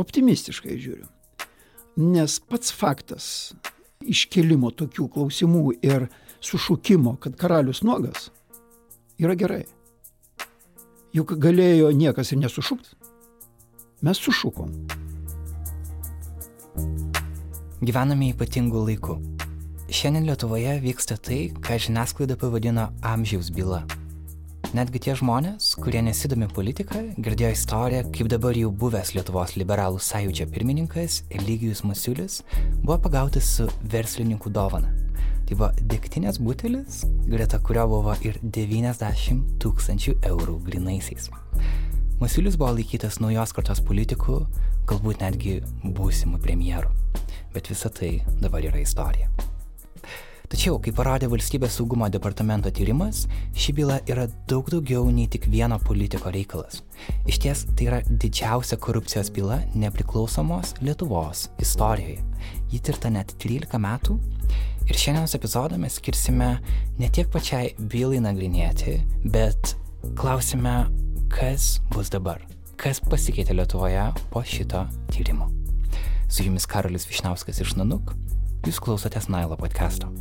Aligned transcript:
optimistiškai 0.00 0.78
žiūriu. 0.80 1.06
Nes 2.00 2.40
pats 2.42 2.72
faktas 2.74 3.26
iškelimo 4.04 4.72
tokių 4.74 5.08
klausimų 5.14 5.76
ir 5.84 6.08
sušūkimo, 6.44 7.16
kad 7.22 7.38
karalius 7.40 7.84
nuogas, 7.86 8.28
yra 9.18 9.36
gerai. 9.38 9.64
Juk 11.14 11.36
galėjo 11.38 11.92
niekas 11.94 12.34
ir 12.34 12.42
nesušūkti. 12.42 12.96
Mes 14.04 14.20
sušūkom. 14.20 14.74
Gyvename 17.84 18.32
ypatingų 18.34 18.86
laikų. 18.90 19.18
Šiandien 19.94 20.26
Lietuvoje 20.26 20.78
vyksta 20.82 21.16
tai, 21.20 21.52
ką 21.54 21.78
žiniasklaida 21.86 22.36
pavadino 22.40 22.90
amžiaus 23.06 23.52
byla. 23.54 23.84
Netgi 24.74 24.98
tie 25.04 25.12
žmonės, 25.14 25.68
kurie 25.78 26.00
nesidomi 26.02 26.48
politiką, 26.50 26.98
girdėjo 27.22 27.52
istoriją, 27.54 28.00
kaip 28.10 28.26
dabar 28.32 28.56
jau 28.58 28.72
buvęs 28.74 29.12
Lietuvos 29.14 29.52
liberalų 29.54 30.00
sąjūdžio 30.02 30.48
pirmininkas 30.50 31.20
Eligijus 31.30 31.84
Masiulis 31.86 32.40
buvo 32.80 32.96
pagautas 33.04 33.52
su 33.54 33.68
verslininkų 33.92 34.50
dovana. 34.50 34.90
Tai 35.46 35.60
buvo 35.60 35.70
degtinės 35.94 36.42
butelis, 36.42 37.04
greta 37.30 37.62
kurio 37.62 37.86
buvo 37.94 38.18
ir 38.26 38.42
90 38.42 39.46
tūkstančių 39.62 40.18
eurų 40.32 40.58
grinaisiais. 40.66 41.30
Masiulis 42.18 42.58
buvo 42.58 42.74
laikytas 42.74 43.22
naujos 43.22 43.54
kartos 43.54 43.78
politikų, 43.86 44.42
galbūt 44.90 45.22
netgi 45.22 45.60
būsimų 45.86 46.42
premjerų. 46.42 46.90
Bet 47.54 47.70
visa 47.70 47.94
tai 47.94 48.16
dabar 48.42 48.66
yra 48.66 48.82
istorija. 48.82 49.30
Tačiau, 50.54 50.76
kaip 50.78 50.94
parodė 50.94 51.26
valstybės 51.26 51.80
saugumo 51.80 52.06
departamento 52.14 52.70
tyrimas, 52.70 53.24
ši 53.58 53.72
byla 53.74 53.96
yra 54.06 54.28
daug 54.46 54.68
daugiau 54.70 55.08
nei 55.10 55.26
tik 55.26 55.48
vieno 55.50 55.80
politiko 55.82 56.30
reikalas. 56.30 56.84
Iš 57.26 57.38
ties 57.42 57.62
tai 57.74 57.88
yra 57.88 57.96
didžiausia 58.06 58.76
korupcijos 58.78 59.32
byla 59.34 59.56
nepriklausomos 59.74 60.76
Lietuvos 60.78 61.48
istorijoje. 61.58 62.22
Ji 62.70 62.78
tirta 62.86 63.10
net 63.10 63.34
13 63.42 63.80
metų 63.82 64.14
ir 64.86 64.94
šiandienos 64.94 65.34
epizodą 65.34 65.80
mes 65.82 65.96
skirsime 65.98 66.52
ne 67.00 67.08
tiek 67.10 67.26
pačiai 67.34 67.72
bylai 67.80 68.22
nagrinėti, 68.22 69.00
bet 69.24 69.74
klausime, 70.14 70.84
kas 71.34 71.80
bus 71.90 72.12
dabar, 72.14 72.44
kas 72.78 73.02
pasikeitė 73.02 73.58
Lietuvoje 73.58 74.06
po 74.30 74.44
šito 74.46 74.84
tyrimo. 75.10 75.50
Su 76.30 76.46
jumis 76.46 76.70
Karolis 76.70 77.10
Višnauskas 77.10 77.58
iš 77.66 77.74
Nanuk, 77.74 78.14
jūs 78.70 78.78
klausotės 78.78 79.26
Nailo 79.26 79.58
podcast'o. 79.58 80.14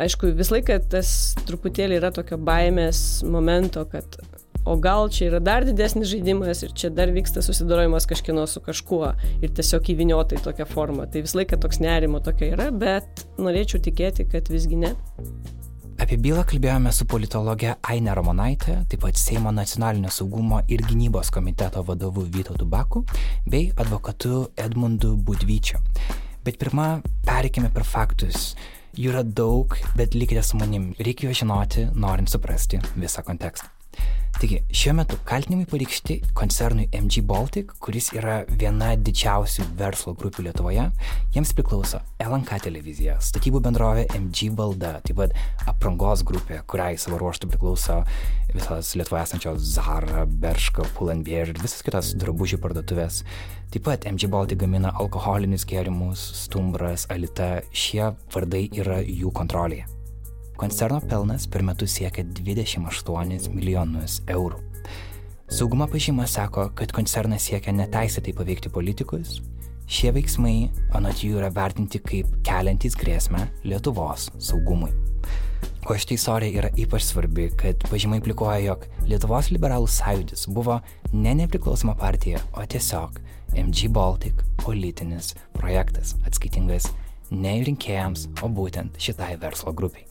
Aišku, 0.00 0.30
visą 0.32 0.54
laiką 0.56 0.78
tas 0.88 1.08
truputėlį 1.44 1.98
yra 1.98 2.08
tokio 2.14 2.38
baimės 2.40 3.20
momento, 3.28 3.82
kad 3.90 4.16
o 4.64 4.76
gal 4.80 5.10
čia 5.12 5.26
yra 5.28 5.40
dar 5.44 5.66
didesnis 5.68 6.08
žaidimas 6.08 6.62
ir 6.64 6.72
čia 6.72 6.88
dar 6.94 7.12
vyksta 7.12 7.42
susidorojimas 7.44 8.08
kažkieno 8.08 8.46
su 8.48 8.62
kažkuo 8.64 9.12
ir 9.44 9.52
tiesiog 9.56 9.92
įviniota 9.92 10.38
į 10.38 10.44
tokią 10.48 10.68
formą. 10.72 11.04
Tai 11.10 11.24
visą 11.26 11.42
laiką 11.42 11.60
toks 11.60 11.82
nerimo 11.84 12.24
tokia 12.24 12.54
yra, 12.54 12.70
bet 12.72 13.26
norėčiau 13.36 13.82
tikėti, 13.84 14.28
kad 14.32 14.48
visgi 14.52 14.80
ne. 14.80 14.94
Apie 16.00 16.16
bylą 16.16 16.46
kalbėjome 16.48 16.90
su 16.96 17.04
politologe 17.04 17.74
Aine 17.92 18.14
Ramonaitė, 18.16 18.78
taip 18.88 19.02
pat 19.02 19.18
Seimo 19.20 19.50
nacionalinio 19.52 20.08
saugumo 20.08 20.62
ir 20.72 20.80
gynybos 20.88 21.28
komiteto 21.34 21.82
vadovu 21.84 22.24
Vytautu 22.24 22.64
Baku 22.64 23.02
bei 23.44 23.66
advokatu 23.76 24.46
Edmundu 24.56 25.12
Budvyčiu. 25.16 25.82
Bet 26.46 26.56
pirmą, 26.62 26.86
pereikime 27.28 27.68
per 27.74 27.84
faktus. 27.84 28.54
Jų 28.96 29.12
yra 29.12 29.22
daug, 29.22 29.76
bet 29.98 30.16
likite 30.16 30.40
su 30.42 30.56
manim. 30.56 30.94
Reikia 30.96 31.28
jo 31.28 31.36
žinoti, 31.42 31.84
norint 31.92 32.32
suprasti 32.32 32.80
visą 32.96 33.20
kontekstą. 33.26 33.68
Taigi, 34.40 34.62
šiuo 34.72 34.94
metu 34.96 35.18
kaltinimai 35.28 35.66
pareikšti 35.68 36.14
koncernui 36.32 36.86
MG 36.96 37.20
Baltic, 37.28 37.74
kuris 37.84 38.06
yra 38.16 38.38
viena 38.48 38.94
didžiausių 38.96 39.66
verslo 39.76 40.14
grupių 40.16 40.46
Lietuvoje. 40.46 40.86
Jiems 41.34 41.52
priklauso 41.58 42.00
LNK 42.24 42.62
televizija, 42.64 43.18
statybų 43.20 43.60
bendrovė 43.66 44.06
MG 44.16 44.48
Valda, 44.56 44.94
taip 45.04 45.20
pat 45.20 45.36
aprangos 45.68 46.24
grupė, 46.24 46.62
kuriai 46.64 46.96
savo 46.96 47.20
ruoštų 47.20 47.52
priklauso 47.52 48.00
visas 48.54 48.94
Lietuvoje 48.96 49.26
esančios 49.28 49.68
Zara, 49.76 50.24
Berška, 50.24 50.88
Pull&Bear 50.96 51.52
ir 51.52 51.60
visas 51.60 51.84
kitas 51.84 52.16
drabužių 52.16 52.62
parduotuvės. 52.64 53.20
Taip 53.74 53.90
pat 53.92 54.08
MG 54.08 54.32
Baltic 54.32 54.64
gamina 54.64 54.96
alkoholinius 55.04 55.68
gėrimus, 55.68 56.24
stumbras, 56.46 57.10
alita, 57.12 57.58
šie 57.76 58.14
vardai 58.32 58.70
yra 58.72 59.02
jų 59.04 59.36
kontrolėje. 59.36 59.99
Koncerno 60.60 60.98
pelnas 61.00 61.46
per 61.48 61.62
metus 61.64 61.94
siekia 61.96 62.20
28 62.36 63.46
milijonus 63.48 64.18
eurų. 64.28 64.58
Saugumo 65.48 65.86
pažyma 65.88 66.26
sako, 66.28 66.66
kad 66.76 66.92
koncernas 66.92 67.46
siekia 67.48 67.72
neteisėtai 67.72 68.34
paveikti 68.36 68.68
politikus. 68.68 69.38
Šie 69.88 70.12
veiksmai, 70.12 70.68
anot 70.92 71.22
jų, 71.24 71.38
yra 71.40 71.48
vertinti 71.56 72.02
kaip 72.04 72.34
keliantys 72.44 72.98
grėsmę 73.00 73.46
Lietuvos 73.64 74.26
saugumui. 74.36 74.90
O 75.88 75.96
šitą 75.96 76.18
istoriją 76.18 76.60
yra 76.60 76.72
ypač 76.76 77.08
svarbi, 77.08 77.48
kad 77.56 77.80
pažymai 77.88 78.20
implikuoja, 78.20 78.60
jog 78.66 78.84
Lietuvos 79.08 79.48
liberalų 79.54 79.88
sąjūdis 79.88 80.44
buvo 80.52 80.82
ne 81.16 81.34
nepriklausoma 81.40 81.96
partija, 81.96 82.44
o 82.52 82.68
tiesiog 82.68 83.16
MG 83.56 83.88
Baltic 83.88 84.44
politinis 84.60 85.32
projektas, 85.56 86.18
atskaitingas 86.28 86.92
ne 87.32 87.56
rinkėjams, 87.64 88.28
o 88.44 88.52
būtent 88.52 89.00
šitai 89.00 89.38
verslo 89.40 89.72
grupiai. 89.72 90.09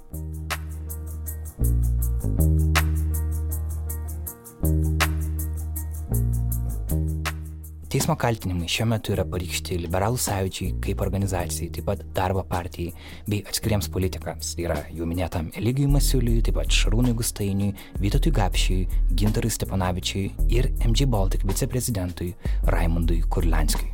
Teismo 7.89 8.13
kaltinimai 8.21 8.67
šiuo 8.69 8.85
metu 8.91 9.15
yra 9.15 9.23
pareikšti 9.25 9.79
liberalų 9.81 10.19
sąjūdžiai 10.21 10.75
kaip 10.85 10.99
organizacijai, 11.01 11.71
taip 11.73 11.87
pat 11.87 12.03
darbo 12.13 12.43
partijai 12.45 12.91
bei 13.25 13.39
atskiriems 13.49 13.89
politikams. 13.89 14.51
Tai 14.53 14.67
yra 14.67 14.75
jau 14.93 15.07
minėtam 15.09 15.47
Eligijui 15.57 15.89
Masiuliui, 15.95 16.43
taip 16.45 16.59
pat 16.59 16.69
Šarūnui 16.69 17.15
Gustainiui, 17.17 17.71
Vytotui 17.97 18.33
Gapšiui, 18.37 18.99
Gintarui 19.17 19.49
Stepanavičiui 19.57 20.27
ir 20.53 20.69
MG 20.85 21.09
Baltic 21.09 21.47
viceprezidentui 21.49 22.35
Raimundui 22.69 23.23
Kurlanskiui. 23.25 23.89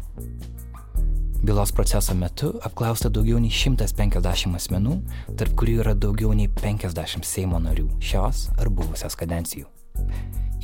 Bylos 1.46 1.72
proceso 1.72 2.16
metu 2.18 2.48
apklausta 2.66 3.10
daugiau 3.14 3.38
nei 3.38 3.52
150 3.54 4.56
asmenų, 4.58 4.96
tarp 5.38 5.52
kurių 5.62 5.76
yra 5.84 5.92
daugiau 5.94 6.32
nei 6.34 6.48
50 6.50 7.22
Seimo 7.22 7.60
narių 7.62 7.86
šios 8.02 8.48
ar 8.58 8.72
buvusios 8.74 9.14
kadencijų. 9.20 9.68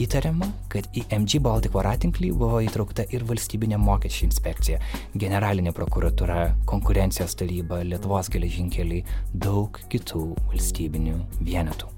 Įtariama, 0.02 0.48
kad 0.74 0.88
į 0.98 1.04
MG 1.14 1.38
Baltic 1.46 1.76
voratinklį 1.76 2.32
buvo 2.34 2.64
įtraukta 2.66 3.06
ir 3.14 3.28
valstybinė 3.30 3.78
mokesčių 3.78 4.26
inspekcija, 4.32 4.80
generalinė 5.14 5.76
prokuratūra, 5.78 6.48
konkurencijos 6.66 7.38
taryba, 7.38 7.84
Lietuvos 7.86 8.32
geležinkeliai, 8.34 9.04
daug 9.38 9.78
kitų 9.94 10.24
valstybinių 10.48 11.20
vienetų. 11.46 11.94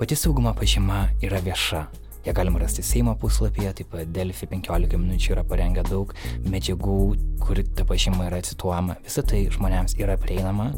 Pati 0.00 0.16
saugumo 0.16 0.56
pažyma 0.56 1.10
yra 1.20 1.44
vieša, 1.44 1.84
ją 2.24 2.32
galima 2.32 2.58
rasti 2.58 2.82
Seimo 2.82 3.14
puslapyje, 3.20 3.72
taip 3.80 3.90
pat 3.92 4.08
Delfi 4.14 4.46
15 4.48 4.96
minučių 4.96 5.34
yra 5.34 5.44
parengę 5.48 5.84
daug 5.84 6.14
medžiagų, 6.48 6.98
kur 7.42 7.60
ta 7.76 7.84
pažyma 7.88 8.30
yra 8.30 8.40
cituojama. 8.44 8.96
Visa 9.04 9.24
tai 9.28 9.42
žmonėms 9.52 9.96
yra 10.00 10.16
prieinama, 10.20 10.70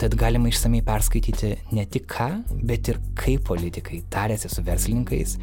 tad 0.00 0.16
galima 0.16 0.48
išsamei 0.48 0.80
perskaityti 0.86 1.52
ne 1.76 1.84
tik 1.84 2.08
ką, 2.14 2.30
bet 2.64 2.88
ir 2.92 3.02
kaip 3.18 3.44
politikai 3.50 4.00
tarėsi 4.12 4.48
su 4.52 4.64
verslininkais. 4.64 5.36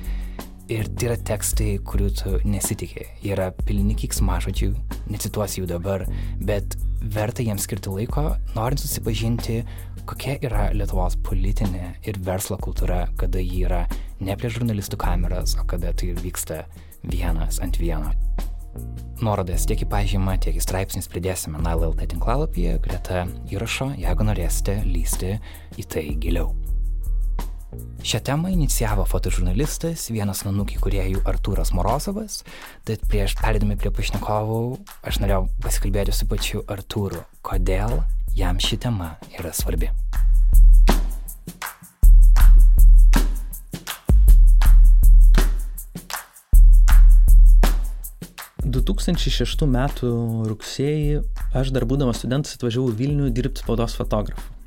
Ir 0.72 0.88
tai 0.96 1.09
yra 1.09 1.18
tekstai, 1.28 1.74
kurių 1.84 2.06
tu 2.16 2.38
nesitikė. 2.47 3.03
Jie 3.19 3.34
yra 3.35 3.50
pilni 3.68 3.97
kiksmažodžių, 4.00 4.69
necituosiu 5.12 5.64
jų 5.64 5.67
dabar, 5.73 6.05
bet 6.40 6.78
verta 7.03 7.43
jiems 7.43 7.66
skirti 7.67 7.91
laiko, 7.91 8.29
norint 8.55 8.79
susipažinti, 8.79 9.59
kokia 10.08 10.38
yra 10.47 10.70
Lietuvos 10.72 11.17
politinė 11.28 11.97
ir 12.08 12.22
verslo 12.23 12.55
kultūra, 12.64 13.09
kada 13.20 13.43
ji 13.43 13.66
yra 13.67 13.84
ne 14.23 14.40
prie 14.40 14.53
žurnalistų 14.55 15.02
kameras, 15.03 15.58
o 15.59 15.67
kada 15.67 15.91
tai 15.99 16.14
vyksta 16.23 16.64
vienas 17.03 17.59
ant 17.64 17.79
vieno. 17.82 18.14
Nuorodas 19.23 19.67
tiek 19.67 19.84
į 19.84 19.91
pažymą, 19.91 20.40
tiek 20.41 20.55
į 20.58 20.64
straipsnis 20.64 21.11
pridėsime 21.11 21.59
NLLT 21.59 22.08
tinklalapyje 22.16 22.79
greta 22.88 23.28
įrašo, 23.52 23.93
jeigu 23.99 24.32
norėsite 24.32 24.79
lysti 24.88 25.38
į 25.76 25.91
tai 25.91 26.08
giliau. 26.23 26.53
Šią 28.03 28.20
temą 28.28 28.49
inicijavo 28.52 29.05
fotožurnalistas, 29.08 30.09
vienas 30.11 30.43
nanukį 30.43 30.79
kuriejų 30.84 31.22
Artūras 31.29 31.72
Morozovas, 31.75 32.41
tad 32.87 33.03
prieš 33.09 33.37
perėdami 33.40 33.78
prie 33.79 33.93
pašnekovų, 33.96 34.59
aš 35.08 35.22
norėjau 35.23 35.46
pasikalbėti 35.64 36.16
su 36.16 36.28
pačiu 36.28 36.64
Artūru, 36.67 37.23
kodėl 37.41 38.02
jam 38.35 38.59
ši 38.59 38.81
tema 38.87 39.14
yra 39.40 39.53
svarbi. 39.55 39.91
2006 48.73 49.67
m. 49.67 49.78
rugsėjį 50.49 51.22
aš 51.53 51.72
dar 51.76 51.85
būdamas 51.85 52.19
studentas 52.23 52.58
atvažiavau 52.58 52.91
į 52.93 52.99
Vilnių 52.99 53.31
dirbti 53.35 53.64
spaudos 53.64 53.96
fotografu 53.99 54.63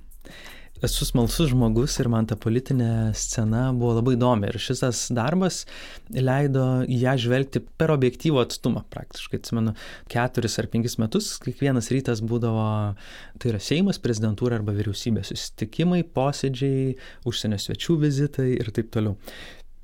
esu 0.87 1.06
smalsus 1.09 1.50
žmogus 1.50 1.97
ir 2.00 2.09
man 2.12 2.27
ta 2.31 2.37
politinė 2.41 3.12
scena 3.19 3.69
buvo 3.77 3.97
labai 3.99 4.15
įdomi. 4.17 4.49
Ir 4.49 4.59
šitas 4.62 5.06
darbas 5.15 5.65
leido 6.11 6.65
ją 6.88 7.17
žvelgti 7.21 7.62
per 7.79 7.93
objektyvų 7.94 8.41
atstumą. 8.44 8.85
Praktiškai 8.94 9.41
atsimenu, 9.43 9.75
keturis 10.12 10.59
ar 10.62 10.71
penkis 10.73 10.99
metus 11.03 11.33
kiekvienas 11.44 11.91
rytas 11.94 12.23
būdavo, 12.25 12.67
tai 13.43 13.53
yra 13.53 13.62
Seimas, 13.62 14.00
prezidentūra 14.03 14.61
arba 14.61 14.75
vyriausybė 14.77 15.27
susitikimai, 15.27 16.03
posėdžiai, 16.17 16.97
užsienio 17.29 17.61
svečių 17.62 18.00
vizitai 18.06 18.50
ir 18.56 18.73
taip 18.75 18.93
toliau. 18.94 19.17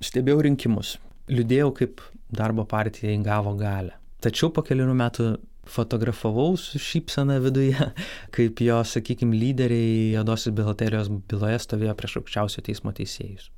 Stebėjau 0.02 0.42
rinkimus, 0.48 0.96
liūdėjau, 1.30 1.70
kaip 1.78 2.02
darbo 2.32 2.64
partija 2.68 3.12
įgavo 3.14 3.54
galę. 3.60 3.98
Tačiau 4.22 4.52
po 4.54 4.62
kelių 4.66 4.92
metų 4.94 5.32
fotografavau 5.72 6.56
su 6.60 6.80
šypsena 6.82 7.38
viduje, 7.42 7.88
kaip 8.36 8.60
jo, 8.64 8.80
sakykime, 8.84 9.36
lyderiai 9.38 10.12
Jodosios 10.16 10.54
bilaterijos 10.56 11.10
byloje 11.30 11.62
stovėjo 11.64 11.96
prieš 11.98 12.18
aukščiausio 12.20 12.64
teismo 12.66 12.94
teisėjus. 12.96 13.50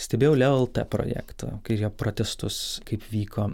Stebėjau 0.00 0.38
LLT 0.38 0.86
projektą, 0.88 1.58
kai 1.66 1.76
jo 1.80 1.90
protestus, 1.92 2.80
kaip 2.88 3.04
vyko. 3.12 3.50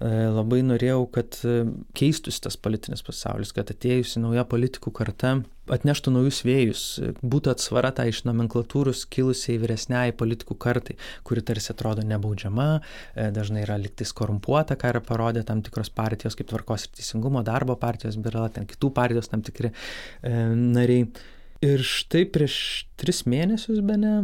E, 0.00 0.08
labai 0.32 0.62
norėjau, 0.64 1.02
kad 1.12 1.36
e, 1.44 1.58
keistųsi 1.98 2.46
tas 2.46 2.56
politinis 2.56 3.04
pasaulis, 3.04 3.52
kad 3.52 3.68
atėjusi 3.74 4.22
nauja 4.22 4.46
politikų 4.48 4.94
karta 4.96 5.34
atneštų 5.72 6.12
naujus 6.14 6.40
vėjus, 6.46 6.82
būtų 7.22 7.52
atsvara 7.54 7.92
tai 7.96 8.08
iš 8.12 8.22
nomenklatūros 8.28 9.04
kilusiai 9.12 9.58
vyresniai 9.62 10.14
politikų 10.16 10.56
kartai, 10.62 10.96
kuri 11.26 11.44
tarsi 11.46 11.72
atrodo 11.74 12.04
nebaudžiama, 12.06 12.68
e, 12.78 13.28
dažnai 13.34 13.64
yra 13.66 13.78
liktis 13.80 14.14
korumpuota, 14.16 14.78
ką 14.78 14.94
yra 14.94 15.02
parodė 15.04 15.44
tam 15.46 15.62
tikros 15.66 15.90
partijos, 15.90 16.38
kaip 16.38 16.50
tvarkos 16.52 16.86
ir 16.86 16.98
teisingumo 17.00 17.42
darbo 17.46 17.76
partijos, 17.80 18.18
yra 18.20 18.48
ten 18.52 18.68
kitų 18.68 18.92
partijos 18.94 19.32
tam 19.32 19.44
tikri 19.46 19.72
e, 19.72 20.36
nariai. 20.54 21.08
Ir 21.64 21.80
štai 21.88 22.26
prieš 22.28 22.86
tris 23.00 23.24
mėnesius, 23.24 23.80
be 23.84 23.96
ne, 23.96 24.14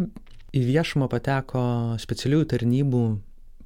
į 0.52 0.66
viešumą 0.68 1.08
pateko 1.12 1.62
specialiųjų 2.02 2.48
tarnybų 2.52 3.04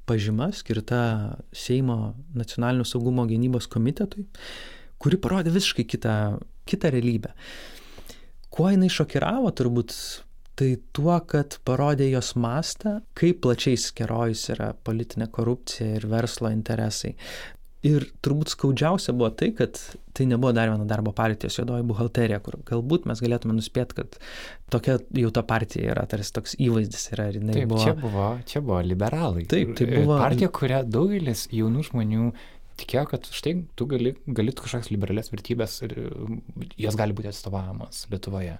pažyma 0.07 0.53
skirta 0.55 1.35
Seimo 1.51 2.15
nacionalinio 2.37 2.87
saugumo 2.87 3.25
gynybos 3.27 3.67
komitetui, 3.67 4.23
kuri 5.01 5.19
parodė 5.21 5.53
visiškai 5.55 5.87
kitą, 5.89 6.15
kitą 6.69 6.93
realybę. 6.93 7.33
Kuo 8.53 8.71
jinai 8.71 8.89
šokiravo 8.89 9.51
turbūt 9.55 9.93
tai 10.57 10.71
tuo, 10.95 11.13
kad 11.29 11.59
parodė 11.67 12.07
jos 12.09 12.33
mastą, 12.39 12.99
kaip 13.17 13.43
plačiai 13.45 13.77
skerojus 13.77 14.47
yra 14.55 14.71
politinė 14.87 15.29
korupcija 15.33 15.99
ir 15.99 16.07
verslo 16.09 16.49
interesai. 16.53 17.13
Ir 17.85 18.07
turbūt 18.25 18.49
skaudžiausia 18.55 19.13
buvo 19.13 19.29
tai, 19.37 19.51
kad 19.55 19.77
tai 20.17 20.25
nebuvo 20.25 20.49
dar 20.57 20.71
viena 20.71 20.87
darbo 20.89 21.13
partijos 21.15 21.59
juodoji 21.59 21.85
buhalterija, 21.87 22.39
kur 22.43 22.57
galbūt 22.65 23.05
mes 23.07 23.21
galėtume 23.21 23.53
nuspėti, 23.53 23.99
kad 23.99 24.17
tokia 24.73 24.97
jau 25.21 25.29
ta 25.35 25.43
partija 25.45 25.93
yra, 25.93 26.07
tarsi 26.09 26.33
toks 26.33 26.57
įvaizdis 26.57 27.05
yra. 27.13 27.29
Taip, 27.37 27.69
buvo... 27.69 27.83
Čia, 27.85 27.93
buvo, 28.01 28.31
čia 28.49 28.63
buvo 28.65 28.81
liberalai. 28.81 29.45
Taip, 29.51 29.75
tai 29.77 29.91
buvo. 29.93 30.17
Partija, 30.17 30.49
kurią 30.57 30.81
daugelis 30.89 31.45
jaunų 31.53 31.85
žmonių 31.91 32.31
tikėjo, 32.81 33.05
kad 33.13 33.29
štai 33.33 33.55
tu 33.79 33.87
gali, 33.89 34.15
gali 34.27 34.55
kažkokias 34.55 34.91
liberales 34.93 35.31
vertybės 35.33 35.79
ir 35.87 35.95
jos 36.79 36.99
gali 36.99 37.15
būti 37.17 37.31
atstovavimas 37.31 38.05
Lietuvoje 38.11 38.57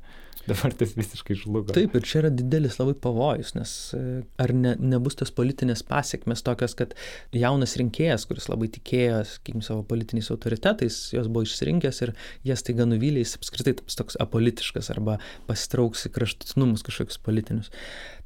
dabar 0.48 0.74
tas 0.78 0.94
visiškai 0.96 1.36
žlugo. 1.38 1.74
Taip, 1.76 1.96
ir 1.98 2.06
čia 2.08 2.22
yra 2.22 2.32
didelis 2.34 2.78
labai 2.80 2.96
pavojus, 3.04 3.54
nes 3.58 3.74
e, 3.96 4.02
ar 4.42 4.54
ne, 4.56 4.74
nebus 4.80 5.18
tos 5.20 5.32
politinės 5.36 5.84
pasiekmes 5.88 6.44
tokios, 6.48 6.76
kad 6.80 6.96
jaunas 7.36 7.76
rinkėjas, 7.80 8.28
kuris 8.30 8.48
labai 8.52 8.70
tikėjo, 8.78 9.22
sakykim, 9.34 9.64
savo 9.66 9.84
politiniais 9.88 10.32
autoritetais, 10.34 11.00
jos 11.16 11.30
buvo 11.32 11.48
išsirinkęs 11.48 12.04
ir 12.06 12.14
jas 12.48 12.66
taiga 12.68 12.88
nuvylė, 12.88 13.24
jis 13.26 13.38
apskritai 13.42 13.76
taps 13.82 14.00
toks 14.00 14.20
apolitiškas 14.24 14.92
arba 14.96 15.20
pasitrauks 15.50 16.08
į 16.08 16.14
kraštutinumus 16.16 16.86
kažkokius 16.88 17.22
politinius. 17.28 17.72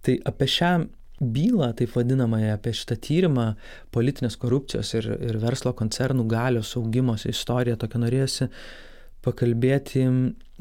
Tai 0.05 0.19
apie 0.29 0.49
šią 0.49 0.75
bylą, 1.21 1.71
taip 1.77 1.93
vadinamąją, 1.95 2.53
apie 2.55 2.73
šitą 2.75 2.97
tyrimą 3.05 3.47
politinės 3.93 4.37
korupcijos 4.41 4.93
ir, 4.97 5.09
ir 5.21 5.37
verslo 5.41 5.73
koncernų 5.77 6.25
galios 6.31 6.73
augimos 6.79 7.27
istoriją, 7.29 7.77
tokia 7.81 8.01
norėjusi 8.01 8.49
pakalbėti 9.21 10.07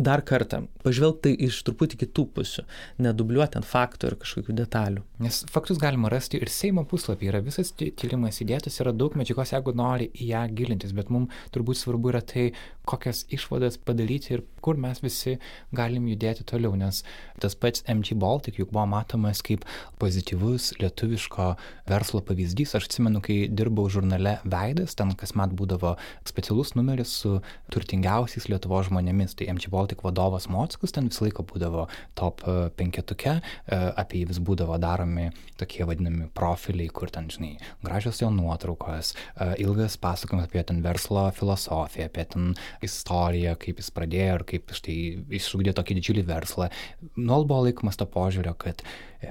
dar 0.01 0.23
kartą, 0.27 0.65
pažvelgti 0.85 1.33
iš 1.47 1.61
truputį 1.67 2.01
kitų 2.05 2.27
pusių, 2.37 2.65
nedubliuoti 3.05 3.61
ant 3.61 3.69
faktų 3.69 4.11
ir 4.11 4.17
kažkokių 4.23 4.57
detalių. 4.63 5.05
Nes 5.21 5.43
faktus 5.53 5.81
galima 5.83 6.11
rasti 6.13 6.41
ir 6.41 6.51
Seimo 6.53 6.87
puslapį, 6.89 7.31
yra 7.33 7.43
visas 7.45 7.73
tyrimas 7.77 8.41
įdėtas, 8.45 8.81
yra 8.81 8.95
daug 8.97 9.17
medžiagos, 9.21 9.53
jeigu 9.55 9.75
nori 9.77 10.11
į 10.15 10.31
ją 10.33 10.45
gilintis, 10.57 10.95
bet 10.97 11.13
mums 11.13 11.35
turbūt 11.55 11.81
svarbu 11.81 12.15
yra 12.15 12.23
tai, 12.25 12.51
kokias 12.91 13.25
išvadas 13.31 13.79
padaryti 13.87 14.35
ir 14.35 14.45
kur 14.65 14.79
mes 14.81 14.99
visi 15.03 15.37
galim 15.77 16.09
judėti 16.11 16.45
toliau, 16.49 16.75
nes 16.79 17.03
tas 17.41 17.55
pats 17.55 17.85
MG 17.89 18.17
Baltic 18.19 18.59
juk 18.61 18.73
buvo 18.73 18.87
matomas 18.91 19.43
kaip 19.47 19.65
pozityvus 20.01 20.73
lietuviško 20.81 21.51
verslo 21.91 22.23
pavyzdys. 22.27 22.75
Aš 22.79 22.89
atsimenu, 22.89 23.23
kai 23.25 23.39
dirbau 23.53 23.89
žurnale 23.93 24.39
Veidas, 24.45 24.97
ten 24.99 25.15
kasmet 25.19 25.55
būdavo 25.57 25.97
specialus 26.29 26.75
numeris 26.77 27.13
su 27.23 27.39
turtingiausiais 27.75 28.49
Lietuvo 28.51 28.81
žmonėmis, 28.87 29.37
tai 29.39 29.51
MG 29.55 29.71
Baltic 29.73 29.90
tik 29.91 30.05
vadovas 30.07 30.49
Mockus, 30.51 30.95
ten 30.95 31.09
visą 31.11 31.27
laiką 31.27 31.45
būdavo 31.51 31.87
top 32.19 32.45
e, 32.47 32.57
penketuke, 32.79 33.37
e, 33.41 33.79
apie 34.01 34.23
jį 34.23 34.31
vis 34.31 34.41
būdavo 34.47 34.79
daromi 34.83 35.29
tokie 35.61 35.87
vadinami 35.89 36.29
profiliai, 36.37 36.91
kur 36.95 37.13
ten, 37.13 37.29
žinai, 37.33 37.57
gražios 37.85 38.23
jo 38.23 38.31
nuotraukos, 38.35 39.13
e, 39.15 39.51
ilgas 39.65 39.99
pasakojimas 40.01 40.49
apie 40.49 40.65
ten 40.69 40.83
verslo 40.85 41.27
filosofiją, 41.37 42.09
apie 42.11 42.27
ten 42.35 42.51
istoriją, 42.87 43.57
kaip 43.61 43.83
jis 43.83 43.93
pradėjo 43.97 44.41
ir 44.41 44.47
kaip 44.55 44.75
štai 44.79 44.99
iššūkdė 45.41 45.77
tokį 45.77 45.99
didžiulį 46.01 46.27
verslą. 46.31 46.71
Nuol 47.19 47.49
buvo 47.49 47.67
laikomas 47.69 47.99
to 48.01 48.07
požiūrio, 48.11 48.55
kad 48.61 48.85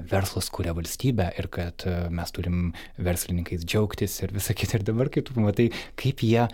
verslas 0.10 0.52
kuria 0.54 0.76
valstybę 0.78 1.32
ir 1.42 1.48
kad 1.50 1.86
mes 2.14 2.34
turim 2.36 2.74
verslininkais 3.02 3.64
džiaugtis 3.66 4.20
ir 4.22 4.34
visą 4.36 4.54
kitą. 4.54 4.80
Ir 4.80 4.86
dabar, 4.86 5.10
kai 5.10 5.24
tu 5.26 5.34
pamatai, 5.34 5.70
kaip 6.00 6.22
jie, 6.22 6.46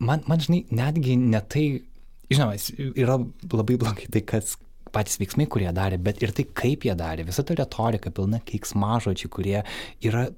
man, 0.00 0.24
man 0.30 0.40
žinai, 0.40 0.62
netgi 0.72 1.18
ne 1.20 1.42
tai, 1.52 1.66
žinoma, 2.30 2.56
yra 2.94 3.18
labai 3.52 3.78
blogai 3.80 4.08
tai, 4.12 4.24
kas 4.26 4.56
patys 4.92 5.18
veiksmai, 5.20 5.46
kurie 5.50 5.68
darė, 5.74 5.98
bet 6.00 6.22
ir 6.24 6.32
tai, 6.36 6.46
kaip 6.56 6.86
jie 6.88 6.94
darė. 6.98 7.26
Visa 7.28 7.44
ta 7.44 7.56
retorika 7.58 8.12
pilna 8.14 8.40
keiksmažodžių, 8.48 9.30
kurie 9.32 9.58
yra 10.04 10.28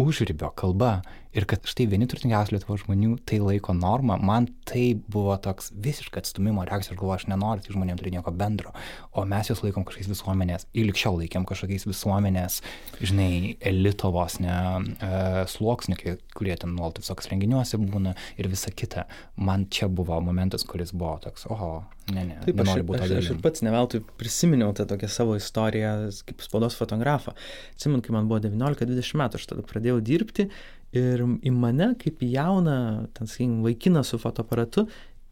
užribio 0.00 0.52
kalba. 0.56 1.00
Ir 1.30 1.46
kad 1.46 1.66
štai 1.68 1.86
vieni 1.86 2.08
turtingiausių 2.10 2.56
Lietuvos 2.56 2.82
žmonių 2.82 3.12
tai 3.28 3.38
laiko 3.38 3.74
norma, 3.76 4.16
man 4.18 4.48
tai 4.66 4.96
buvo 4.98 5.36
toks 5.38 5.70
visiškai 5.78 6.24
atstumimo 6.24 6.64
reakcija, 6.66 6.96
aš 6.96 6.98
galvoju, 6.98 7.16
aš 7.20 7.26
nenoriu 7.30 7.62
tai 7.62 7.74
žmonėms 7.76 8.02
turėti 8.02 8.16
nieko 8.16 8.32
bendro, 8.34 8.72
o 9.14 9.22
mes 9.30 9.50
juos 9.50 9.62
laikom 9.62 9.86
kažkokiais 9.86 10.10
visuomenės, 10.10 10.66
ir 10.74 10.88
likščiau 10.88 11.20
laikėm 11.20 11.46
kažkokiais 11.46 11.86
visuomenės, 11.86 12.58
žinai, 12.98 13.30
elito 13.70 14.10
vos 14.14 14.40
ne 14.42 14.56
e, 14.96 15.12
sluoksniai, 15.54 16.16
kurie 16.34 16.56
ten 16.58 16.74
nuolat 16.74 16.98
visokios 16.98 17.30
renginiuose 17.30 17.78
būna 17.78 18.16
ir 18.40 18.50
visa 18.50 18.74
kita. 18.74 19.06
Man 19.38 19.68
čia 19.70 19.86
buvo 19.86 20.18
momentas, 20.24 20.66
kuris 20.66 20.90
buvo 20.90 21.14
toks, 21.22 21.46
oho, 21.46 21.70
ne, 22.10 22.26
ne. 22.26 22.40
Taip, 22.42 22.64
aš, 22.64 22.72
aš, 22.82 23.06
aš, 23.06 23.14
aš 23.20 23.30
ir 23.36 23.40
pats 23.44 23.62
neveltui 23.66 24.02
prisiminiau 24.18 24.74
tą 24.74 24.88
tokią 24.90 25.10
savo 25.12 25.38
istoriją 25.38 25.94
kaip 26.26 26.42
spaudos 26.42 26.74
fotografą. 26.78 27.36
Atsimenu, 27.76 28.02
kai 28.02 28.18
man 28.18 28.26
buvo 28.30 28.42
19-20 28.42 29.22
metų, 29.22 29.38
aš 29.38 29.50
tada 29.52 29.66
pradėjau 29.70 30.00
dirbti 30.04 30.50
Ir 30.96 31.22
į 31.22 31.52
mane, 31.54 31.92
kaip 32.00 32.22
į 32.24 32.32
jauną, 32.34 32.76
ten, 33.14 33.30
sakykim, 33.30 33.60
vaikiną 33.62 34.02
su 34.06 34.18
fotoaparatu, 34.18 34.88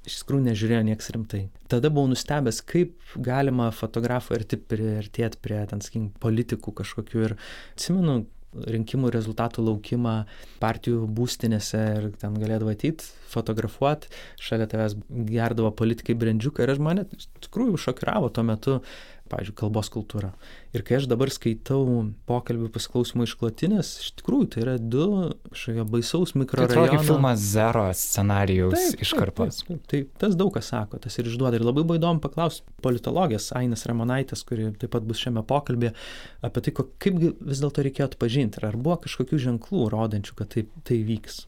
iš 0.06 0.20
tikrųjų 0.22 0.46
nežiūrėjo 0.46 0.84
nieks 0.86 1.10
rimtai. 1.14 1.42
Tada 1.72 1.90
buvau 1.90 2.12
nustebęs, 2.12 2.62
kaip 2.68 2.94
galima 3.18 3.72
fotografų 3.74 4.38
arti 4.38 4.58
priartėti 4.60 5.40
prie, 5.42 5.60
ten, 5.70 5.82
sakykim, 5.84 6.12
politikų 6.22 6.74
kažkokių. 6.78 7.24
Ir 7.26 7.36
atsimenu, 7.74 8.20
rinkimų 8.56 9.10
rezultatų 9.12 9.64
laukimą 9.66 10.14
partijų 10.62 11.04
būstinėse 11.14 11.82
ir 11.98 12.06
ten 12.20 12.36
galėdavo 12.40 12.72
ateit, 12.72 13.04
fotografuoti, 13.28 14.08
šalia 14.40 14.68
tavęs 14.70 14.96
gerdavo 15.28 15.72
politikai 15.76 16.16
brandžiuką 16.18 16.64
ir 16.64 16.72
aš 16.72 16.80
mane 16.82 17.04
iš 17.16 17.28
tikrųjų 17.44 17.80
šokiravo 17.84 18.32
tuo 18.32 18.46
metu 18.48 18.78
pavyzdžiui, 19.30 19.54
kalbos 19.58 19.90
kultūra. 19.92 20.30
Ir 20.76 20.84
kai 20.86 20.98
aš 20.98 21.08
dabar 21.10 21.30
skaitau 21.32 21.82
pokalbių 22.28 22.70
pasiklausimų 22.74 23.26
išklotinės, 23.28 23.92
iš 24.04 24.10
tikrųjų 24.20 24.48
tai 24.54 24.62
yra 24.64 24.74
du 24.80 25.06
kažkokio 25.50 25.84
baisaus 25.92 26.34
mikrorajono. 26.38 26.86
Tai 26.92 27.02
filmas 27.06 27.44
Zero 27.44 27.84
scenarijaus 27.96 28.96
iškarpos. 28.98 29.62
Taip, 29.62 29.68
taip, 29.68 29.84
taip, 29.92 30.10
tai 30.14 30.26
tas 30.26 30.36
daug 30.38 30.52
kas 30.56 30.72
sako, 30.72 31.00
tas 31.04 31.20
ir 31.20 31.30
išduoda. 31.30 31.60
Ir 31.60 31.66
labai 31.68 31.84
buvo 31.84 31.98
įdomu 32.00 32.22
paklausti 32.24 32.66
politologės 32.84 33.52
Ainas 33.58 33.86
Ramonaitės, 33.88 34.44
kuri 34.48 34.72
taip 34.80 34.92
pat 34.96 35.06
bus 35.08 35.22
šiame 35.22 35.44
pokalbėje, 35.48 35.94
apie 36.44 36.64
tai, 36.66 36.74
kaip 36.76 37.22
vis 37.22 37.62
dėlto 37.64 37.86
reikėtų 37.86 38.20
pažinti. 38.20 38.64
Ar 38.64 38.76
buvo 38.76 38.98
kažkokių 39.06 39.40
ženklų 39.48 39.88
rodančių, 39.94 40.36
kad 40.42 40.52
taip, 40.56 40.74
tai 40.88 41.00
vyks. 41.06 41.46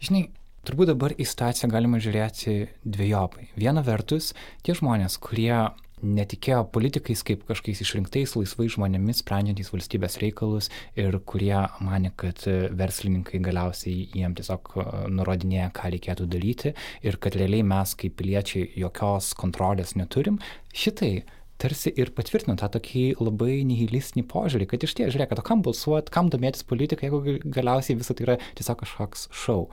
Žinai, 0.00 0.28
Turbūt 0.60 0.90
dabar 0.90 1.14
į 1.16 1.24
situaciją 1.24 1.70
galima 1.72 1.96
žiūrėti 2.04 2.54
dviejopai. 2.84 3.46
Viena 3.56 3.80
vertus, 3.84 4.34
tie 4.60 4.74
žmonės, 4.76 5.16
kurie 5.22 5.54
netikėjo 6.02 6.62
politikais 6.74 7.24
kaip 7.26 7.42
kažkokiais 7.48 7.82
išrinktais 7.84 8.36
laisvai 8.38 8.68
žmonėmis 8.72 9.22
sprendžiantys 9.24 9.72
valstybės 9.74 10.18
reikalus 10.22 10.70
ir 10.98 11.18
kurie 11.28 11.56
mane, 11.84 12.12
kad 12.20 12.44
verslininkai 12.76 13.42
galiausiai 13.44 14.06
jiem 14.14 14.36
tiesiog 14.38 14.72
e, 14.76 14.86
nurodinėja, 15.16 15.72
ką 15.76 15.92
reikėtų 15.96 16.28
daryti 16.30 16.74
ir 17.06 17.20
kad 17.22 17.36
realiai 17.38 17.66
mes 17.66 17.96
kaip 17.98 18.16
piliečiai 18.20 18.70
jokios 18.80 19.34
kontrolės 19.38 19.96
neturim. 19.98 20.40
Šitai 20.76 21.20
tarsi 21.60 21.92
ir 22.00 22.12
patvirtino 22.16 22.56
tą 22.58 22.70
tokį 22.76 23.04
labai 23.20 23.60
nihilistinį 23.68 24.24
požiūrį, 24.30 24.68
kad 24.70 24.86
iš 24.86 24.96
ties, 24.96 25.12
žiūrėk, 25.14 25.36
o 25.36 25.46
kam 25.46 25.64
balsuoti, 25.66 26.12
kam 26.14 26.30
domėtis 26.32 26.64
politiką, 26.68 27.08
jeigu 27.08 27.52
galiausiai 27.56 27.98
visą 28.00 28.16
tai 28.16 28.28
yra 28.28 28.38
tiesiog 28.58 28.84
kažkoks 28.84 29.28
šau. 29.42 29.64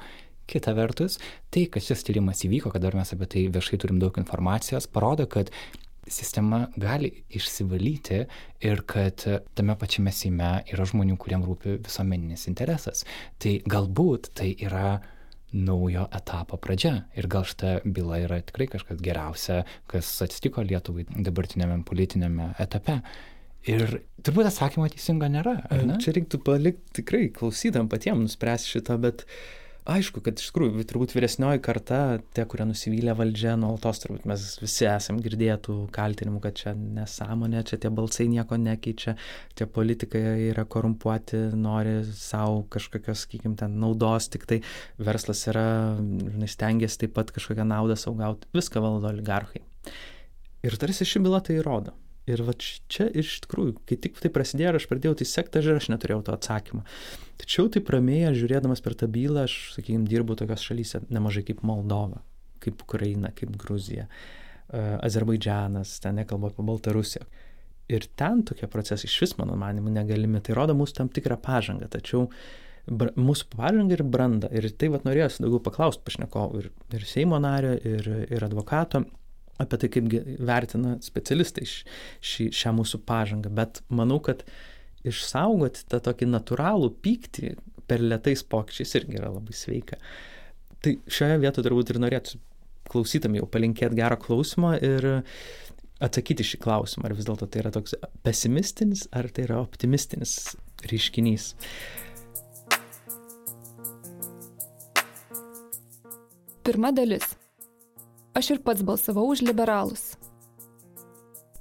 Kita 0.48 0.72
vertus, 0.78 1.18
tai, 1.52 1.66
kad 1.72 1.84
šis 1.84 2.06
tyrimas 2.08 2.46
įvyko, 2.48 2.72
kad 2.72 2.84
dar 2.84 2.96
mes 2.96 3.10
apie 3.12 3.28
tai 3.28 3.42
viešai 3.52 3.80
turim 3.84 3.98
daug 4.00 4.16
informacijos, 4.20 4.88
parodo, 4.88 5.26
kad 5.28 5.52
sistema 6.14 6.66
gali 6.80 7.12
išsivalyti 7.30 8.24
ir 8.66 8.82
kad 8.90 9.24
tame 9.58 9.76
pačiame 9.80 10.14
Seime 10.16 10.52
yra 10.72 10.88
žmonių, 10.88 11.18
kuriem 11.22 11.46
rūpi 11.46 11.78
visuomeninis 11.86 12.48
interesas. 12.52 13.06
Tai 13.42 13.58
galbūt 13.70 14.32
tai 14.38 14.54
yra 14.58 14.98
naujo 15.54 16.08
etapo 16.16 16.60
pradžia. 16.60 17.06
Ir 17.16 17.30
gal 17.32 17.48
šita 17.48 17.80
byla 17.86 18.22
yra 18.26 18.42
tikrai 18.44 18.68
kažkas 18.72 19.00
geriausia, 19.04 19.62
kas 19.88 20.10
atsitiko 20.26 20.66
Lietuvai 20.66 21.08
dabartinėme 21.12 21.80
politinėme 21.88 22.54
etape. 22.64 23.00
Ir 23.68 24.00
turbūt 24.24 24.50
atsakymo 24.50 24.88
teisingo 24.92 25.28
nėra. 25.32 25.60
Čia 26.04 26.16
reiktų 26.16 26.40
palikti 26.46 27.02
tikrai 27.02 27.28
klausytam 27.36 27.90
patiems 27.92 28.30
nuspręsti 28.30 28.78
šitą, 28.78 28.96
bet 29.04 29.26
uh, 29.26 29.40
aišku 29.88 30.22
kad 30.26 30.40
iš 30.40 30.50
tikrųjų 30.50 30.84
turbūt 30.88 31.14
vyresnioji 31.16 31.62
karta 31.64 32.00
tie 32.36 32.44
kurie 32.50 32.66
nusivylę 32.68 33.14
valdžia 33.18 33.56
nuolatos 33.60 34.02
turbūt 34.04 34.26
mes 34.30 34.46
visi 34.62 34.88
esam 34.90 35.22
girdėję 35.24 35.58
tų 35.68 35.76
kaltinimų 35.96 36.42
kad 36.44 36.58
čia 36.60 36.74
nesąmonė 36.78 37.64
čia 37.70 37.80
tie 37.84 37.92
balsai 37.94 38.28
nieko 38.32 38.60
nekeičia 38.62 39.16
tie 39.58 39.68
politikai 39.78 40.24
yra 40.50 40.66
korumpuoti 40.68 41.40
nori 41.56 42.00
sau 42.12 42.66
kažkokios 42.74 43.26
sakykim 43.26 43.56
ten 43.60 43.80
naudos 43.82 44.28
tiktai 44.34 44.60
verslas 45.00 45.46
yra 45.52 45.68
stengiasi 46.52 47.06
taip 47.06 47.16
pat 47.18 47.32
kažkokią 47.36 47.68
naudą 47.68 47.96
sau 48.00 48.16
gaut 48.18 48.44
viską 48.58 48.84
valdo 48.84 49.12
oligarchai. 49.12 49.64
Ir 50.68 50.76
tarsi 50.82 51.08
ši 51.08 51.24
byla 51.24 51.40
tai 51.46 51.62
įrodo 51.62 51.96
Ir 52.28 52.42
va 52.44 52.52
čia 52.60 53.06
iš 53.16 53.38
tikrųjų, 53.46 53.78
kai 53.88 53.96
tik 54.04 54.18
tai 54.20 54.32
prasidėjo 54.36 54.74
ir 54.74 54.78
aš 54.82 54.88
pradėjau 54.92 55.16
tai 55.22 55.28
sekti, 55.30 55.62
aš 55.64 55.88
neturėjau 55.94 56.26
to 56.28 56.34
atsakymo. 56.36 56.82
Tačiau 57.40 57.70
taip 57.72 57.88
ramiai, 57.94 58.34
žiūrėdamas 58.36 58.84
per 58.84 58.98
tą 59.00 59.08
bylą, 59.12 59.46
aš, 59.48 59.56
sakykime, 59.78 60.10
dirbu 60.12 60.36
tokios 60.36 60.66
šalyse 60.68 61.06
nemažai 61.08 61.46
kaip 61.48 61.64
Moldova, 61.68 62.20
kaip 62.64 62.84
Ukraina, 62.84 63.32
kaip 63.38 63.56
Gruzija, 63.62 64.10
uh, 64.10 64.98
Azerbaidžianas, 65.08 66.02
ten 66.04 66.20
nekalbu 66.20 66.52
apie 66.52 66.68
Baltarusiją. 66.68 67.28
Ir 67.88 68.04
ten 68.20 68.42
tokie 68.44 68.68
procesai 68.68 69.08
iš 69.08 69.16
vis, 69.24 69.38
mano 69.40 69.56
manimu, 69.56 69.94
negalimi. 69.96 70.42
Tai 70.44 70.58
rodo 70.58 70.76
mūsų 70.76 70.98
tam 70.98 71.12
tikrą 71.14 71.38
pažangą. 71.40 71.88
Tačiau 71.94 72.26
bra, 72.92 73.14
mūsų 73.16 73.48
pažangą 73.54 73.96
ir 73.96 74.04
brandą. 74.04 74.50
Ir 74.52 74.68
tai 74.76 74.92
vad 74.92 75.08
norėjosi 75.08 75.46
daugiau 75.46 75.64
paklausti 75.64 76.04
pašnekovų 76.04 76.60
ir, 76.60 76.68
ir 77.00 77.08
Seimo 77.08 77.40
nario, 77.40 77.78
ir, 77.80 78.12
ir 78.28 78.44
advokato 78.44 79.06
apie 79.62 79.80
tai, 79.82 79.90
kaip 79.94 80.10
vertina 80.48 80.96
specialistai 81.04 81.68
šį, 81.68 82.50
šią 82.54 82.74
mūsų 82.78 83.02
pažangą. 83.08 83.52
Bet 83.58 83.82
manau, 83.90 84.20
kad 84.24 84.44
išsaugoti 85.08 85.86
tą 85.92 86.02
tokį 86.10 86.30
natūralų 86.32 86.92
pyktį 87.04 87.56
per 87.88 88.04
lietais 88.04 88.44
pokyčiais 88.44 88.98
irgi 89.00 89.20
yra 89.22 89.32
labai 89.34 89.56
sveika. 89.56 90.00
Tai 90.84 90.98
šioje 91.10 91.40
vietoje 91.42 91.66
turbūt 91.66 91.94
ir 91.94 92.02
norėtų 92.04 92.42
klausytam 92.92 93.36
jau 93.38 93.48
palinkėti 93.52 93.98
gerą 93.98 94.20
klausimą 94.22 94.76
ir 94.84 95.08
atsakyti 96.04 96.46
šį 96.46 96.60
klausimą, 96.62 97.08
ar 97.08 97.16
vis 97.18 97.26
dėlto 97.28 97.48
tai 97.50 97.64
yra 97.64 97.72
toks 97.74 97.96
pesimistinis, 98.26 99.08
ar 99.16 99.32
tai 99.34 99.48
yra 99.48 99.62
optimistinis 99.64 100.38
reiškinys. 100.86 101.56
Pirma 106.68 106.92
dalis 106.92 107.32
Aš 108.38 108.52
ir 108.54 108.60
pats 108.62 108.84
balsavau 108.86 109.32
už 109.34 109.42
liberalus. 109.42 110.14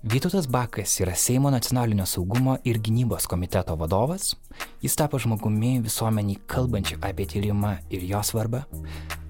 Vytautas 0.04 0.44
Bakas 0.46 0.92
yra 1.00 1.14
Seimo 1.16 1.48
nacionalinio 1.50 2.04
saugumo 2.06 2.58
ir 2.68 2.76
gynybos 2.84 3.24
komiteto 3.26 3.72
vadovas. 3.80 4.34
Jis 4.84 4.96
tapo 5.00 5.16
žmogumi 5.18 5.80
visuomeniai 5.80 6.42
kalbančiu 6.46 6.98
apie 7.00 7.24
tyrimą 7.32 7.72
ir 7.88 8.04
jo 8.04 8.20
svarbą. 8.22 8.60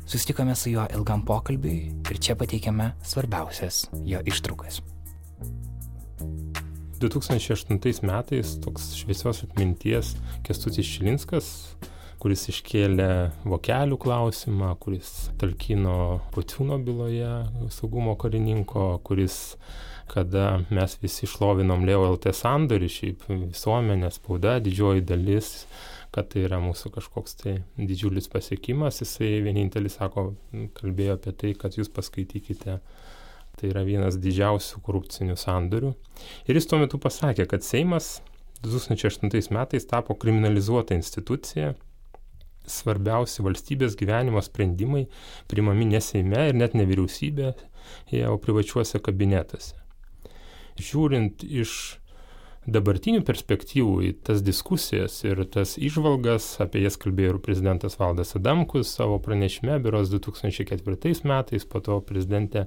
Sustikome 0.07 0.57
su 0.59 0.75
juo 0.75 0.89
ilgam 0.91 1.23
pokalbiui 1.25 1.95
ir 2.11 2.19
čia 2.19 2.35
pateikiame 2.35 2.91
svarbiausias 3.07 3.85
jo 4.03 4.21
ištraukas. 4.27 4.83
2008 6.99 8.03
metais 8.03 8.57
toks 8.65 8.91
šviesios 8.99 9.45
atminties 9.47 10.17
Kestutis 10.43 10.87
Šilinskas 10.87 11.77
kuris 12.23 12.47
iškėlė 12.53 13.11
vokelių 13.47 13.99
klausimą, 14.01 14.73
kuris 14.83 15.11
talkino 15.41 16.23
Pociūno 16.35 16.79
byloje 16.83 17.33
saugumo 17.75 18.17
karininko, 18.21 18.97
kuris 19.07 19.57
kada 20.11 20.61
mes 20.71 20.97
visi 21.03 21.27
šlovinom 21.27 21.85
Leo 21.87 22.05
LT 22.13 22.33
sandorį, 22.37 22.89
šiaip 22.93 23.25
visuomenė, 23.29 24.11
spauda, 24.15 24.57
didžioji 24.63 25.03
dalis, 25.07 25.51
kad 26.15 26.31
tai 26.33 26.45
yra 26.47 26.61
mūsų 26.63 26.93
kažkoks 26.95 27.37
tai 27.43 27.57
didžiulis 27.77 28.31
pasiekimas, 28.33 29.03
jisai 29.03 29.41
vienintelis 29.45 29.99
sako, 29.99 30.31
kalbėjo 30.79 31.19
apie 31.19 31.35
tai, 31.35 31.53
kad 31.59 31.77
jūs 31.77 31.91
paskaitykite 31.93 32.79
tai 33.57 33.71
yra 33.73 33.83
vienas 33.89 34.19
didžiausių 34.21 34.83
korupcinių 34.85 35.37
sandorių. 35.41 35.95
Ir 36.47 36.59
jis 36.59 36.69
tuo 36.69 36.79
metu 36.81 37.01
pasakė, 37.03 37.49
kad 37.49 37.65
Seimas 37.65 38.19
2008 38.65 39.53
metais 39.57 39.89
tapo 39.89 40.15
kriminalizuota 40.15 40.97
institucija 40.97 41.75
svarbiausi 42.71 43.45
valstybės 43.47 43.97
gyvenimo 43.99 44.43
sprendimai 44.45 45.07
primami 45.51 45.89
ne 45.93 46.03
Seime 46.05 46.49
ir 46.51 46.59
net 46.59 46.75
ne 46.75 46.87
vyriausybė, 46.89 47.53
o 48.31 48.39
privačiuose 48.43 49.01
kabinetuose. 49.03 49.77
Žiūrint 50.77 51.45
iš 51.47 51.73
dabartinių 52.67 53.23
perspektyvų 53.27 53.97
į 54.09 54.13
tas 54.27 54.43
diskusijas 54.45 55.21
ir 55.25 55.41
tas 55.55 55.77
išvalgas, 55.79 56.57
apie 56.63 56.83
jas 56.83 56.99
kalbėjo 57.01 57.37
ir 57.37 57.43
prezidentas 57.43 57.97
Valdas 58.01 58.35
Adamkus 58.39 58.91
savo 58.99 59.21
pranešime, 59.23 59.79
biros 59.83 60.11
2004 60.11 61.23
metais, 61.31 61.67
po 61.67 61.81
to 61.81 62.01
prezidentė 62.07 62.67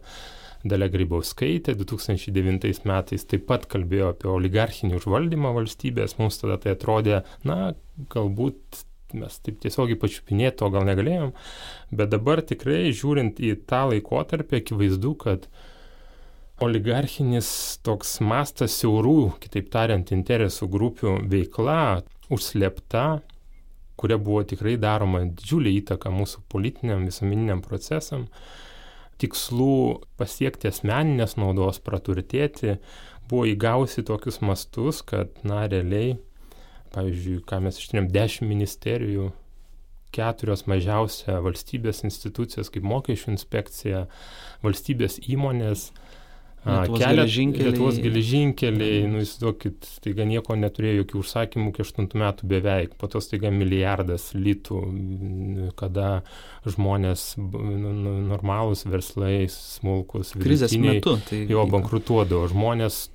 Dalia 0.63 0.89
Grybauskaitė 0.91 1.75
2009 1.79 2.84
metais 2.88 3.27
taip 3.27 3.46
pat 3.48 3.68
kalbėjo 3.72 4.13
apie 4.13 4.32
oligarchinį 4.32 4.98
užvaldymą 5.00 5.53
valstybės, 5.56 6.18
mums 6.20 6.39
tada 6.41 6.60
tai 6.63 6.75
atrodė, 6.75 7.22
na, 7.48 7.74
galbūt 8.12 8.84
mes 9.18 9.39
taip 9.46 9.60
tiesiogiai 9.63 10.00
pačiupinėti 10.00 10.60
to 10.62 10.70
gal 10.74 10.86
negalėjom, 10.88 11.34
bet 11.96 12.12
dabar 12.13 12.44
tikrai 12.46 12.89
žiūrint 12.96 13.42
į 13.42 13.56
tą 13.70 13.86
laikotarpį, 13.94 14.62
akivaizdu, 14.62 15.16
kad 15.24 15.50
oligarchinis 16.63 17.50
toks 17.88 18.18
mastas 18.25 18.75
siaurų, 18.82 19.34
kitaip 19.44 19.70
tariant, 19.74 20.12
interesų 20.16 20.68
grupių 20.72 21.16
veikla 21.32 22.04
užslėpta, 22.34 23.06
kuria 24.00 24.20
buvo 24.22 24.44
tikrai 24.48 24.78
daroma 24.80 25.25
didžiulė 25.28 25.75
įtaka 25.82 26.12
mūsų 26.13 26.44
politiniam 26.51 27.06
visuomeniniam 27.08 27.63
procesam, 27.66 28.28
tikslų 29.20 30.06
pasiekti 30.20 30.70
asmeninės 30.72 31.36
naudos, 31.39 31.82
praturtėti, 31.84 32.78
buvo 33.30 33.48
įgausi 33.50 34.06
tokius 34.08 34.39
mastus, 34.46 35.04
kad, 35.06 35.32
na, 35.44 35.66
realiai 35.72 36.18
pavyzdžiui, 36.96 37.39
ką 37.50 37.62
mes 37.65 37.79
ištyrėm, 37.81 38.10
10 38.13 38.50
ministerijų, 38.50 39.29
keturios 40.15 40.65
mažiausia 40.69 41.39
valstybės 41.46 42.03
institucijos 42.08 42.72
kaip 42.74 42.86
mokesčių 42.88 43.34
inspekcija, 43.36 44.05
valstybės 44.65 45.19
įmonės, 45.29 45.89
Lietuvos 46.60 47.00
geležinkeliai. 47.00 47.69
Lietuvos 47.69 47.98
geležinkeliai, 48.03 49.03
nu 49.08 49.22
įsivaizduokit, 49.24 49.86
staiga 49.96 50.25
nieko 50.27 50.58
neturėjo 50.60 51.05
jokių 51.05 51.22
užsakymų 51.22 51.72
iki 51.72 51.86
8 51.86 52.10
metų 52.19 52.50
beveik, 52.51 52.98
po 53.00 53.08
to 53.12 53.22
staiga 53.24 53.51
milijardas 53.53 54.34
litų, 54.36 54.81
kada 55.79 56.10
žmonės, 56.67 57.29
nu, 57.39 57.93
nu, 57.96 58.17
normalūs 58.27 58.84
verslai, 58.91 59.48
smulkus, 59.53 60.34
krizės 60.36 60.75
metu, 60.75 61.15
tai 61.29 61.46
jo 61.48 61.63
bankrutuodavo, 61.72 62.51
žmonės 62.51 63.05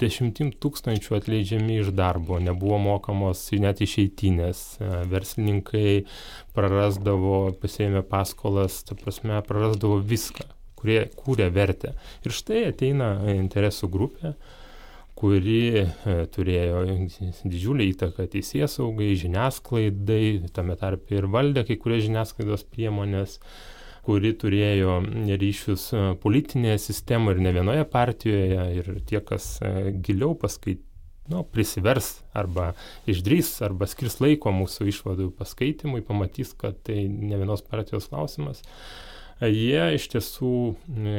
dešimtim 0.00 0.50
tūkstančių 0.60 1.18
atleidžiami 1.18 1.78
iš 1.82 1.92
darbo, 1.94 2.40
nebuvo 2.42 2.78
mokamos 2.82 3.46
net 3.62 3.82
išeitinės, 3.84 4.62
e, 4.80 4.90
verslininkai 5.10 5.92
prarasdavo, 6.56 7.54
pasėmė 7.62 8.02
paskolas, 8.08 8.82
ta 8.88 8.98
prasme, 8.98 9.38
prarasdavo 9.46 10.00
viską, 10.02 10.48
kurie 10.78 11.04
kūrė 11.20 11.48
vertę. 11.54 11.94
Ir 12.26 12.34
štai 12.34 12.66
ateina 12.72 13.14
interesų 13.34 13.90
grupė, 13.92 14.34
kuri 15.14 15.60
e, 15.84 15.86
turėjo 16.34 16.82
didžiulį 17.46 17.92
įtaką 17.92 18.26
teisės 18.32 18.80
saugai, 18.80 19.12
žiniasklaidai, 19.20 20.50
tame 20.54 20.74
tarp 20.80 21.14
ir 21.14 21.30
valdė 21.30 21.64
kai 21.68 21.78
kurias 21.80 22.04
žiniasklaidos 22.08 22.66
priemonės, 22.74 23.38
kuri 24.04 24.34
turėjo 24.36 24.98
ryšius 25.40 25.90
politinėje 26.22 26.80
sistemoje 26.88 27.38
ir 27.38 27.46
ne 27.46 27.54
vienoje 27.56 27.86
partijoje 27.88 28.66
ir 28.80 28.90
tie, 29.08 29.20
kas 29.24 29.56
giliau 30.04 30.34
paskaitė 30.38 30.82
nu, 31.28 31.42
prisivers 31.52 32.20
arba 32.36 32.72
išdrys 33.08 33.56
arba 33.64 33.88
skirs 33.88 34.18
laiko 34.20 34.52
mūsų 34.52 34.88
išvadų 34.92 35.30
paskaitimui, 35.38 36.04
pamatys, 36.04 36.52
kad 36.58 36.76
tai 36.86 37.06
ne 37.08 37.38
vienos 37.40 37.64
partijos 37.64 38.10
klausimas. 38.12 38.62
Jie 39.50 39.94
iš 39.96 40.06
tiesų 40.12 40.50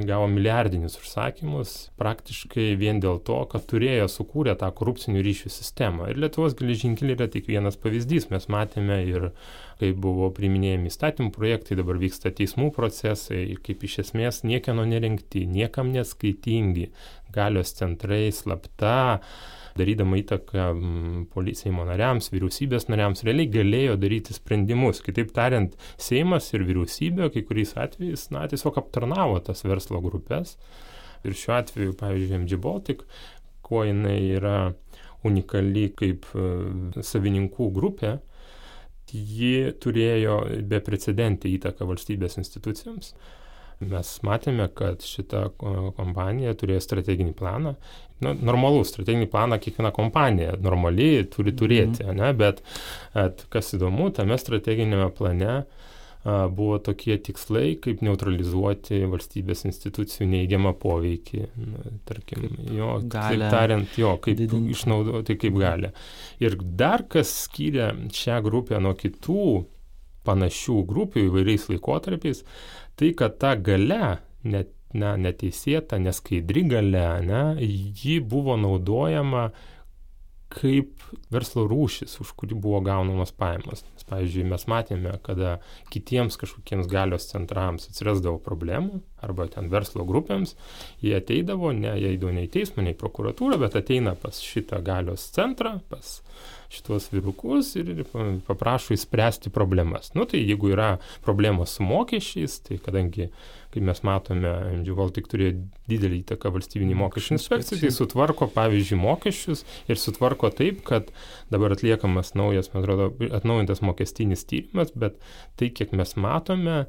gavo 0.08 0.28
milijardinius 0.32 0.98
užsakymus 1.02 1.74
praktiškai 2.00 2.74
vien 2.80 3.02
dėl 3.04 3.20
to, 3.26 3.38
kad 3.52 3.66
turėjo 3.70 4.08
sukūrę 4.12 4.56
tą 4.60 4.70
korupcinių 4.76 5.24
ryšių 5.26 5.52
sistemą. 5.54 6.10
Ir 6.12 6.22
Lietuvos 6.24 6.56
geležinkeliai 6.60 7.18
yra 7.18 7.28
tik 7.32 7.50
vienas 7.52 7.78
pavyzdys. 7.82 8.30
Mes 8.32 8.48
matėme 8.52 9.02
ir 9.10 9.28
kai 9.82 9.92
buvo 9.92 10.30
priminėjami 10.36 10.92
įstatymų 10.92 11.34
projektai, 11.36 11.78
dabar 11.80 12.00
vyksta 12.02 12.32
teismų 12.36 12.72
procesai, 12.76 13.58
kaip 13.66 13.84
iš 13.88 14.00
esmės 14.06 14.44
niekieno 14.48 14.88
nerinkti, 14.88 15.44
niekam 15.50 15.92
neskaitingi, 15.96 16.90
galios 17.36 17.76
centrai 17.76 18.30
slapta 18.34 19.20
darydama 19.76 20.20
įtaką 20.22 20.68
Seimo 21.56 21.86
nariams, 21.88 22.30
vyriausybės 22.34 22.88
nariams, 22.92 23.24
realiai 23.28 23.50
galėjo 23.52 23.98
daryti 24.00 24.36
sprendimus. 24.36 25.02
Kitaip 25.06 25.34
tariant, 25.36 25.76
Seimas 26.02 26.48
ir 26.54 26.66
vyriausybė 26.68 27.32
kai 27.34 27.44
kuriais 27.48 27.76
atvejais, 27.80 28.30
na, 28.36 28.46
tiesiog 28.52 28.80
aptarnavo 28.82 29.40
tas 29.44 29.66
verslo 29.68 30.02
grupės. 30.04 30.56
Ir 31.26 31.36
šiuo 31.36 31.58
atveju, 31.58 31.96
pavyzdžiui, 32.00 32.40
MG 32.44 32.60
Baltic, 32.62 33.04
kuo 33.66 33.84
jinai 33.88 34.20
yra 34.38 34.58
unikali 35.26 35.90
kaip 35.98 36.28
e, 36.38 36.50
savininkų 37.04 37.70
grupė, 37.74 38.20
ji 39.16 39.72
turėjo 39.82 40.38
beprecedentį 40.70 41.56
įtaką 41.58 41.88
valstybės 41.90 42.38
institucijoms. 42.42 43.14
Mes 43.84 44.12
matėme, 44.24 44.68
kad 44.72 45.04
šita 45.04 45.50
kompanija 45.98 46.56
turėjo 46.56 46.84
strateginį 46.86 47.34
planą. 47.36 47.76
Nu, 48.24 48.32
normalų 48.48 48.86
strateginį 48.88 49.28
planą 49.32 49.58
kiekviena 49.60 49.92
kompanija 49.96 50.54
normaliai 50.64 51.26
turi 51.28 51.52
turėti, 51.52 52.06
mhm. 52.06 52.22
ne? 52.22 52.32
bet 52.40 52.62
at, 53.14 53.44
kas 53.52 53.74
įdomu, 53.76 54.08
tame 54.16 54.38
strateginėme 54.40 55.10
plane 55.18 55.52
a, 55.52 55.66
buvo 56.50 56.80
tokie 56.82 57.18
tikslai, 57.22 57.76
kaip 57.82 58.02
neutralizuoti 58.06 59.04
valstybės 59.12 59.66
institucijų 59.70 60.30
neįgiamą 60.32 60.74
poveikį. 60.82 61.44
Tarkim, 62.08 62.48
jo, 62.74 62.96
taip 63.14 63.46
tariant, 63.54 63.92
jo, 64.00 64.16
kaip 64.24 64.40
didinti. 64.40 64.74
išnaudoti, 64.74 65.38
kaip 65.42 65.60
gali. 65.62 65.92
Ir 66.42 66.58
dar 66.64 67.06
kas 67.12 67.34
skiria 67.46 67.92
šią 68.16 68.42
grupę 68.48 68.82
nuo 68.82 68.96
kitų 68.98 69.46
panašių 70.26 70.80
grupių 70.90 71.28
įvairiais 71.28 71.68
laikotarpiais, 71.70 72.42
tai, 73.00 73.12
kad 73.18 73.38
ta 73.42 73.56
gale, 73.60 74.18
net, 74.48 74.72
na, 74.96 75.16
neteisėta, 75.20 76.00
neskaidri 76.00 76.66
gale, 76.72 77.08
ne, 77.28 77.46
ji 77.60 78.20
buvo 78.24 78.56
naudojama 78.60 79.50
kaip 80.56 81.04
verslo 81.34 81.66
rūšis, 81.68 82.16
už 82.22 82.32
kurį 82.40 82.58
buvo 82.62 82.80
gaunamos 82.86 83.34
pajamos. 83.36 83.84
Nes, 83.90 84.06
pavyzdžiui, 84.08 84.46
mes 84.52 84.66
matėme, 84.72 85.16
kada 85.26 85.58
kitiems 85.92 86.38
kažkokiems 86.40 86.88
galios 86.92 87.28
centrams 87.32 87.90
atsirasdavo 87.90 88.40
problemų, 88.46 89.02
arba 89.26 89.50
ten 89.52 89.68
verslo 89.74 90.06
grupėms, 90.08 90.56
jie 91.04 91.16
ateidavo, 91.18 91.74
ne, 91.76 91.96
jie 92.00 92.14
eidavo 92.14 92.36
ne 92.36 92.46
į 92.48 92.52
teismą, 92.56 92.86
ne 92.86 92.94
į 92.96 93.00
prokuratūrą, 93.02 93.60
bet 93.62 93.78
ateina 93.82 94.16
pas 94.20 94.40
šitą 94.44 94.80
galios 94.86 95.28
centrą, 95.36 95.80
pas 95.92 96.20
šitos 96.76 97.08
vyrukus 97.14 97.74
ir 97.80 98.04
paprašo 98.48 98.94
įspręsti 98.96 99.52
problemas. 99.56 100.12
Nu 100.18 100.28
tai 100.30 100.44
jeigu 100.44 100.72
yra 100.74 100.96
problemos 101.26 101.78
su 101.78 101.86
mokesčiais, 101.88 102.60
tai 102.68 102.78
kadangi, 102.84 103.30
kaip 103.74 103.88
mes 103.90 104.02
matome, 104.08 104.52
MGVOL 104.82 105.12
tik 105.16 105.28
turėjo 105.32 105.58
didelį 105.92 106.22
įtaką 106.24 106.52
valstybinį 106.56 107.00
mokesčių 107.02 107.36
inspekcijai, 107.38 107.82
tai 107.86 107.94
sutvarko, 107.96 108.48
pavyzdžiui, 108.56 109.02
mokesčius 109.02 109.66
ir 109.92 110.00
sutvarko 110.00 110.52
taip, 110.56 110.84
kad 110.88 111.12
dabar 111.54 111.76
atliekamas 111.76 112.36
naujas, 112.40 112.72
man 112.74 112.84
atrodo, 112.84 113.12
atnaujintas 113.36 113.84
mokestinis 113.86 114.48
tyrimas, 114.50 114.94
bet 114.96 115.20
tai, 115.60 115.72
kiek 115.76 115.96
mes 115.96 116.16
matome, 116.20 116.86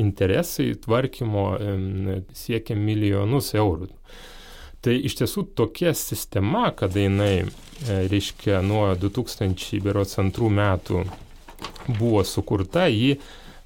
interesai 0.00 0.72
tvarkymo 0.80 1.46
siekia 2.36 2.76
milijonus 2.78 3.52
eurų. 3.58 3.90
Tai 4.84 4.94
iš 4.94 5.16
tiesų 5.18 5.42
tokia 5.58 5.90
sistema, 5.98 6.68
kada 6.70 7.02
jinai, 7.02 7.32
e, 7.42 7.96
reiškia, 8.12 8.60
nuo 8.62 8.84
2002 8.94 10.50
metų 10.54 11.00
buvo 11.98 12.22
sukurta, 12.22 12.84
ji 12.86 13.16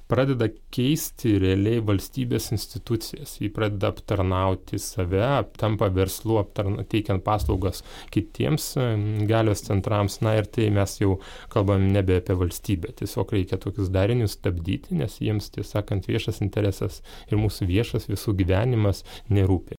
pradeda 0.09 0.47
keisti 0.73 1.35
realiai 1.41 1.83
valstybės 1.85 2.49
institucijas, 2.55 3.35
jį 3.41 3.51
pradeda 3.53 3.91
aptarnauti 3.93 4.79
save, 4.81 5.21
tampa 5.57 5.91
verslu, 5.93 6.39
aptarna, 6.41 6.87
teikiant 6.89 7.21
paslaugas 7.25 7.83
kitiems 8.13 8.71
e, 8.81 8.87
galios 9.29 9.61
centrams. 9.67 10.17
Na 10.25 10.33
ir 10.39 10.49
tai 10.49 10.71
mes 10.73 10.97
jau 10.97 11.19
kalbam 11.53 11.85
nebe 11.93 12.17
apie 12.23 12.39
valstybę. 12.41 12.95
Tiesiog 13.03 13.37
reikia 13.37 13.61
tokius 13.61 13.93
darinius 13.93 14.33
stabdyti, 14.39 14.97
nes 14.97 15.21
jiems, 15.21 15.53
tiesąkant, 15.53 16.09
viešas 16.09 16.41
interesas 16.41 17.03
ir 17.29 17.37
mūsų 17.37 17.69
viešas 17.69 18.09
visų 18.09 18.33
gyvenimas 18.41 19.05
nerūpi 19.29 19.77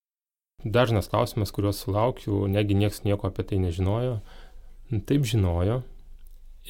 dažnas 0.64 1.08
klausimas, 1.12 1.52
kuriuos 1.54 1.82
sulaukiu, 1.84 2.46
negi 2.50 2.76
nieks 2.78 3.04
nieko 3.04 3.28
apie 3.28 3.44
tai 3.48 3.60
nežinojo. 3.62 4.18
Taip 5.08 5.24
žinojo 5.28 5.82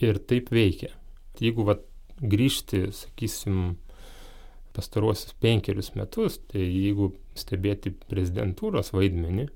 ir 0.03 0.19
taip 0.19 0.51
veikia. 0.55 0.93
Jeigu 1.43 1.67
vat, 1.67 1.83
grįžti, 2.23 2.87
sakysim, 2.95 3.75
pastaruosius 4.75 5.35
penkerius 5.43 5.93
metus, 5.99 6.39
tai 6.51 6.63
jeigu 6.63 7.13
stebėti 7.39 7.93
prezidentūros 8.11 8.93
vaidmenį, 8.95 9.49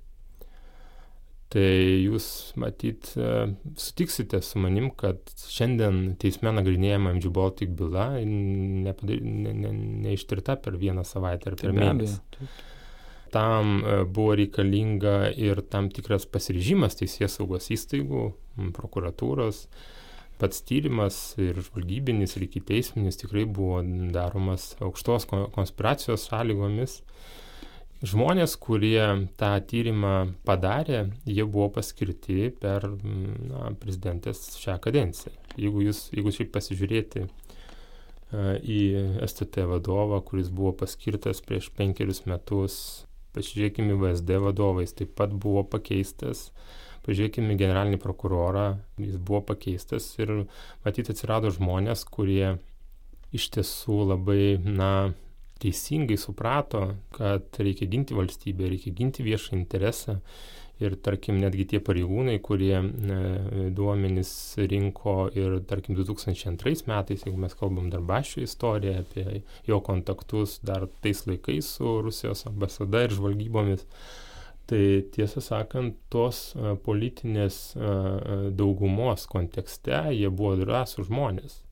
tai 1.55 1.68
jūs 2.05 2.27
matyt 2.61 3.14
sutiksite 3.81 4.42
su 4.44 4.61
manim, 4.61 4.90
kad 4.90 5.22
šiandien 5.48 6.18
teisme 6.20 6.53
nagrinėjama 6.53 7.14
MG 7.16 7.33
Baltic 7.35 7.72
byla 7.79 8.11
neištirta 8.20 9.14
ne, 9.14 9.55
ne, 9.55 10.59
ne 10.59 10.64
per 10.66 10.77
vieną 10.83 11.07
savaitę 11.09 11.55
ar 11.55 11.57
per 11.62 11.72
mėnesį. 11.79 12.20
Taip 12.37 12.66
tam 13.33 13.79
e, 13.83 14.03
buvo 14.05 14.35
reikalinga 14.38 15.31
ir 15.37 15.62
tam 15.73 15.91
tikras 15.95 16.27
pasiryžimas 16.31 16.99
teisės 16.99 17.38
saugos 17.38 17.71
įstaigų, 17.75 18.29
prokuratūros. 18.77 19.67
Pats 20.38 20.62
tyrimas 20.62 21.17
ir 21.43 21.57
žvalgybinis, 21.59 22.37
ir 22.37 22.47
iki 22.47 22.62
teisminis 22.62 23.19
tikrai 23.19 23.43
buvo 23.43 23.81
daromas 24.14 24.71
aukštos 24.85 25.27
konspiracijos 25.27 26.29
sąlygomis. 26.31 27.01
Žmonės, 28.07 28.55
kurie 28.62 29.27
tą 29.41 29.51
tyrimą 29.67 30.12
padarė, 30.47 31.09
jie 31.27 31.43
buvo 31.43 31.67
paskirti 31.81 32.53
per 32.62 32.87
na, 32.87 33.73
prezidentės 33.83 34.45
šią 34.61 34.77
kadenciją. 34.85 35.35
Jeigu 35.59 35.83
jūs, 35.88 36.05
jeigu 36.14 36.31
šiaip 36.37 36.53
pasižiūrėti 36.55 37.25
e, 37.25 37.29
į 38.62 38.81
STT 39.27 39.67
vadovą, 39.67 40.23
kuris 40.23 40.55
buvo 40.55 40.77
paskirtas 40.85 41.43
prieš 41.43 41.73
penkerius 41.75 42.23
metus 42.31 42.79
Pažiūrėkime 43.38 43.94
VSD 44.01 44.40
vadovais, 44.42 44.90
taip 44.98 45.14
pat 45.18 45.31
buvo 45.31 45.62
pakeistas. 45.62 46.48
Pažiūrėkime 47.07 47.55
generalinį 47.61 48.01
prokurorą, 48.03 48.66
jis 48.98 49.14
buvo 49.16 49.44
pakeistas 49.53 50.11
ir 50.18 50.33
matyti 50.85 51.14
atsirado 51.14 51.53
žmonės, 51.55 52.03
kurie 52.05 52.57
iš 53.33 53.46
tiesų 53.55 54.01
labai, 54.11 54.42
na, 54.59 54.90
teisingai 55.62 56.18
suprato, 56.18 56.83
kad 57.14 57.59
reikia 57.62 57.88
ginti 57.90 58.16
valstybę, 58.18 58.68
reikia 58.72 58.92
ginti 58.94 59.24
viešą 59.27 59.57
interesą 59.59 60.18
ir 60.81 60.95
tarkim 61.03 61.41
netgi 61.43 61.67
tie 61.73 61.81
pareigūnai, 61.83 62.38
kurie 62.45 62.77
e, 62.79 63.19
duomenys 63.75 64.31
rinko 64.71 65.17
ir 65.35 65.59
tarkim 65.71 65.99
2002 65.99 66.87
metais, 66.91 67.25
jeigu 67.27 67.41
mes 67.41 67.57
kalbam 67.59 67.91
dar 67.91 68.05
Bašio 68.07 68.45
istoriją 68.47 69.03
apie 69.03 69.43
jo 69.67 69.81
kontaktus 69.85 70.59
dar 70.62 70.87
tais 71.03 71.25
laikais 71.27 71.75
su 71.79 71.99
Rusijos 72.05 72.47
ambasada 72.51 73.03
ir 73.07 73.17
žvalgybomis, 73.19 73.85
tai 74.71 74.83
tiesą 75.14 75.43
sakant, 75.43 75.99
tos 76.12 76.53
e, 76.55 76.77
politinės 76.87 77.61
e, 77.75 77.93
daugumos 78.55 79.27
kontekste 79.31 80.05
jie 80.14 80.31
buvo 80.31 80.55
drąsų 80.62 81.09
žmonės. 81.11 81.62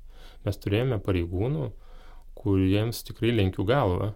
Mes 0.47 0.62
turėjome 0.62 0.99
pareigūnų, 1.03 1.71
kuriems 2.37 3.03
tikrai 3.07 3.33
lenkiu 3.35 3.64
galvą 3.66 4.14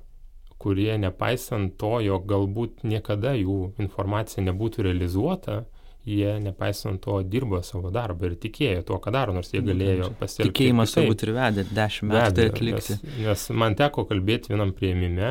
kurie 0.61 0.93
nepaisant 1.01 1.77
to, 1.81 1.99
jog 2.05 2.27
galbūt 2.29 2.83
niekada 2.85 3.33
jų 3.39 3.73
informacija 3.81 4.45
nebūtų 4.45 4.85
realizuota, 4.91 5.63
jie 6.05 6.35
nepaisant 6.41 7.01
to 7.05 7.19
dirbo 7.23 7.61
savo 7.65 7.91
darbą 7.93 8.29
ir 8.29 8.37
tikėjo 8.41 8.85
tuo, 8.89 8.99
ką 9.01 9.13
daro, 9.15 9.35
nors 9.37 9.53
jie 9.55 9.63
galėjo 9.65 10.11
pasiekti. 10.21 10.49
Tikėjimas 10.51 10.97
turbūt 10.97 11.25
ir 11.25 11.33
vedė 11.37 11.65
dešimt 11.69 12.13
metų 12.13 12.37
tai 12.37 12.47
atlikti. 12.51 12.97
Nes, 13.01 13.17
nes 13.25 13.45
man 13.63 13.77
teko 13.79 14.05
kalbėti 14.09 14.53
vienam 14.53 14.73
prieimime, 14.77 15.31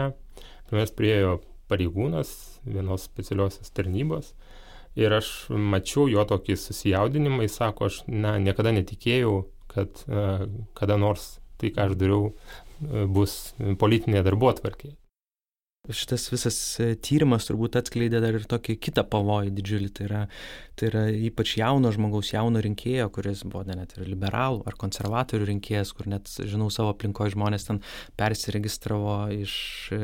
mes 0.74 0.94
priejo 0.98 1.40
pareigūnas 1.70 2.32
vienos 2.66 3.06
specialiosios 3.06 3.70
tarnybos 3.74 4.32
ir 4.98 5.14
aš 5.14 5.30
mačiau 5.50 6.08
jo 6.10 6.24
tokį 6.30 6.58
susijaudinimą, 6.58 7.44
jis 7.46 7.60
sako, 7.62 7.90
aš 7.90 8.02
na, 8.10 8.38
niekada 8.42 8.74
netikėjau, 8.74 9.44
kad 9.70 10.02
uh, 10.10 10.48
kada 10.78 10.98
nors 11.02 11.36
tai, 11.62 11.70
ką 11.76 11.90
aš 11.90 12.00
dariau, 12.00 12.32
bus 13.14 13.54
politinė 13.78 14.24
darbo 14.26 14.50
atvarkė 14.50 14.96
šitas 15.96 16.28
visas 16.32 16.58
e, 16.80 16.94
tyrimas 17.02 17.48
turbūt 17.50 17.78
atskleidė 17.80 18.22
dar 18.24 18.38
ir 18.38 18.46
tokį 18.50 18.76
kitą 18.84 19.04
pavojų 19.10 19.54
didžiulį. 19.58 19.90
Tai 19.98 20.06
yra, 20.06 20.22
tai 20.80 20.90
yra 20.90 21.04
ypač 21.30 21.56
jauno 21.60 21.92
žmogaus, 21.96 22.32
jauno 22.34 22.62
rinkėjo, 22.64 23.08
kuris 23.16 23.44
buvo 23.48 23.64
net 23.68 23.96
ir 23.98 24.08
liberalų 24.10 24.64
ar 24.70 24.78
konservatorių 24.80 25.50
rinkėjas, 25.50 25.94
kur 25.98 26.10
net, 26.12 26.30
žinau, 26.30 26.70
savo 26.74 26.94
aplinkoje 26.94 27.34
žmonės 27.36 27.68
ten 27.70 27.82
persiregistravo 28.20 29.18
iš 29.40 29.56
e, 29.96 30.02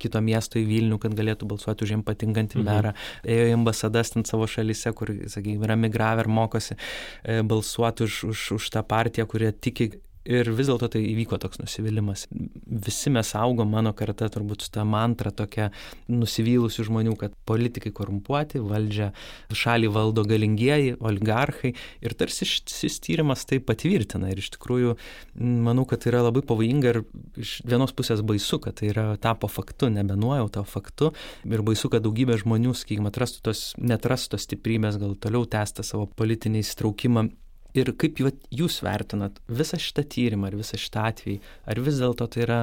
kito 0.00 0.22
miesto 0.24 0.60
į 0.60 0.66
Vilnių, 0.68 1.00
kad 1.02 1.16
galėtų 1.18 1.48
balsuoti 1.50 1.86
už 1.86 1.94
jiem 1.96 2.04
patinkantį 2.06 2.60
mhm. 2.60 2.68
merą. 2.68 2.94
Ėjo 3.28 3.52
į 3.52 3.56
ambasadas 3.60 4.14
ten 4.16 4.26
savo 4.28 4.48
šalyse, 4.50 4.94
kur, 4.96 5.14
sakykime, 5.28 5.68
yra 5.68 5.78
migravę 5.78 6.26
ir 6.26 6.32
mokosi 6.32 6.76
e, 6.76 7.40
balsuoti 7.46 8.08
už, 8.08 8.20
už, 8.32 8.44
už 8.58 8.70
tą 8.74 8.84
partiją, 8.88 9.28
kurie 9.30 9.52
tiki 9.52 9.92
Ir 10.28 10.50
vis 10.52 10.68
dėlto 10.68 10.90
tai 10.92 11.00
įvyko 11.08 11.38
toks 11.40 11.60
nusivylimas. 11.62 12.26
Visi 12.28 13.08
mes 13.12 13.30
augom, 13.38 13.70
mano 13.72 13.94
karta 13.96 14.28
turbūt 14.32 14.66
su 14.66 14.72
ta 14.74 14.84
mantra 14.84 15.32
tokia 15.32 15.70
nusivylusių 16.12 16.84
žmonių, 16.90 17.14
kad 17.20 17.32
politikai 17.48 17.94
korumpuoti, 17.96 18.60
valdžia 18.60 19.10
šalį 19.56 19.88
valdo 19.94 20.26
galingieji, 20.28 20.98
oligarchai. 21.00 21.72
Ir 22.04 22.16
tarsi 22.20 22.48
šis 22.48 23.00
tyrimas 23.04 23.46
tai 23.48 23.62
patvirtina. 23.64 24.28
Ir 24.28 24.44
iš 24.44 24.52
tikrųjų 24.58 24.98
manau, 25.40 25.86
kad 25.88 26.04
tai 26.04 26.12
yra 26.12 26.26
labai 26.28 26.44
pavojinga 26.44 26.92
ir 26.92 27.02
iš 27.40 27.58
vienos 27.64 27.96
pusės 27.96 28.20
baisu, 28.20 28.60
kad 28.60 28.76
tai 28.82 28.92
yra 28.92 29.08
tapo 29.22 29.48
faktu, 29.48 29.88
nebenuojauta 29.96 30.66
faktu. 30.68 31.14
Ir 31.48 31.64
baisu, 31.64 31.88
kad 31.88 32.04
daugybė 32.04 32.36
žmonių, 32.44 32.76
sakykime, 32.76 33.08
atrastų 33.08 33.46
tos, 33.48 33.70
netrastų 33.80 34.36
tos 34.36 34.44
stiprybės, 34.44 35.00
gal 35.00 35.16
toliau 35.16 35.48
tęsta 35.48 35.86
savo 35.86 36.04
politinį 36.20 36.66
įsitraukimą 36.66 37.30
Ir 37.76 37.90
kaip 38.00 38.20
jūs 38.20 38.78
vertinat 38.84 39.42
visą 39.48 39.80
šitą 39.80 40.06
tyrimą 40.08 40.48
ir 40.48 40.60
visą 40.60 40.78
šitą 40.80 41.08
atvejį? 41.10 41.40
Ar 41.68 41.82
vis 41.84 42.00
dėlto 42.00 42.28
tai 42.32 42.46
yra 42.46 42.60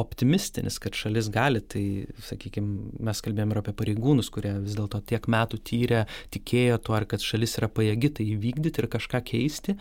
optimistinis, 0.00 0.78
kad 0.80 0.96
šalis 0.96 1.28
gali, 1.32 1.60
tai, 1.60 1.84
sakykime, 2.24 3.00
mes 3.04 3.20
kalbėjome 3.24 3.52
ir 3.52 3.60
apie 3.60 3.74
pareigūnus, 3.76 4.30
kurie 4.32 4.54
vis 4.62 4.76
dėlto 4.78 5.02
tiek 5.08 5.28
metų 5.28 5.60
tyrė, 5.68 6.06
tikėjo 6.32 6.78
tuo, 6.86 6.96
ar 6.96 7.06
kad 7.08 7.24
šalis 7.24 7.58
yra 7.60 7.68
pajėgi 7.68 8.12
tai 8.18 8.28
įvykdyti 8.32 8.80
ir 8.80 8.88
kažką 8.92 9.20
keisti, 9.32 9.76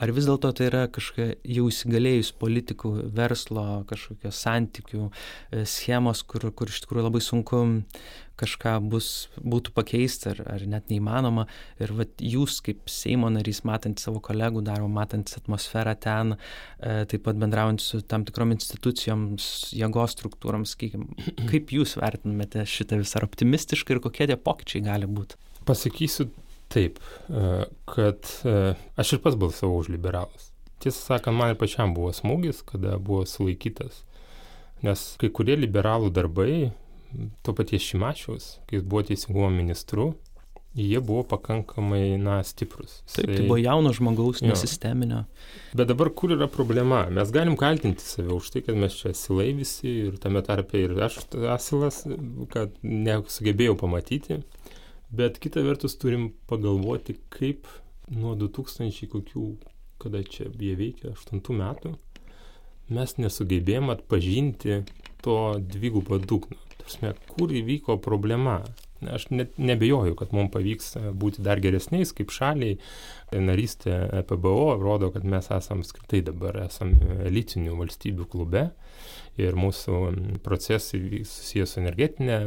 ar 0.00 0.12
vis 0.14 0.26
dėlto 0.28 0.50
tai 0.56 0.68
yra 0.70 0.82
kažkokia 0.92 1.36
jau 1.56 1.68
įsigalėjus 1.70 2.32
politikų, 2.40 2.92
verslo, 3.16 3.66
kažkokios 3.90 4.42
santykių 4.46 5.06
e, 5.08 5.64
schemos, 5.68 6.24
kur, 6.26 6.48
kur 6.56 6.72
iš 6.72 6.82
tikrųjų 6.84 7.06
labai 7.08 7.22
sunku 7.24 7.62
kažką 8.42 8.74
bus, 8.90 9.28
būtų 9.38 9.74
pakeisti 9.76 10.30
ar, 10.32 10.40
ar 10.54 10.64
net 10.66 10.90
neįmanoma. 10.90 11.44
Ir 11.82 11.92
vat, 11.98 12.14
jūs 12.18 12.58
kaip 12.64 12.90
Seimo 12.90 13.30
narys, 13.32 13.62
matant 13.68 14.02
savo 14.02 14.22
kolegų 14.24 14.64
darbą, 14.66 14.88
matant 14.90 15.30
atmosferą 15.38 15.94
ten, 16.00 16.36
e, 16.80 17.02
taip 17.10 17.26
pat 17.28 17.38
bendraujant 17.38 17.82
su 17.84 18.02
tam 18.02 18.26
tikrom 18.28 18.54
institucijoms, 18.56 19.48
jėgos 19.78 20.16
struktūroms, 20.16 20.74
sakykime, 20.74 21.32
kaip 21.52 21.74
jūs 21.76 21.96
vertinate 22.00 22.66
šitą 22.68 23.02
visą 23.02 23.22
optimistiškai 23.28 23.96
ir 23.96 24.04
kokie 24.04 24.30
tie 24.30 24.38
pokyčiai 24.40 24.86
gali 24.88 25.10
būti? 25.10 25.38
Pasakysiu 25.68 26.32
taip, 26.72 26.98
e, 27.28 27.66
kad 27.92 28.32
e, 28.48 28.56
aš 28.98 29.16
ir 29.16 29.22
pats 29.24 29.38
balsavau 29.38 29.82
už 29.82 29.92
liberalus. 29.92 30.50
Tiesą 30.82 31.12
sakant, 31.12 31.38
man 31.38 31.52
ir 31.52 31.60
pačiam 31.60 31.94
buvo 31.94 32.10
smūgis, 32.16 32.64
kada 32.66 32.98
buvo 32.98 33.26
sulaikytas. 33.28 34.02
Nes 34.82 35.12
kai 35.20 35.30
kurie 35.30 35.54
liberalų 35.60 36.10
darbai, 36.10 36.72
to 37.46 37.54
paties 37.54 37.84
Šimašiaus, 37.86 38.56
kai 38.66 38.80
jis 38.80 38.86
buvo 38.88 39.04
teisingumo 39.06 39.50
ministru, 39.54 40.12
jie 40.74 41.00
buvo 41.00 41.22
pakankamai, 41.28 42.16
na, 42.18 42.40
stiprus. 42.42 43.02
Taip, 43.12 43.28
tai 43.28 43.44
buvo 43.44 43.58
jauno 43.60 43.92
žmogaus, 43.92 44.40
nesisteminio. 44.44 45.24
Bet 45.76 45.90
dabar 45.90 46.10
kur 46.16 46.32
yra 46.32 46.48
problema? 46.50 47.04
Mes 47.12 47.32
galim 47.34 47.56
kaltinti 47.60 48.04
save 48.06 48.32
už 48.32 48.50
tai, 48.54 48.64
kad 48.64 48.78
mes 48.80 48.96
čia 48.96 49.12
asilai 49.12 49.50
visi 49.56 49.92
ir 50.08 50.16
tame 50.22 50.42
tarpe 50.46 50.80
ir 50.80 50.96
aš 51.04 51.20
asilas, 51.52 52.02
kad 52.54 52.72
nesugebėjau 52.82 53.76
pamatyti. 53.84 54.40
Bet 55.12 55.36
kita 55.42 55.60
vertus 55.60 55.98
turim 56.00 56.30
pagalvoti, 56.48 57.18
kaip 57.32 57.68
nuo 58.12 58.32
2000 58.38 59.10
kokių, 59.12 59.46
kada 60.00 60.22
čia 60.24 60.48
jie 60.56 60.72
veikia, 60.78 61.12
8 61.12 61.42
metų, 61.58 61.94
mes 62.92 63.16
nesugebėjom 63.20 63.92
atpažinti 63.92 64.82
to 65.22 65.36
dvigubo 65.60 66.18
dugno 66.18 66.58
prasme, 66.82 67.12
kur 67.34 67.52
įvyko 67.52 67.98
problema. 68.02 68.62
Aš 69.02 69.26
net 69.34 69.56
nebejoju, 69.58 70.14
kad 70.14 70.30
mums 70.30 70.52
pavyks 70.54 70.92
būti 71.18 71.42
dar 71.42 71.58
geresniais 71.62 72.12
kaip 72.14 72.30
šaliai. 72.30 72.76
Narystė 73.34 74.22
PBO 74.28 74.76
rodo, 74.78 75.10
kad 75.10 75.26
mes 75.26 75.48
esame 75.50 75.86
skritai 75.86 76.22
dabar 76.28 76.60
esame 76.68 77.18
elitinių 77.26 77.74
valstybių 77.80 78.28
klube 78.30 78.68
ir 79.40 79.56
mūsų 79.56 79.98
procesai 80.44 81.22
susijęs 81.24 81.74
su 81.74 81.80
energetinė 81.80 82.38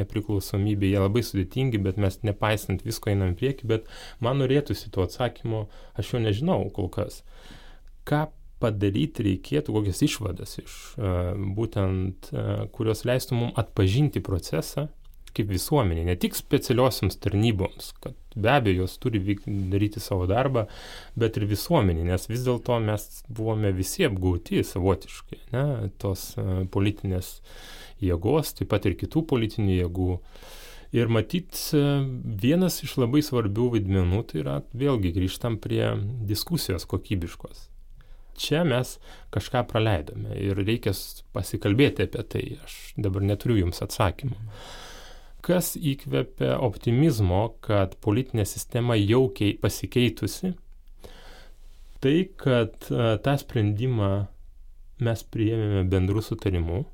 nepriklausomybė, 0.00 0.90
jie 0.90 1.02
labai 1.02 1.22
sudėtingi, 1.26 1.80
bet 1.82 2.00
mes 2.02 2.18
nepaisant 2.26 2.82
visko 2.86 3.12
einam 3.12 3.36
prieki, 3.38 3.68
bet 3.70 3.90
man 4.22 4.40
norėtųsi 4.42 4.90
to 4.94 5.04
atsakymo, 5.06 5.66
aš 5.98 6.14
jo 6.14 6.22
nežinau 6.24 6.66
kol 6.74 6.90
kas. 6.92 7.22
Ką 8.08 8.26
padaryti 8.62 9.26
reikėtų, 9.26 9.74
kokias 9.74 10.02
išvadas 10.06 10.58
iš 10.62 10.74
būtent, 11.58 12.30
kurios 12.74 13.06
leistų 13.08 13.38
mums 13.38 13.62
atpažinti 13.62 14.22
procesą 14.22 14.88
kaip 15.36 15.50
visuomenė, 15.52 16.04
ne 16.08 16.16
tik 16.20 16.36
specialiosioms 16.38 17.18
tarnyboms, 17.22 17.92
kad 18.02 18.16
be 18.34 18.50
abejo 18.52 18.84
jos 18.84 18.96
turi 19.02 19.20
vyk, 19.22 19.44
daryti 19.72 20.00
savo 20.02 20.26
darbą, 20.30 20.66
bet 21.18 21.38
ir 21.40 21.46
visuomenė, 21.50 22.06
nes 22.10 22.28
vis 22.30 22.44
dėlto 22.46 22.78
mes 22.84 23.06
buvome 23.28 23.72
visi 23.76 24.06
apgauti 24.08 24.64
savotiškai, 24.66 25.40
ne, 25.54 25.64
tos 26.02 26.32
politinės 26.74 27.34
jėgos, 28.02 28.56
taip 28.58 28.72
pat 28.72 28.88
ir 28.88 28.98
kitų 29.00 29.26
politinių 29.32 29.78
jėgų. 29.82 30.10
Ir 30.92 31.08
matyt, 31.08 31.56
vienas 32.42 32.82
iš 32.84 32.98
labai 33.00 33.22
svarbių 33.24 33.70
vaidmenų 33.78 34.24
tai 34.28 34.42
yra, 34.42 34.58
vėlgi 34.76 35.14
grįžtam 35.16 35.56
prie 35.62 35.86
diskusijos 36.28 36.84
kokybiškos 36.90 37.70
čia 38.42 38.64
mes 38.64 38.96
kažką 39.34 39.64
praleidome 39.70 40.36
ir 40.40 40.58
reikia 40.58 40.94
pasikalbėti 41.36 42.06
apie 42.08 42.24
tai. 42.34 42.44
Aš 42.64 42.78
dabar 42.96 43.24
neturiu 43.26 43.62
jums 43.62 43.82
atsakymų. 43.84 44.38
Kas 45.42 45.72
įkvepia 45.74 46.54
optimizmo, 46.62 47.56
kad 47.64 47.96
politinė 48.04 48.44
sistema 48.46 48.94
jau 48.98 49.26
pasikeitusi? 49.62 50.52
Tai, 52.02 52.16
kad 52.38 52.88
tą 53.26 53.34
sprendimą 53.38 54.10
mes 55.02 55.22
priėmėme 55.34 55.86
bendrų 55.90 56.22
sutarimų 56.22 56.84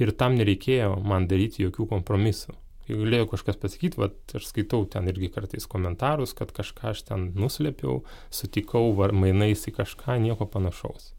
ir 0.00 0.12
tam 0.20 0.36
nereikėjo 0.36 0.98
man 1.04 1.28
daryti 1.28 1.64
jokių 1.64 1.88
kompromisų 1.94 2.56
galėjo 2.98 3.28
kažkas 3.34 3.58
pasakyti, 3.60 4.00
va, 4.00 4.10
aš 4.34 4.48
skaitau 4.50 4.84
ten 4.90 5.08
irgi 5.10 5.30
kartais 5.34 5.66
komentarus, 5.70 6.34
kad 6.36 6.52
kažką 6.54 6.92
aš 6.92 7.04
ten 7.08 7.30
nuslėpiau, 7.38 8.00
sutikau 8.34 8.92
var, 8.98 9.14
mainais 9.16 9.66
į 9.68 9.74
kažką, 9.78 10.18
nieko 10.22 10.48
panašaus. 10.50 11.12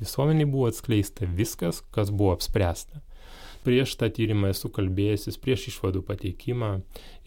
Visuomeniai 0.00 0.48
buvo 0.48 0.70
atskleista 0.70 1.28
viskas, 1.28 1.82
kas 1.94 2.12
buvo 2.12 2.34
apspręsta. 2.36 3.02
Prieš 3.64 3.96
tą 4.00 4.08
tyrimą 4.16 4.50
esu 4.54 4.70
kalbėjęsis, 4.72 5.36
prieš 5.40 5.68
išvadų 5.74 6.00
pateikimą 6.08 6.70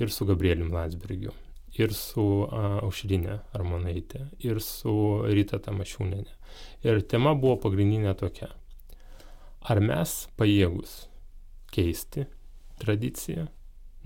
ir 0.01 0.13
su 0.13 0.25
Gabrieliu 0.25 0.71
Landsbergiu, 0.73 1.33
ir 1.77 1.93
su 1.93 2.25
Aušrinė 2.49 3.39
Armonaitė, 3.53 4.25
ir 4.41 4.61
su 4.65 4.95
Rita 5.29 5.61
Tamašiūnenė. 5.61 6.37
Ir 6.89 7.01
tema 7.09 7.35
buvo 7.37 7.59
pagrindinė 7.67 8.15
tokia. 8.17 8.49
Ar 9.63 9.79
mes 9.79 10.15
pajėgus 10.37 11.03
keisti 11.73 12.25
tradiciją, 12.81 13.47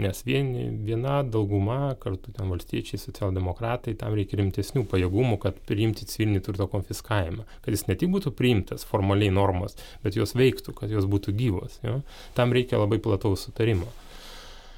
nes 0.01 0.21
vieni, 0.25 0.67
viena 0.85 1.19
dauguma, 1.25 1.95
kartu 2.01 2.31
ten 2.35 2.51
valstiečiai, 2.51 2.99
socialdemokratai, 3.01 3.95
tam 3.97 4.13
reikia 4.17 4.39
rimtesnių 4.41 4.85
pajėgumų, 4.91 5.39
kad 5.41 5.57
priimti 5.69 6.05
civilinį 6.09 6.43
turto 6.45 6.67
konfiskavimą, 6.71 7.47
kad 7.65 7.73
jis 7.73 7.87
ne 7.89 7.97
tik 7.97 8.11
būtų 8.13 8.33
priimtas 8.37 8.85
formaliai 8.87 9.33
normos, 9.33 9.77
bet 10.03 10.19
jos 10.19 10.35
veiktų, 10.37 10.75
kad 10.77 10.93
jos 10.93 11.09
būtų 11.09 11.33
gyvos. 11.37 11.79
Jo? 11.85 12.01
Tam 12.37 12.53
reikia 12.53 12.81
labai 12.81 13.01
plataus 13.01 13.47
sutarimo. 13.47 13.89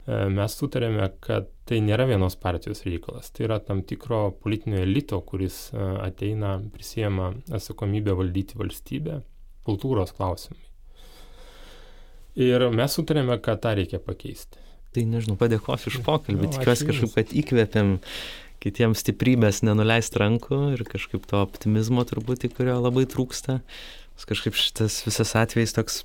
E, 0.08 0.22
mes 0.32 0.56
sutarėme, 0.56 1.10
kad 1.22 1.52
tai 1.70 1.82
nėra 1.86 2.08
vienos 2.10 2.40
partijos 2.40 2.86
reikalas, 2.88 3.30
tai 3.36 3.46
yra 3.50 3.60
tam 3.60 3.84
tikro 3.84 4.30
politinio 4.40 4.80
elito, 4.86 5.20
kuris 5.28 5.68
e, 5.74 5.84
ateina, 6.06 6.56
prisėma 6.74 7.34
atsakomybę 7.60 8.16
valdyti 8.18 8.58
valstybę, 8.60 9.20
kultūros 9.68 10.16
klausimai. 10.16 10.64
Ir 12.40 12.70
mes 12.72 12.96
sutarėme, 12.96 13.36
kad 13.44 13.60
tą 13.66 13.76
reikia 13.76 14.00
pakeisti. 14.00 14.69
Tai 14.96 15.06
nežinau, 15.06 15.38
padėkosiu 15.38 15.92
už 15.92 16.00
pokalbį, 16.06 16.48
no, 16.48 16.54
tikiuosi 16.56 16.88
kažkaip, 16.90 17.12
kad 17.14 17.34
įkvėpėm 17.38 17.98
kitiems 18.64 19.04
stiprybės 19.04 19.62
nenuleist 19.64 20.18
rankų 20.20 20.74
ir 20.74 20.84
kažkaip 20.88 21.28
to 21.30 21.40
optimizmo 21.40 22.04
turbūt, 22.10 22.48
kurio 22.58 22.80
labai 22.82 23.06
trūksta. 23.10 23.60
Kažkaip 24.20 24.58
šitas 24.60 24.98
visas 25.06 25.32
atvejs 25.40 25.72
toks, 25.78 26.02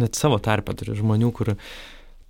net 0.00 0.16
savo 0.16 0.38
tarpę 0.40 0.72
turiu 0.78 0.94
žmonių, 0.96 1.28
kur 1.36 1.52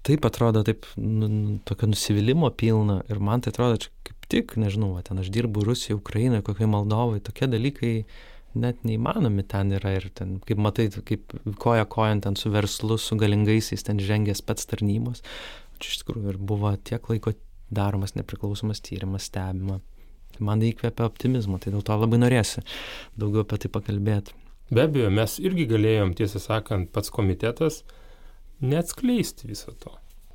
taip 0.09 0.25
atrodo, 0.27 0.65
taip, 0.67 0.89
nu, 0.97 1.29
nu, 1.29 1.59
tokio 1.69 1.91
nusivylimą 1.93 2.51
pilna 2.59 3.03
ir 3.13 3.21
man 3.23 3.45
tai 3.45 3.53
atrodo, 3.53 3.79
čia 3.85 3.93
kaip 4.09 4.27
tik, 4.33 4.57
nežinau, 4.59 4.95
va, 4.97 5.05
ten 5.07 5.21
aš 5.23 5.31
dirbu 5.35 5.63
Rusijoje, 5.69 6.01
Ukrainoje, 6.01 6.43
kokioje 6.47 6.71
Moldovoje, 6.73 7.23
tokie 7.29 7.47
dalykai 7.51 7.93
net 8.61 8.85
neįmanomi 8.87 9.45
ten 9.49 9.73
yra 9.79 9.95
ir 9.97 10.09
ten, 10.19 10.39
kaip 10.47 10.61
matai, 10.63 10.89
kaip 10.91 11.35
koja 11.63 11.87
kojant 11.91 12.27
ten 12.27 12.39
su 12.39 12.53
verslu, 12.55 12.99
su 13.01 13.19
galingaisiais 13.21 13.87
ten 13.87 14.01
žengęs 14.03 14.43
pats 14.47 14.69
tarnybos. 14.71 15.23
Čia 15.79 15.93
iš 15.93 16.01
tikrųjų 16.03 16.35
ir 16.35 16.41
buvo 16.51 16.73
tiek 16.77 17.05
laiko 17.11 17.35
daromas 17.71 18.17
nepriklausomas 18.17 18.83
tyrimas, 18.85 19.29
stebima. 19.29 19.79
Tai 20.35 20.45
man 20.47 20.61
tai 20.63 20.73
įkvėpia 20.73 21.07
optimizmo, 21.07 21.61
tai 21.63 21.73
dėl 21.75 21.85
to 21.87 21.97
labai 21.97 22.21
norėsi 22.21 22.65
daugiau 23.19 23.45
apie 23.45 23.61
tai 23.63 23.71
pakalbėti. 23.73 24.35
Be 24.69 24.85
abejo, 24.85 25.09
mes 25.15 25.39
irgi 25.41 25.65
galėjom, 25.71 26.13
tiesą 26.19 26.43
sakant, 26.45 26.91
pats 26.93 27.09
komitetas 27.15 27.81
neatskleisti 28.61 29.49
viso 29.49 29.73
to. 29.81 29.95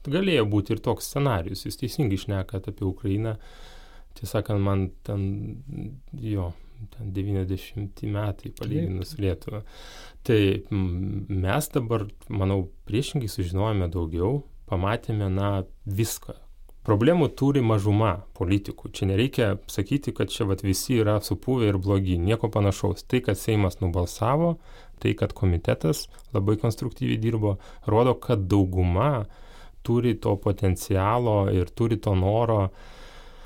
Galėjo 0.09 0.47
būti 0.49 0.73
ir 0.73 0.81
toks 0.83 1.11
scenarius, 1.11 1.63
jūs 1.67 1.77
teisingai 1.79 2.17
išnekat 2.17 2.71
apie 2.71 2.87
Ukrainą. 2.87 3.35
Tiesą 4.17 4.39
sakant, 4.39 4.63
man 4.65 4.87
ten, 5.05 5.27
jo, 6.17 6.49
ten 6.93 7.11
90 7.15 8.05
metai 8.13 8.53
palyginus 8.59 9.15
Lietuvą. 9.19 9.63
Tai 10.23 10.39
mes 10.71 11.69
dabar, 11.73 12.07
manau, 12.29 12.65
priešingai 12.87 13.31
sužinojome 13.31 13.89
daugiau, 13.91 14.43
pamatėme, 14.71 15.27
na, 15.31 15.51
viską, 15.85 16.37
Problemų 16.83 17.29
turi 17.39 17.61
mažuma 17.63 18.25
politikų. 18.35 18.89
Čia 18.91 19.05
nereikia 19.07 19.45
sakyti, 19.71 20.11
kad 20.15 20.31
čia 20.33 20.43
vat, 20.49 20.65
visi 20.67 20.97
yra 20.99 21.15
supuvę 21.23 21.69
ir 21.69 21.77
blogi. 21.79 22.17
Nieko 22.19 22.49
panašaus. 22.51 23.05
Tai, 23.07 23.21
kad 23.23 23.39
Seimas 23.39 23.79
nubalsavo, 23.79 24.57
tai, 24.99 25.13
kad 25.15 25.31
komitetas 25.37 26.09
labai 26.35 26.57
konstruktyviai 26.59 27.21
dirbo, 27.23 27.55
rodo, 27.87 28.17
kad 28.19 28.43
dauguma 28.51 29.23
turi 29.83 30.17
to 30.19 30.35
potencialo 30.43 31.37
ir 31.55 31.71
turi 31.71 32.01
to 32.03 32.17
noro 32.19 32.73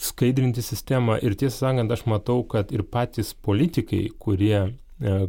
skaidrinti 0.04 0.64
sistemą. 0.66 1.20
Ir 1.24 1.38
tiesą 1.40 1.68
sakant, 1.68 1.94
aš 1.94 2.06
matau, 2.10 2.42
kad 2.48 2.74
ir 2.76 2.86
patys 2.88 3.34
politikai, 3.34 4.08
kurie 4.20 4.58
e, 4.58 4.72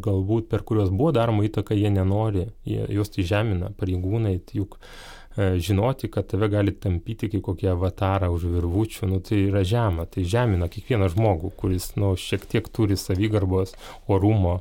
galbūt 0.05 0.49
per 0.51 0.65
kuriuos 0.69 0.91
buvo 0.95 1.13
daroma 1.17 1.47
įtaka, 1.49 1.77
jie 1.79 1.93
nenori, 1.95 2.49
jie, 2.69 2.83
juos 2.95 3.15
tai 3.15 3.27
žemina, 3.29 3.73
pareigūnai, 3.79 4.39
juk 4.57 4.79
E, 5.39 5.59
žinoti, 5.61 6.09
kad 6.11 6.27
tave 6.27 6.49
gali 6.51 6.73
tampyti 6.75 7.29
kaip 7.31 7.45
kokį 7.47 7.69
avatarą 7.71 8.33
už 8.35 8.49
virvučių, 8.57 9.07
nu, 9.07 9.21
tai 9.23 9.45
yra 9.45 9.63
žema, 9.63 10.09
tai 10.11 10.25
žemina 10.27 10.67
kiekvieną 10.73 11.07
žmogų, 11.13 11.53
kuris 11.61 11.93
nu, 11.95 12.11
šiek 12.19 12.47
tiek 12.51 12.67
turi 12.75 12.97
savigarbos, 12.99 13.77
orumo. 14.11 14.57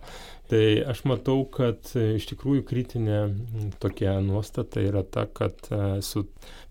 Tai 0.52 0.62
aš 0.94 1.02
matau, 1.10 1.40
kad 1.50 1.90
e, 1.98 2.20
iš 2.20 2.30
tikrųjų 2.30 2.68
kritinė 2.70 3.22
tokia 3.82 4.20
nuostata 4.22 4.84
yra 4.86 5.02
ta, 5.02 5.26
kad 5.26 5.66
su 6.06 6.28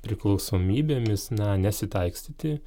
priklausomybėmis, 0.07 1.33
na, 1.35 1.57
nesitaikstyti. 1.67 2.61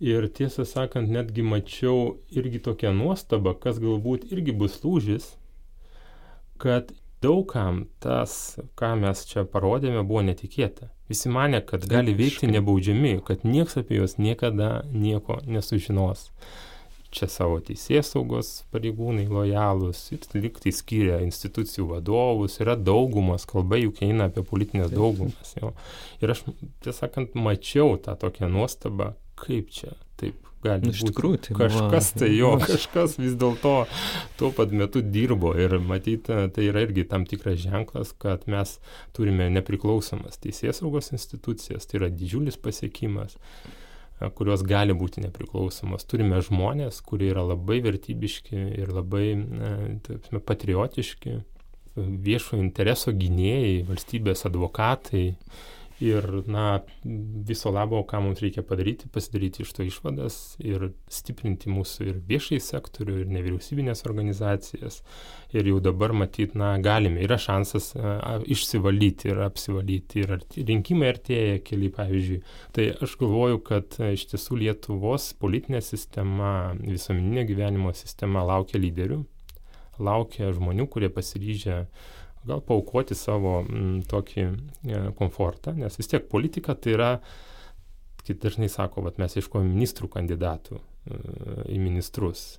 Ir 0.00 0.28
tiesą 0.28 0.66
sakant, 0.68 1.08
netgi 1.08 1.40
mačiau 1.40 2.18
irgi 2.28 2.60
tokią 2.60 2.92
nuostabą, 2.92 3.54
kas 3.56 3.78
galbūt 3.80 4.26
irgi 4.28 4.52
bus 4.52 4.82
lūžis, 4.84 5.30
kad 6.60 6.92
daugam 7.24 7.86
tas, 8.04 8.58
ką 8.76 8.92
mes 9.00 9.24
čia 9.24 9.46
parodėme, 9.48 10.04
buvo 10.04 10.20
netikėta. 10.28 10.90
Visi 11.08 11.32
mane, 11.32 11.62
kad 11.64 11.88
gali 11.88 12.12
veikti 12.18 12.50
nebaudžiami, 12.50 13.16
kad 13.24 13.48
nieks 13.48 13.78
apie 13.80 14.02
juos 14.02 14.18
niekada 14.20 14.84
nieko 14.92 15.40
nesužinos. 15.48 16.28
Čia 17.16 17.30
savo 17.32 17.60
teisės 17.64 18.10
saugos 18.12 18.66
pareigūnai 18.74 19.24
lojalūs, 19.30 20.10
liktai 20.36 20.76
skiria 20.76 21.22
institucijų 21.24 21.86
vadovus, 21.94 22.58
yra 22.60 22.74
daugumas, 22.76 23.46
kalba 23.48 23.78
juk 23.80 24.02
eina 24.04 24.28
apie 24.28 24.44
politinės 24.44 24.92
daugumas. 24.92 25.56
Jo. 25.56 25.72
Ir 26.20 26.34
aš, 26.34 26.44
tiesą 26.84 27.06
sakant, 27.06 27.38
mačiau 27.38 27.96
tą 28.02 28.18
tokią 28.20 28.50
nuostabą, 28.52 29.14
kaip 29.40 29.70
čia 29.74 29.94
taip 30.20 30.46
gali 30.66 30.88
nu, 30.88 30.92
iš 30.94 31.04
tikrųjų, 31.10 31.40
tai 31.46 31.56
kažkas 31.58 32.10
buvo... 32.10 32.20
tai 32.22 32.28
jo, 32.32 32.50
kažkas 32.62 33.16
vis 33.20 33.34
dėlto 33.38 33.74
tuo 34.40 34.52
pat 34.56 34.74
metu 34.74 35.02
dirbo. 35.04 35.52
Ir 35.58 35.78
matyt, 35.82 36.28
tai 36.28 36.68
yra 36.68 36.84
irgi 36.86 37.06
tam 37.08 37.26
tikras 37.28 37.60
ženklas, 37.62 38.14
kad 38.22 38.46
mes 38.50 38.76
turime 39.16 39.48
nepriklausomas 39.54 40.40
teisės 40.42 40.82
saugos 40.82 41.12
institucijas, 41.14 41.86
tai 41.86 42.00
yra 42.02 42.12
didžiulis 42.12 42.58
pasiekimas 42.60 43.36
kurios 44.36 44.62
gali 44.64 44.94
būti 44.96 45.20
nepriklausomos. 45.20 46.06
Turime 46.08 46.40
žmonės, 46.44 47.02
kurie 47.04 47.28
yra 47.34 47.42
labai 47.44 47.82
vertybiški 47.84 48.62
ir 48.80 48.92
labai 48.96 49.26
taip, 50.06 50.30
patriotiški, 50.48 51.34
viešo 51.96 52.56
intereso 52.60 53.12
gynėjai, 53.16 53.82
valstybės 53.88 54.46
advokatai, 54.48 55.26
ir 56.00 56.42
na 56.46 56.80
viso 57.48 57.70
labo 57.72 58.02
ką 58.04 58.20
mums 58.20 58.40
reikia 58.44 58.62
padaryti 58.66 59.08
pasidaryti 59.12 59.62
iš 59.64 59.72
to 59.76 59.84
išvadas 59.86 60.36
ir 60.60 60.90
stiprinti 61.08 61.70
mūsų 61.72 62.08
ir 62.10 62.18
viešąjį 62.28 62.60
sektorių 62.66 63.20
ir 63.22 63.30
nevyriausybines 63.32 64.04
organizacijas. 64.08 65.00
Ir 65.56 65.70
jau 65.70 65.78
dabar 65.80 66.12
matyt 66.12 66.56
na 66.58 66.74
galime 66.84 67.22
yra 67.24 67.38
šansas 67.40 67.94
a, 67.96 68.36
išsivalyti 68.44 69.30
ir 69.32 69.40
apsivalyti. 69.46 70.24
Ir 70.24 70.34
arti, 70.36 70.66
rinkimai 70.68 71.12
artėja 71.14 71.62
keli 71.64 71.88
pavyzdžiui. 71.94 72.42
Tai 72.76 72.90
aš 73.06 73.16
galvoju 73.22 73.62
kad 73.64 73.96
iš 74.10 74.26
tiesų 74.34 74.60
Lietuvos 74.66 75.30
politinė 75.40 75.80
sistema 75.84 76.74
visuomeninio 76.82 77.46
gyvenimo 77.48 77.94
sistema 77.96 78.44
laukia 78.44 78.82
lyderių 78.82 79.22
laukia 80.02 80.50
žmonių 80.52 80.86
kurie 80.92 81.08
pasiryžę 81.12 81.84
gal 82.46 82.62
paukoti 82.64 83.16
savo 83.18 83.60
m, 83.62 83.70
mm, 83.70 84.04
tokį 84.10 84.44
e, 84.46 85.00
komfortą, 85.18 85.74
nes 85.78 85.98
vis 85.98 86.10
tiek 86.10 86.28
politika 86.30 86.74
tai 86.74 86.94
yra, 86.96 87.10
kaip 88.26 88.42
dažnai 88.42 88.68
sako, 88.72 89.04
vat, 89.06 89.18
mes 89.22 89.36
ieškojame 89.38 89.72
ministrų 89.72 90.10
kandidatų 90.14 90.78
e, 90.78 91.20
į 91.74 91.80
ministrus. 91.82 92.56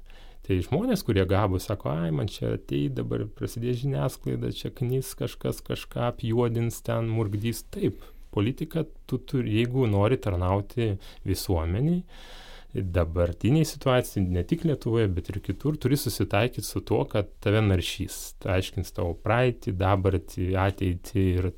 Tai 0.47 0.55
žmonės, 0.63 1.01
kurie 1.03 1.25
gabus, 1.27 1.65
sako, 1.67 1.91
ai, 1.91 2.11
man 2.15 2.29
čia 2.31 2.53
atei 2.55 2.85
dabar 2.93 3.25
prasidės 3.35 3.81
žiniasklaida, 3.81 4.53
čia 4.55 4.71
knys 4.71 5.09
kažkas 5.19 5.59
kažką 5.65 6.05
apjuodins 6.13 6.79
ten, 6.87 7.09
murgdys. 7.11 7.65
Taip, 7.73 7.99
politika, 8.31 8.85
tu 9.09 9.19
turi, 9.19 9.57
jeigu 9.59 9.87
nori 9.91 10.15
tarnauti 10.23 10.93
visuomeniai, 11.27 12.03
dabartiniai 12.81 13.65
situacijai, 13.67 14.25
ne 14.37 14.43
tik 14.47 14.65
Lietuvoje, 14.67 15.07
bet 15.13 15.31
ir 15.31 15.39
kitur, 15.45 15.77
turi 15.81 15.97
susitaikyti 15.99 16.65
su 16.67 16.81
tuo, 16.85 17.03
kad 17.09 17.29
tave 17.43 17.61
naršys, 17.65 18.19
tai 18.43 18.59
aiškins 18.59 18.93
tavo 18.95 19.15
praeitį, 19.23 19.73
dabartį, 19.79 20.51
ateitį 20.67 21.25
ir 21.37 21.51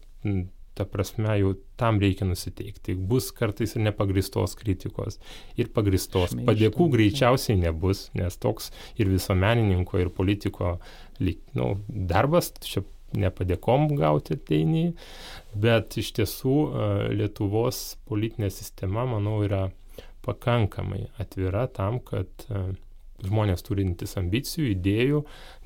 ta 0.80 0.86
prasme 0.88 1.34
jau 1.42 1.54
tam 1.80 2.00
reikia 2.00 2.28
nusiteikti. 2.28 2.96
Bus 2.96 3.32
kartais 3.36 3.76
ir 3.76 3.84
nepagristos 3.84 4.56
kritikos, 4.60 5.20
ir 5.60 5.72
pagristos. 5.76 6.36
Padėkų 6.48 6.88
greičiausiai 6.94 7.60
nebus, 7.60 8.06
nes 8.16 8.40
toks 8.40 8.72
ir 9.00 9.12
visuomenininko, 9.12 10.00
ir 10.00 10.14
politiko 10.16 10.78
nu, 11.20 11.74
darbas, 11.90 12.54
čia 12.64 12.86
nepadėkom 13.18 13.90
gauti 13.98 14.38
ateini, 14.38 14.94
bet 15.58 15.98
iš 16.00 16.14
tiesų 16.20 16.56
Lietuvos 17.18 17.98
politinė 18.08 18.52
sistema, 18.54 19.04
manau, 19.10 19.40
yra 19.44 19.66
pakankamai 20.26 21.08
atvira 21.22 21.66
tam, 21.72 22.00
kad 22.06 22.30
e, 22.50 22.64
žmonės 23.26 23.64
turintys 23.66 24.16
ambicijų, 24.20 24.70
idėjų, 24.76 25.22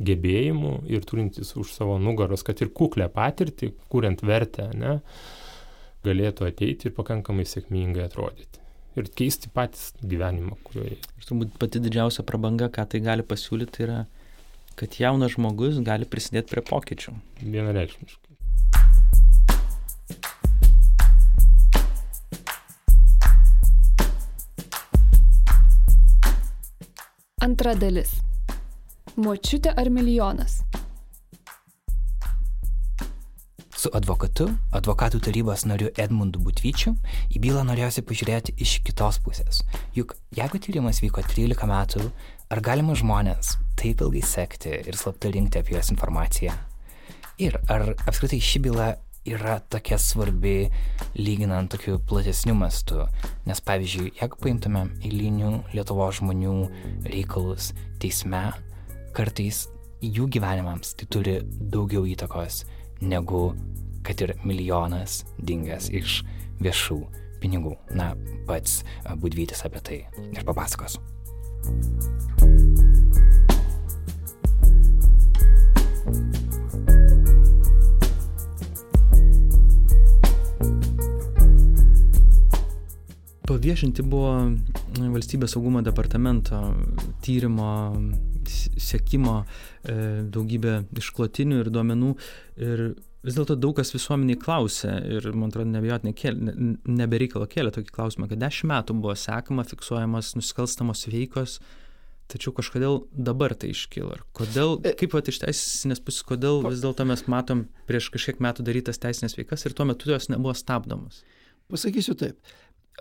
gebėjimų 0.09 0.73
ir 0.93 1.05
turintys 1.09 1.53
už 1.59 1.73
savo 1.75 1.99
nugaros, 2.01 2.45
kad 2.45 2.61
ir 2.63 2.73
kuklę 2.73 3.09
patirtį, 3.13 3.73
kuriant 3.93 4.23
vertę, 4.25 4.69
ne, 4.77 4.97
galėtų 6.03 6.49
ateiti 6.49 6.89
ir 6.89 6.97
pakankamai 6.97 7.45
sėkmingai 7.47 8.07
atrodyti. 8.07 8.61
Ir 8.99 9.07
keisti 9.17 9.49
patys 9.53 9.93
gyvenimą, 10.05 10.59
kurioje. 10.67 10.99
Ir 11.01 11.29
turbūt 11.29 11.55
pati 11.61 11.81
didžiausia 11.81 12.25
prabanga, 12.27 12.69
ką 12.73 12.85
tai 12.91 13.01
gali 13.01 13.25
pasiūlyti, 13.25 13.87
yra, 13.87 14.03
kad 14.77 14.99
jaunas 15.01 15.33
žmogus 15.33 15.79
gali 15.85 16.05
prisidėti 16.09 16.53
prie 16.53 16.65
pokyčių. 16.67 17.15
Vienareikšmiškai. 17.41 18.32
Antra 27.43 27.73
dalis. 27.75 28.13
Močiutė 29.19 29.73
ar 29.75 29.89
milijonas? 29.91 30.61
Su 33.75 33.91
advokatu, 33.91 34.45
advokatų 34.71 35.19
tarybos 35.25 35.65
nariu 35.67 35.89
Edmundu 35.99 36.39
Butvyčiu, 36.39 36.93
į 37.35 37.41
bylą 37.43 37.65
norėjusi 37.67 38.05
pažiūrėti 38.07 38.55
iš 38.63 38.77
kitos 38.87 39.19
pusės. 39.25 39.59
Juk 39.91 40.15
jeigu 40.37 40.61
tyrimas 40.63 41.01
vyko 41.03 41.25
13 41.33 41.67
metų, 41.67 42.05
ar 42.47 42.63
galima 42.63 42.95
žmonės 42.95 43.57
taip 43.75 44.05
ilgai 44.07 44.23
sekti 44.23 44.77
ir 44.79 44.95
slapta 44.95 45.33
rinkti 45.33 45.59
apie 45.59 45.75
juos 45.75 45.91
informaciją? 45.91 46.55
Ir 47.43 47.59
ar 47.67 47.89
apskritai 48.07 48.39
ši 48.39 48.63
byla 48.69 48.93
yra 49.25 49.59
tokia 49.71 49.97
svarbi 49.97 50.69
lyginant 51.15 51.71
tokiu 51.71 51.99
platesniu 51.99 52.55
mastu. 52.55 53.05
Nes 53.47 53.61
pavyzdžiui, 53.63 54.13
jeigu 54.19 54.39
paimtume 54.41 54.87
eilinių 55.03 55.53
Lietuvos 55.73 56.19
žmonių 56.19 56.55
reikalus 57.07 57.71
teisme, 58.03 58.49
kartais 59.15 59.67
jų 60.03 60.27
gyvenimams 60.35 60.95
tai 60.99 61.07
turi 61.07 61.37
daugiau 61.43 62.03
įtakos 62.09 62.63
negu 63.03 63.53
kad 64.03 64.21
ir 64.21 64.35
milijonas 64.43 65.23
dingęs 65.39 65.89
iš 65.95 66.21
viešų 66.63 66.99
pinigų. 67.43 67.77
Na, 67.95 68.13
pats 68.47 68.81
Budvytis 69.19 69.63
apie 69.67 69.83
tai 69.83 69.99
ir 70.31 70.47
papasakos. 70.47 70.99
Paviešinti 83.43 84.05
buvo 84.07 84.53
valstybės 85.11 85.51
saugumo 85.55 85.81
departamento 85.83 86.59
tyrimo 87.25 87.71
sėkimo 88.47 89.41
e, 89.43 89.95
daugybė 90.31 90.77
išklotinių 91.01 91.59
ir 91.59 91.71
duomenų 91.75 92.13
ir 92.63 92.83
vis 93.23 93.35
dėlto 93.35 93.57
daug 93.59 93.75
kas 93.75 93.91
visuomeniai 93.95 94.39
klausė 94.39 94.95
ir 95.17 95.27
man 95.35 95.51
atrodo 95.51 95.73
neabejotinai 95.73 96.15
kėlė 96.15 96.47
ne, 96.47 96.73
nebereikalo 97.03 97.47
kėlė 97.51 97.75
tokį 97.75 97.91
klausimą, 97.95 98.31
kad 98.31 98.39
dešimt 98.39 98.71
metų 98.71 98.97
buvo 99.03 99.15
sekama, 99.19 99.67
fiksuojamas 99.67 100.33
nusikalstamos 100.39 101.03
veikos, 101.11 101.59
tačiau 102.31 102.55
kažkodėl 102.55 103.01
dabar 103.11 103.55
tai 103.59 103.73
iškilo. 103.75 104.15
Ir 104.15 104.25
kodėl, 104.39 104.77
E- 104.87 104.95
kaip 104.99 105.11
pat 105.17 105.27
iš 105.31 105.43
teisinės 105.43 105.99
pusės, 106.03 106.23
kodėl 106.31 106.63
vis 106.69 106.83
dėlto 106.83 107.07
mes 107.11 107.27
matom 107.31 107.67
prieš 107.91 108.07
kažkiek 108.15 108.39
metų 108.43 108.63
darytas 108.71 109.03
teisinės 109.03 109.35
veikas 109.39 109.67
ir 109.67 109.75
tuo 109.75 109.87
metu 109.91 110.15
jos 110.15 110.31
nebuvo 110.31 110.55
stabdomos. 110.55 111.25
Pasakysiu 111.71 112.15
taip. 112.19 112.39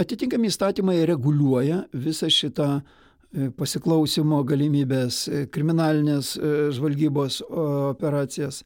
Atitinkami 0.00 0.48
įstatymai 0.48 1.02
reguliuoja 1.04 1.82
visą 1.92 2.30
šitą 2.32 2.68
e, 2.80 3.50
pasiklausimo 3.56 4.38
galimybės, 4.48 5.26
e, 5.28 5.42
kriminalinės 5.52 6.36
e, 6.38 6.52
žvalgybos 6.72 7.42
operacijas. 7.50 8.62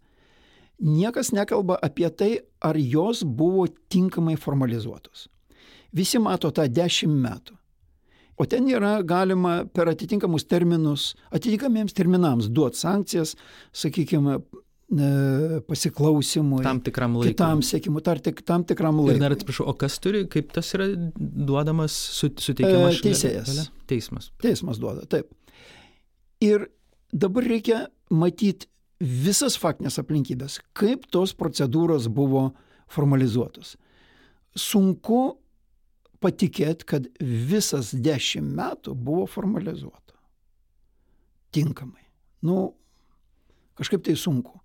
Niekas 0.79 1.33
nekalba 1.35 1.81
apie 1.83 2.09
tai, 2.15 2.31
ar 2.63 2.79
jos 2.79 3.25
buvo 3.25 3.67
tinkamai 3.91 4.37
formalizuotos. 4.39 5.27
Visi 5.97 6.21
mato 6.23 6.53
tą 6.55 6.69
dešimt 6.69 7.17
metų. 7.25 7.57
O 8.37 8.45
ten 8.45 8.69
yra 8.69 9.01
galima 9.01 9.63
per 9.73 9.89
atitinkamus 9.89 10.45
terminus, 10.45 11.15
atitinkamiems 11.33 11.97
terminams 11.97 12.51
duoti 12.53 12.83
sankcijas, 12.83 13.33
sakykime, 13.73 14.43
pasiklausimui, 15.67 16.63
Tam 16.63 16.81
tikram 16.81 17.17
laikui. 17.19 17.33
kitam 17.35 17.61
sėkimui, 17.65 18.03
tar 18.07 18.21
tik 18.23 18.43
tam 18.47 18.65
tikram 18.65 18.99
Ir 19.01 19.09
laikui. 19.09 19.21
dar 19.21 19.35
atsiprašau, 19.35 19.67
o 19.67 19.75
kas 19.75 19.99
turi, 19.99 20.25
kaip 20.31 20.53
tas 20.55 20.73
yra 20.75 20.87
duodamas, 21.17 21.91
su, 21.93 22.29
suteikiamas? 22.31 23.01
E, 23.01 23.03
teisėjas. 23.09 23.49
šalia- 23.51 23.71
Teismas. 23.87 24.31
Teismas 24.43 24.79
duoda, 24.79 25.07
taip. 25.07 25.33
Ir 26.41 26.69
dabar 27.13 27.43
reikia 27.45 27.87
matyti 28.11 28.67
visas 29.01 29.57
faktinės 29.59 29.99
aplinkybės, 30.03 30.61
kaip 30.75 31.07
tos 31.11 31.35
procedūros 31.35 32.09
buvo 32.09 32.53
formalizuotos. 32.89 33.77
Sunku 34.57 35.37
patikėti, 36.21 36.85
kad 36.87 37.09
visas 37.21 37.91
dešimt 37.93 38.55
metų 38.57 38.95
buvo 38.95 39.27
formalizuota. 39.27 40.15
Tinkamai. 41.53 42.01
Nu, 42.43 42.75
kažkaip 43.77 44.03
tai 44.05 44.15
sunku. 44.15 44.61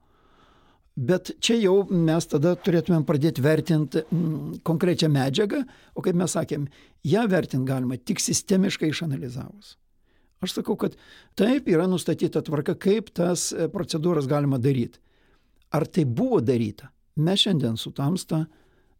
Bet 0.96 1.32
čia 1.40 1.56
jau 1.62 1.76
mes 1.88 2.26
tada 2.28 2.52
turėtumėm 2.60 3.06
pradėti 3.08 3.44
vertinti 3.44 4.02
mm, 4.04 4.58
konkrečią 4.68 5.08
medžiagą, 5.12 5.62
o 5.96 6.04
kaip 6.04 6.18
mes 6.20 6.36
sakėm, 6.36 6.66
ją 7.08 7.24
vertinti 7.32 7.70
galima 7.70 7.96
tik 7.96 8.20
sistemiškai 8.20 8.90
išanalizavus. 8.92 9.78
Aš 10.44 10.58
sakau, 10.58 10.76
kad 10.76 10.98
taip 11.40 11.70
yra 11.72 11.86
nustatyta 11.88 12.42
tvarka, 12.44 12.76
kaip 12.76 13.12
tas 13.16 13.52
e, 13.54 13.70
procedūras 13.72 14.28
galima 14.28 14.60
daryti. 14.60 15.00
Ar 15.72 15.86
tai 15.88 16.04
buvo 16.04 16.42
daryta? 16.44 16.90
Mes 17.22 17.40
šiandien 17.40 17.78
su 17.80 17.94
tamsta 17.96 18.44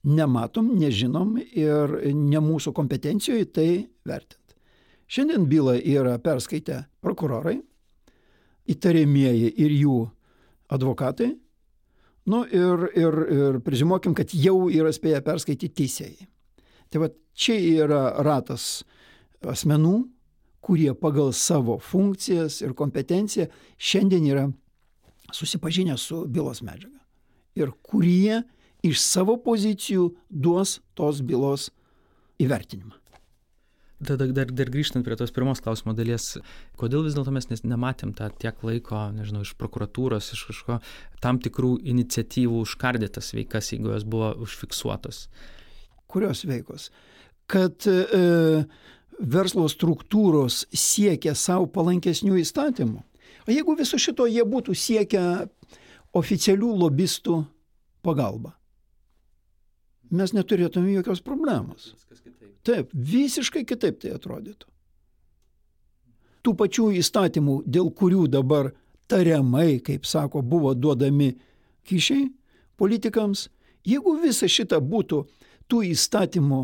nematom, 0.08 0.72
nežinom 0.80 1.36
ir 1.42 1.98
ne 2.16 2.42
mūsų 2.42 2.72
kompetencijoje 2.78 3.50
tai 3.52 3.70
vertinti. 4.08 4.56
Šiandien 5.12 5.44
bylą 5.50 5.76
yra 5.76 6.16
perskaitę 6.24 6.86
prokurorai, 7.04 7.58
įtariamieji 8.72 9.52
ir 9.60 9.74
jų 9.76 9.98
advokatai. 10.72 11.34
Nu 12.30 12.44
ir, 12.46 12.86
ir, 12.98 13.18
ir 13.34 13.60
prižimokim, 13.66 14.14
kad 14.18 14.34
jau 14.38 14.70
yra 14.70 14.92
spėję 14.94 15.24
perskaityti 15.26 15.74
teisėjai. 15.82 16.28
Tai 16.92 17.02
va 17.06 17.10
čia 17.34 17.58
yra 17.58 18.02
ratas 18.22 18.84
asmenų, 19.42 20.04
kurie 20.62 20.92
pagal 20.94 21.32
savo 21.34 21.80
funkcijas 21.82 22.60
ir 22.62 22.76
kompetenciją 22.78 23.48
šiandien 23.82 24.28
yra 24.30 24.46
susipažinę 25.34 25.98
su 25.98 26.26
bylos 26.30 26.62
medžiaga. 26.62 27.00
Ir 27.58 27.74
kurie 27.82 28.44
iš 28.86 29.02
savo 29.02 29.40
pozicijų 29.42 30.12
duos 30.30 30.80
tos 30.94 31.24
bylos 31.26 31.72
įvertinimą. 32.42 33.01
Tada 34.02 34.26
dar, 34.34 34.50
dar 34.50 34.70
grįžtant 34.74 35.06
prie 35.06 35.16
tos 35.20 35.34
pirmos 35.34 35.62
klausimo 35.62 35.94
dalies, 35.94 36.40
kodėl 36.80 37.04
vis 37.06 37.14
dėlto 37.14 37.34
mes 37.36 37.46
nes- 37.52 37.62
nematėm 37.62 38.16
tą 38.18 38.32
tiek 38.42 38.58
laiko, 38.66 38.98
nežinau, 39.14 39.44
iš 39.46 39.54
prokuratūros, 39.60 40.32
iš 40.34 40.46
kažko 40.50 40.80
tam 41.22 41.38
tikrų 41.44 41.76
iniciatyvų 41.94 42.64
užkardytas 42.66 43.34
veikas, 43.38 43.70
jeigu 43.76 43.94
jos 43.94 44.08
buvo 44.10 44.32
užfiksuotos. 44.42 45.28
Kurios 46.10 46.42
veikos? 46.50 46.90
Kad 47.52 47.86
e, 47.86 48.66
verslo 49.22 49.68
struktūros 49.70 50.66
siekia 50.74 51.36
savo 51.38 51.70
palankesnių 51.70 52.40
įstatymų. 52.42 53.04
O 53.48 53.54
jeigu 53.54 53.76
viso 53.78 54.00
šito 54.02 54.26
jie 54.30 54.44
būtų 54.48 54.76
siekę 54.78 55.24
oficialių 56.18 56.74
lobistų 56.84 57.44
pagalba, 58.06 58.56
mes 60.12 60.34
neturėtume 60.36 60.92
jokios 60.98 61.22
problemos. 61.24 61.94
Taip, 62.68 62.92
visiškai 62.94 63.64
kitaip 63.66 64.02
tai 64.02 64.14
atrodytų. 64.16 64.68
Tų 66.42 66.54
pačių 66.58 66.90
įstatymų, 66.98 67.62
dėl 67.70 67.90
kurių 67.94 68.28
dabar 68.34 68.72
tariamai, 69.10 69.80
kaip 69.86 70.06
sako, 70.10 70.42
buvo 70.42 70.74
duodami 70.74 71.36
kyšiai 71.90 72.30
politikams, 72.78 73.48
jeigu 73.86 74.16
visa 74.22 74.50
šita 74.50 74.80
būtų 74.82 75.24
tų 75.70 75.82
įstatymų 75.92 76.62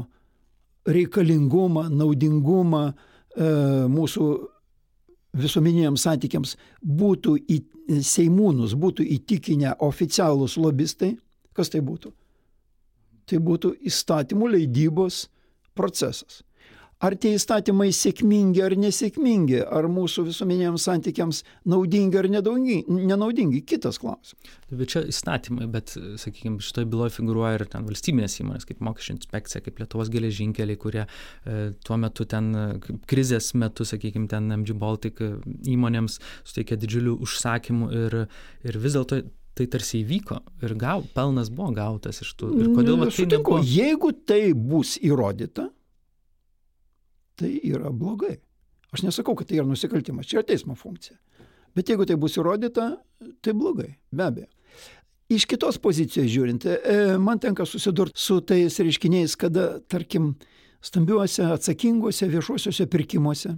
reikalingumą, 0.88 1.88
naudingumą 1.93 2.83
e, 2.89 2.93
mūsų 3.91 4.27
visuomeniniams 5.38 6.05
santykiams 6.07 6.55
būtų 6.81 7.38
į 7.47 7.63
Seimūnus, 8.03 8.73
būtų 8.75 9.05
įtikinę 9.15 9.77
oficialūs 9.86 10.57
lobistai, 10.60 11.13
kas 11.55 11.71
tai 11.71 11.79
būtų? 11.79 12.10
Tai 13.27 13.38
būtų 13.45 13.71
įstatymų 13.88 14.49
leidybos 14.57 15.21
procesas. 15.78 16.42
Ar 16.98 17.13
tie 17.13 17.36
įstatymai 17.38 17.92
sėkmingi 17.94 18.62
ar 18.66 18.74
nesėkmingi, 18.82 19.60
ar 19.62 19.86
mūsų 19.94 20.24
visuomeniniams 20.32 20.88
santykiams 20.88 21.44
naudingi 21.70 22.18
ar 22.18 22.26
nedaudingi, 22.34 22.80
nenaudingi, 22.90 23.62
kitas 23.70 24.00
klausimas. 24.02 24.34
Bet 24.72 24.96
čia 24.96 25.04
įstatymai, 25.06 25.68
bet, 25.76 25.94
sakykime, 25.94 26.58
šitoje 26.66 26.90
byloje 26.90 27.13
figūruoja 27.20 27.60
ir 27.60 27.66
ten 27.70 27.86
valstybinės 27.86 28.40
įmonės, 28.42 28.66
kaip 28.66 28.82
mokesčių 28.90 29.13
inspekcija, 29.13 29.62
kaip 29.68 29.78
Lietuvos 29.84 30.10
geležinkeliai, 30.10 30.82
kurie 30.82 31.04
e, 31.06 31.58
tuo 31.86 32.02
metu 32.02 32.26
ten, 32.26 32.50
e, 32.58 32.98
krizės 33.06 33.54
metu, 33.54 33.86
sakykime, 33.86 34.26
ten 34.34 34.50
MG 34.58 34.74
Baltic 34.82 35.22
e, 35.22 35.36
įmonėms 35.78 36.18
suteikė 36.50 36.82
didžiulių 36.82 37.20
užsakymų 37.28 37.94
ir, 38.02 38.24
ir 38.66 38.82
vis 38.82 38.98
dėlto 38.98 39.22
tai 39.58 39.67
tarsi 39.72 40.02
įvyko 40.04 40.39
ir 40.65 40.76
gau, 40.80 41.02
pelnas 41.15 41.50
buvo 41.54 41.72
gautas 41.76 42.22
iš 42.24 42.34
tų. 42.39 42.52
Ir 42.58 42.70
kodėl 42.76 43.00
va, 43.02 43.08
tai 43.10 43.15
Sutinku, 43.17 43.58
nebuvo? 43.58 43.63
jeigu 43.65 44.12
tai 44.30 44.41
bus 44.54 44.96
įrodyta, 45.04 45.70
tai 47.38 47.54
yra 47.67 47.91
blogai. 47.93 48.38
Aš 48.96 49.04
nesakau, 49.04 49.36
kad 49.38 49.50
tai 49.50 49.60
yra 49.60 49.67
nusikaltimas, 49.67 50.30
čia 50.30 50.39
yra 50.39 50.48
teismo 50.48 50.78
funkcija. 50.80 51.17
Bet 51.78 51.89
jeigu 51.91 52.08
tai 52.10 52.17
bus 52.20 52.38
įrodyta, 52.39 52.91
tai 53.43 53.56
blogai, 53.58 53.91
be 54.12 54.30
abejo. 54.30 54.50
Iš 55.34 55.43
kitos 55.52 55.76
pozicijos 55.84 56.30
žiūrint, 56.32 56.63
e, 56.72 57.00
man 57.20 57.41
tenka 57.43 57.65
susidurti 57.67 58.22
su 58.22 58.39
tais 58.48 58.78
reiškiniais, 58.80 59.36
kada, 59.39 59.74
tarkim, 59.91 60.38
stambiuose 60.88 61.43
atsakinguose 61.52 62.30
viešuosiuose 62.32 62.88
pirkimuose 62.88 63.58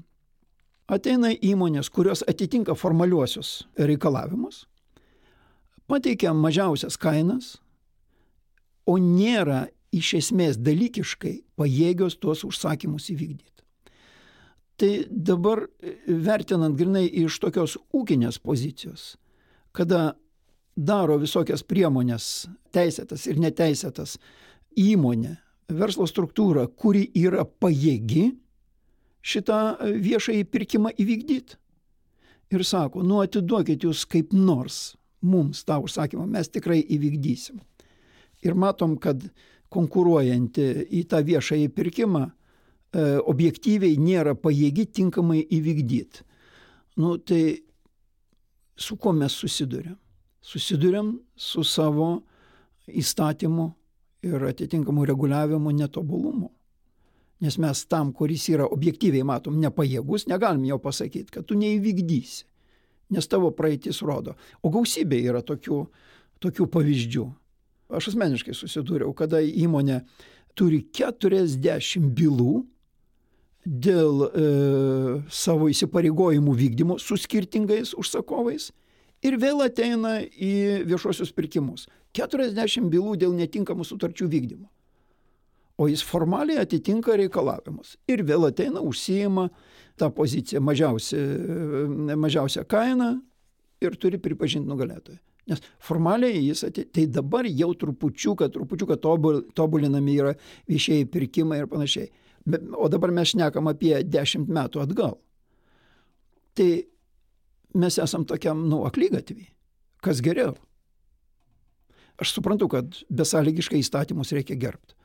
ateina 0.89 1.31
įmonės, 1.33 1.91
kurios 1.93 2.23
atitinka 2.27 2.75
formaliuosius 2.77 3.67
reikalavimus, 3.77 4.63
pateikia 5.89 6.33
mažiausias 6.37 6.97
kainas, 7.01 7.57
o 8.85 8.97
nėra 9.01 9.67
iš 9.95 10.13
esmės 10.19 10.57
dalykiškai 10.61 11.35
pajėgios 11.57 12.17
tuos 12.21 12.45
užsakymus 12.45 13.09
įvykdyti. 13.13 13.63
Tai 14.79 14.91
dabar 15.09 15.65
e, 15.65 15.95
vertinant 16.07 16.77
grinai 16.77 17.07
iš 17.23 17.39
tokios 17.43 17.75
ūkinės 17.95 18.39
pozicijos, 18.39 19.17
kada 19.75 20.13
daro 20.77 21.17
visokias 21.19 21.65
priemonės, 21.67 22.47
teisėtas 22.73 23.25
ir 23.27 23.41
neteisėtas 23.41 24.15
įmonė, 24.79 25.35
verslo 25.69 26.07
struktūra, 26.07 26.67
kuri 26.69 27.09
yra 27.17 27.43
pajėgi 27.45 28.29
šitą 29.21 29.59
viešąjį 29.99 30.45
pirkimą 30.47 30.93
įvykdyti. 30.95 31.59
Ir 32.49 32.63
sako, 32.65 33.03
nu 33.05 33.19
atiduokit 33.21 33.83
jūs 33.85 34.07
kaip 34.09 34.31
nors 34.33 34.95
mums 35.21 35.63
tą 35.67 35.79
užsakymą, 35.83 36.25
mes 36.29 36.49
tikrai 36.51 36.81
įvykdysim. 36.95 37.59
Ir 38.45 38.55
matom, 38.55 38.95
kad 39.01 39.23
konkuruojanti 39.73 40.67
į 40.95 41.03
tą 41.11 41.21
viešąjį 41.25 41.69
pirkimą 41.75 42.23
e, 42.25 42.31
objektyviai 43.19 43.99
nėra 44.01 44.35
pajėgi 44.39 44.87
tinkamai 44.99 45.43
įvykdyti. 45.43 46.23
Nu, 46.99 47.17
tai 47.17 47.59
su 48.79 48.97
kuo 48.97 49.13
mes 49.15 49.35
susidurėm? 49.35 49.97
Susidurėm 50.41 51.13
su 51.35 51.63
savo 51.67 52.09
įstatymu 52.87 53.67
ir 54.25 54.45
atitinkamu 54.49 55.05
reguliavimu 55.05 55.71
netobulumu. 55.75 56.49
Nes 57.39 57.55
mes 57.57 57.85
tam, 57.87 58.11
kuris 58.11 58.49
yra 58.51 58.65
objektyviai 58.67 59.23
matom 59.23 59.59
nepajėgus, 59.61 60.27
negalim 60.27 60.65
jo 60.67 60.79
pasakyti, 60.83 61.31
kad 61.37 61.47
tu 61.47 61.55
neįvykdysi. 61.59 62.48
Nes 63.09 63.27
tavo 63.27 63.51
praeitis 63.55 64.01
rodo. 64.05 64.35
O 64.61 64.71
gausybė 64.73 65.21
yra 65.31 65.41
tokių, 65.45 65.83
tokių 66.43 66.67
pavyzdžių. 66.73 67.27
Aš 67.97 68.11
asmeniškai 68.11 68.53
susidūriau, 68.53 69.13
kada 69.17 69.41
įmonė 69.41 70.03
turi 70.57 70.83
40 70.93 72.11
bylų 72.13 72.59
dėl 73.65 74.25
e, 74.27 74.43
savo 75.33 75.69
įsipareigojimų 75.73 76.53
vykdymo 76.61 76.99
su 77.01 77.17
skirtingais 77.19 77.95
užsakovais 77.97 78.69
ir 79.25 79.39
vėl 79.41 79.65
ateina 79.65 80.19
į 80.21 80.85
viešuosius 80.89 81.33
pirkimus. 81.35 81.87
40 82.17 82.89
bylų 82.93 83.17
dėl 83.21 83.33
netinkamų 83.37 83.85
sutarčių 83.89 84.29
vykdymo 84.29 84.69
o 85.79 85.87
jis 85.87 86.03
formaliai 86.03 86.59
atitinka 86.59 87.15
reikalavimus. 87.15 87.93
Ir 88.11 88.25
vėl 88.27 88.49
ateina, 88.49 88.81
užsijima 88.83 89.47
tą 89.99 90.09
poziciją 90.15 90.61
mažiausia, 90.63 91.19
mažiausią 92.19 92.65
kainą 92.69 93.09
ir 93.83 93.97
turi 93.99 94.19
pripažinti 94.21 94.69
nugalėtoją. 94.69 95.19
Nes 95.49 95.61
formaliai 95.81 96.43
jis 96.43 96.61
atėjo, 96.67 96.91
tai 96.93 97.05
dabar 97.09 97.47
jau 97.49 97.71
trupučiuką, 97.81 98.51
trupučiuką 98.53 98.99
tobul, 99.01 99.41
tobulinami 99.57 100.17
yra 100.21 100.33
viešieji 100.69 101.07
pirkimai 101.09 101.63
ir 101.63 101.69
panašiai. 101.71 102.11
Bet, 102.49 102.67
o 102.77 102.89
dabar 102.91 103.13
mes 103.15 103.33
šnekam 103.33 103.69
apie 103.71 103.95
dešimt 104.05 104.49
metų 104.53 104.83
atgal. 104.83 105.17
Tai 106.57 106.69
mes 107.81 107.97
esam 108.01 108.25
tokiam, 108.29 108.61
nu, 108.69 108.83
aklygatvį. 108.89 109.47
Kas 110.05 110.21
geriau? 110.25 110.55
Aš 112.19 112.35
suprantu, 112.35 112.67
kad 112.71 113.01
besąlygiškai 113.09 113.79
įstatymus 113.79 114.33
reikia 114.35 114.57
gerbti. 114.59 114.95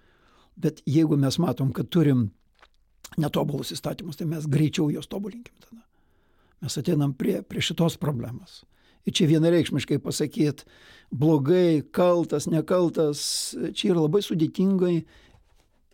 Bet 0.60 0.82
jeigu 0.86 1.16
mes 1.18 1.38
matom, 1.42 1.72
kad 1.74 1.88
turim 1.90 2.28
netobulus 3.20 3.72
įstatymus, 3.74 4.18
tai 4.18 4.28
mes 4.30 4.46
greičiau 4.50 4.90
juos 4.92 5.08
tobulinkim 5.10 5.54
tada. 5.62 5.82
Mes 6.64 6.78
ateinam 6.80 7.12
prie, 7.16 7.40
prie 7.42 7.62
šitos 7.64 7.98
problemos. 8.00 8.62
Ir 9.04 9.12
čia 9.16 9.28
vienareikšmiškai 9.28 9.98
pasakyti, 10.00 10.64
blogai, 11.12 11.82
kaltas, 11.92 12.48
nekaltas, 12.48 13.20
čia 13.76 13.92
yra 13.92 14.06
labai 14.06 14.22
sudėtingai, 14.24 14.94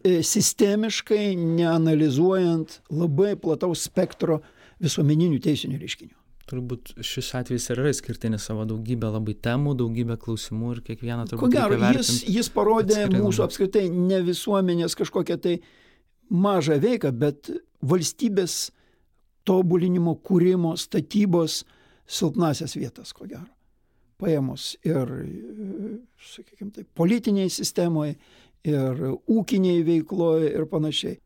e, 0.06 0.14
sistemiškai, 0.22 1.34
neanalizuojant 1.58 2.80
labai 2.94 3.34
plataus 3.40 3.88
spektro 3.90 4.40
visuomeninių 4.80 5.42
teisinių 5.42 5.82
reiškinių 5.82 6.20
turbūt 6.50 6.94
šis 7.06 7.28
atvejis 7.38 7.68
yra 7.74 7.90
išskirtinis 7.92 8.46
savo 8.48 8.64
daugybę 8.68 9.10
labai 9.14 9.36
temų, 9.44 9.76
daugybę 9.78 10.16
klausimų 10.20 10.72
ir 10.76 10.80
kiekvieną 10.88 11.26
turbūt. 11.30 11.44
Ko 11.44 11.50
gero, 11.52 11.78
jis, 11.94 12.24
jis 12.26 12.50
parodė 12.54 13.04
mūsų 13.12 13.44
apskritai 13.46 13.86
ne 13.92 14.20
visuomenės 14.26 14.98
kažkokią 14.98 15.38
tai 15.44 15.56
mažą 16.30 16.78
veiką, 16.82 17.12
bet 17.12 17.50
valstybės 17.82 18.70
tobulinimo, 19.48 20.16
kūrimo, 20.24 20.76
statybos 20.78 21.64
silpnasias 22.10 22.76
vietas, 22.78 23.14
ko 23.16 23.26
gero. 23.30 23.48
Paėmus 24.20 24.74
ir, 24.84 25.08
sakykime, 26.20 26.74
tai 26.74 26.84
politiniai 26.98 27.48
sistemoje, 27.52 28.18
ir 28.68 29.02
ūkiniai 29.30 29.82
veikloje 29.86 30.52
ir 30.52 30.66
panašiai. 30.70 31.18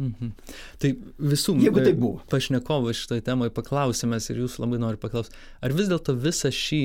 Mhm. 0.00 0.32
Tai 0.80 0.90
visų 1.18 1.56
Jeigu 1.64 1.82
tai 1.82 1.92
buvo. 1.98 2.20
pašnekovų 2.30 2.92
šitoje 2.94 3.24
temoje 3.26 3.52
paklausėmės 3.54 4.30
ir 4.30 4.42
jūs 4.44 4.58
labai 4.62 4.78
noriu 4.82 5.00
paklausti, 5.00 5.34
ar 5.60 5.74
vis 5.74 5.90
dėlto 5.90 6.14
visą 6.14 6.50
šį 6.54 6.82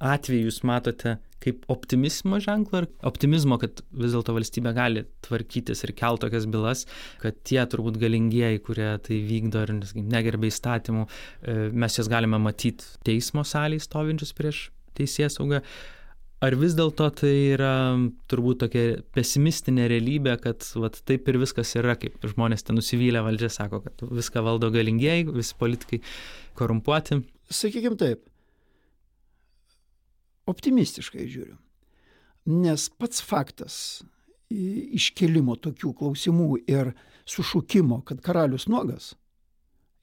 atvejį 0.00 0.48
jūs 0.48 0.62
matote 0.66 1.18
kaip 1.40 1.64
optimizmo 1.72 2.40
ženklą 2.42 2.82
ar 2.82 2.88
optimizmo, 3.10 3.58
kad 3.62 3.82
vis 3.96 4.14
dėlto 4.14 4.34
valstybė 4.36 4.74
gali 4.76 5.04
tvarkytis 5.24 5.84
ir 5.86 5.94
kelt 5.98 6.22
tokias 6.24 6.48
bylas, 6.50 6.84
kad 7.22 7.38
tie 7.48 7.62
turbūt 7.70 8.00
galingieji, 8.00 8.60
kurie 8.66 8.90
tai 9.04 9.22
vykdo 9.26 9.64
ir 9.66 9.74
negerbė 10.00 10.50
įstatymų, 10.52 11.06
e, 11.06 11.56
mes 11.72 11.96
jas 11.96 12.10
galime 12.12 12.40
matyti 12.42 12.84
teismo 13.06 13.46
salėje 13.46 13.86
stovinčius 13.88 14.36
prieš 14.36 14.68
teisės 14.98 15.38
saugą. 15.38 15.64
Ar 16.40 16.54
vis 16.56 16.72
dėlto 16.72 17.04
tai 17.20 17.32
yra 17.52 17.72
turbūt 18.32 18.62
tokia 18.62 18.84
pesimistinė 19.12 19.90
realybė, 19.92 20.38
kad 20.40 20.64
vat, 20.80 20.96
taip 21.04 21.28
ir 21.28 21.36
viskas 21.42 21.74
yra, 21.76 21.98
kaip 22.00 22.16
žmonės 22.24 22.64
ten 22.64 22.80
nusivylę 22.80 23.20
valdžia 23.26 23.50
sako, 23.52 23.82
kad 23.84 24.00
viską 24.08 24.40
valdo 24.46 24.70
galingieji, 24.72 25.28
visi 25.36 25.52
politikai 25.60 26.00
korumpuoti? 26.56 27.20
Sakykime 27.52 28.00
taip, 28.00 28.24
optimistiškai 30.50 31.26
žiūriu. 31.30 31.56
Nes 32.50 32.88
pats 32.98 33.22
faktas 33.22 33.76
iškelimo 34.50 35.54
tokių 35.62 35.92
klausimų 35.98 36.48
ir 36.70 36.92
sušūkimo, 37.30 38.00
kad 38.06 38.22
karalius 38.24 38.66
nuogas, 38.70 39.12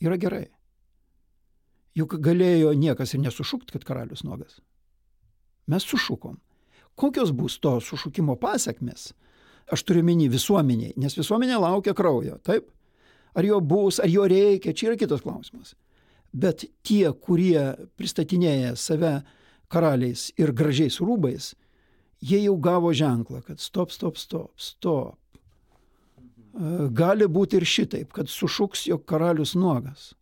yra 0.04 0.18
gerai. 0.22 0.46
Juk 1.98 2.20
galėjo 2.22 2.72
niekas 2.78 3.16
ir 3.16 3.24
nesušūkti, 3.24 3.74
kad 3.76 3.88
karalius 3.88 4.24
nuogas. 4.24 4.60
Mes 5.68 5.84
sušukom. 5.84 6.38
Kokios 6.98 7.34
bus 7.36 7.58
to 7.60 7.76
sušukimo 7.82 8.38
pasiekmes? 8.42 9.12
Aš 9.74 9.84
turiu 9.84 10.06
minį 10.08 10.30
visuomeniai, 10.32 10.94
nes 10.96 11.18
visuomenė 11.18 11.58
laukia 11.60 11.94
kraujo, 11.98 12.38
taip? 12.46 12.70
Ar 13.38 13.46
jo 13.46 13.60
bus, 13.62 14.00
ar 14.00 14.10
jo 14.10 14.24
reikia, 14.30 14.74
čia 14.74 14.92
yra 14.92 14.98
kitas 14.98 15.22
klausimas. 15.26 15.76
Bet 16.32 16.64
tie, 16.88 17.10
kurie 17.12 17.60
pristatinėja 18.00 18.78
save 18.80 19.18
karaliais 19.72 20.30
ir 20.40 20.54
gražiais 20.56 21.00
rūbais, 21.04 21.54
jie 22.24 22.42
jau 22.44 22.58
gavo 22.58 22.94
ženklą, 22.96 23.44
kad 23.46 23.62
stop, 23.62 23.92
stop, 23.92 24.18
stop, 24.18 24.52
stop. 24.58 25.18
Gali 26.98 27.28
būti 27.30 27.60
ir 27.60 27.68
šitaip, 27.70 28.14
kad 28.16 28.32
sušuks, 28.32 28.88
jog 28.90 29.04
karalius 29.06 29.54
nuogas. 29.56 30.14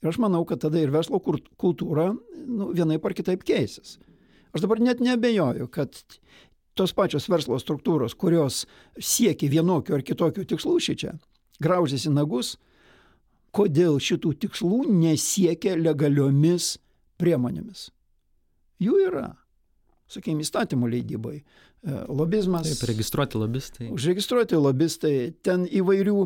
Ir 0.00 0.08
aš 0.12 0.20
manau, 0.22 0.44
kad 0.48 0.62
tada 0.62 0.80
ir 0.80 0.92
verslo 0.92 1.20
kultūra 1.20 2.12
nu, 2.14 2.70
vienaip 2.72 3.04
ar 3.04 3.14
kitaip 3.16 3.44
keisis. 3.44 3.96
Aš 4.56 4.64
dabar 4.64 4.80
net 4.80 5.02
nebejoju, 5.04 5.68
kad 5.68 5.92
tos 6.76 6.94
pačios 6.96 7.28
verslo 7.28 7.58
struktūros, 7.60 8.14
kurios 8.16 8.64
siekia 8.96 9.50
vienokių 9.52 9.96
ar 9.98 10.04
kitokių 10.06 10.46
tikslų 10.48 10.78
šičia, 10.86 11.16
graužiasi 11.60 12.12
nagus, 12.12 12.54
kodėl 13.56 13.98
šitų 14.00 14.34
tikslų 14.46 14.84
nesiekia 14.92 15.76
legaliomis 15.80 16.76
priemonėmis. 17.20 17.90
Jų 18.82 18.98
yra. 19.08 19.30
Sakykime, 20.10 20.44
įstatymų 20.46 20.90
leidybai. 20.92 21.38
E, 21.40 21.96
lobizmas. 22.08 22.68
Taip, 22.68 22.84
registruoti 22.90 23.40
lobistai. 23.40 23.88
Užregistruoti 23.94 24.58
lobistai. 24.60 25.16
Ten 25.46 25.66
įvairių 25.66 26.20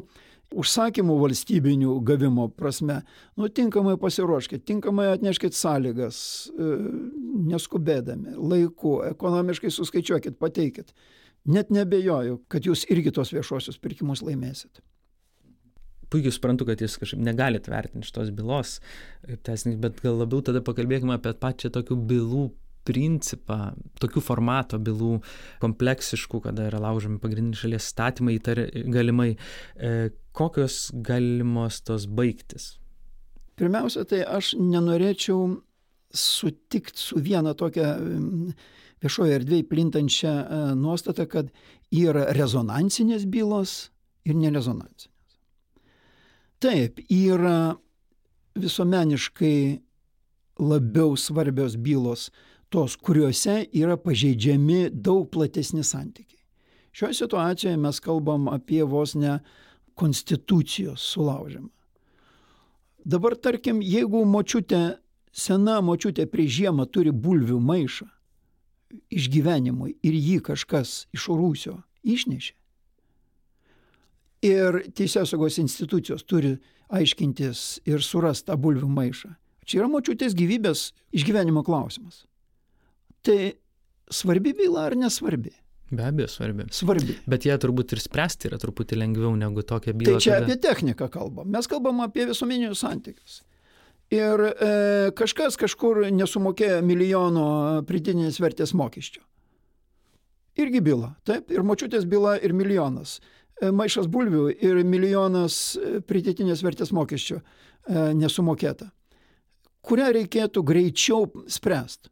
užsakymų 0.51 1.17
valstybinių 1.21 1.95
gavimo 2.07 2.49
prasme, 2.51 3.01
nu, 3.39 3.49
tinkamai 3.55 3.95
pasiruoškit, 4.03 4.65
tinkamai 4.67 5.07
atneškit 5.15 5.55
sąlygas, 5.55 6.19
e, 6.51 6.71
neskubėdami, 7.53 8.35
laiku, 8.35 8.99
ekonomiškai 9.13 9.71
suskaičiuokit, 9.75 10.39
pateikit. 10.43 10.95
Net 11.51 11.71
nebejoju, 11.73 12.43
kad 12.53 12.67
jūs 12.67 12.85
irgi 12.93 13.15
tos 13.17 13.31
viešuosius 13.33 13.79
pirkimus 13.81 14.25
laimėsit. 14.27 14.83
Puikiai 16.11 16.35
suprantu, 16.35 16.67
kad 16.69 16.81
jūs 16.83 16.97
kažkaip 17.01 17.23
negalite 17.23 17.71
vertinti 17.71 18.09
šitos 18.09 18.33
bylos, 18.35 18.79
teisininkai, 19.47 19.83
bet 19.85 20.03
gal 20.03 20.19
labiau 20.19 20.43
tada 20.47 20.63
pakalbėkime 20.67 21.15
apie 21.17 21.37
pačią 21.39 21.71
tokių 21.77 21.99
bylų 22.11 22.49
principą, 22.89 23.59
tokių 24.01 24.23
formato 24.25 24.81
bylų, 24.83 25.21
kompleksiškų, 25.63 26.43
kada 26.49 26.69
yra 26.71 26.81
laužomi 26.83 27.21
pagrindiniai 27.23 27.61
šalies 27.61 27.89
statymai, 27.93 28.39
įtar, 28.39 28.63
galimai, 28.91 29.35
e, 29.77 30.11
kokios 30.37 30.89
galimos 31.07 31.83
tos 31.87 32.09
baigtis? 32.09 32.73
Pirmiausia, 33.61 34.07
tai 34.09 34.23
aš 34.25 34.55
nenorėčiau 34.57 35.61
sutikti 36.17 36.99
su 36.99 37.21
viena 37.23 37.53
tokia 37.55 37.93
viešoje 39.05 39.37
erdvėje 39.39 39.69
plintančia 39.69 40.33
e, 40.33 40.61
nuostata, 40.81 41.29
kad 41.29 41.53
yra 41.93 42.31
rezonansinės 42.37 43.29
bylos 43.31 43.91
ir 44.25 44.37
nerezonansinės. 44.41 45.10
Taip, 46.61 47.01
yra 47.09 47.77
visuomeniškai 48.61 49.81
labiau 50.61 51.17
svarbios 51.17 51.77
bylos 51.77 52.29
tos, 52.69 52.97
kuriuose 52.97 53.65
yra 53.73 53.97
pažeidžiami 53.97 54.91
daug 54.93 55.31
platesni 55.33 55.85
santykiai. 55.85 56.39
Šioje 56.93 57.15
situacijoje 57.23 57.77
mes 57.81 58.01
kalbam 58.01 58.49
apie 58.53 58.83
vos 58.85 59.15
ne 59.15 59.39
konstitucijos 59.95 61.01
sulaužimą. 61.01 61.71
Dabar 63.05 63.37
tarkim, 63.37 63.81
jeigu 63.81 64.25
močiutė, 64.29 64.99
sena 65.33 65.81
močiutė 65.81 66.27
prie 66.29 66.45
žiemą 66.45 66.85
turi 66.93 67.13
bulvių 67.13 67.57
maišą 67.65 68.07
išgyvenimui 69.09 69.95
ir 70.03 70.17
jį 70.17 70.41
kažkas 70.51 71.07
iš 71.15 71.29
rūsio 71.33 71.79
išnešė, 72.05 72.55
ir 74.47 74.83
teisėsaugos 74.97 75.61
institucijos 75.63 76.25
turi 76.25 76.57
aiškintis 76.91 77.83
ir 77.87 78.03
surasti 78.03 78.51
tą 78.51 78.57
bulvių 78.61 78.89
maišą. 78.91 79.35
Čia 79.67 79.83
yra 79.83 79.93
močiutės 79.93 80.35
gyvybės 80.35 80.91
išgyvenimo 81.15 81.63
klausimas 81.63 82.25
tai 83.23 83.53
svarbi 84.11 84.53
byla 84.53 84.81
ar 84.81 84.97
nesvarbi? 84.97 85.51
Be 85.91 86.05
abejo, 86.07 86.29
svarbi. 86.29 86.65
Svarbi. 86.71 87.17
Bet 87.27 87.45
ją 87.45 87.57
turbūt 87.59 87.97
ir 87.97 88.01
spręsti 88.03 88.47
yra 88.47 88.59
truputį 88.63 88.99
lengviau 89.01 89.33
negu 89.37 89.65
tokia 89.67 89.93
byla. 89.93 90.19
Tai 90.19 90.23
čia 90.23 90.37
kada... 90.37 90.47
apie 90.47 90.57
techniką 90.63 91.09
kalbam. 91.11 91.49
Mes 91.51 91.67
kalbam 91.67 92.05
apie 92.05 92.29
visuomeninius 92.31 92.85
santykius. 92.85 93.41
Ir 94.15 94.43
e, 94.43 94.71
kažkas 95.19 95.59
kažkur 95.59 96.05
nesumokėjo 96.15 96.79
milijono 96.87 97.49
pridėtinės 97.87 98.39
vertės 98.43 98.75
mokesčio. 98.75 99.23
Irgi 100.59 100.83
byla. 100.83 101.13
Taip, 101.27 101.51
ir 101.51 101.67
močiutės 101.67 102.07
byla, 102.11 102.37
ir 102.39 102.55
milijonas. 102.55 103.19
E, 103.61 103.69
maišas 103.77 104.09
bulvių 104.09 104.47
ir 104.65 104.81
milijonas 104.89 105.57
e, 105.77 105.99
pridėtinės 106.07 106.63
vertės 106.65 106.95
mokesčio 106.97 107.41
e, 107.41 107.43
nesumokėta. 108.17 108.89
Kurią 109.85 110.09
reikėtų 110.17 110.63
greičiau 110.65 111.27
spręsti? 111.49 112.09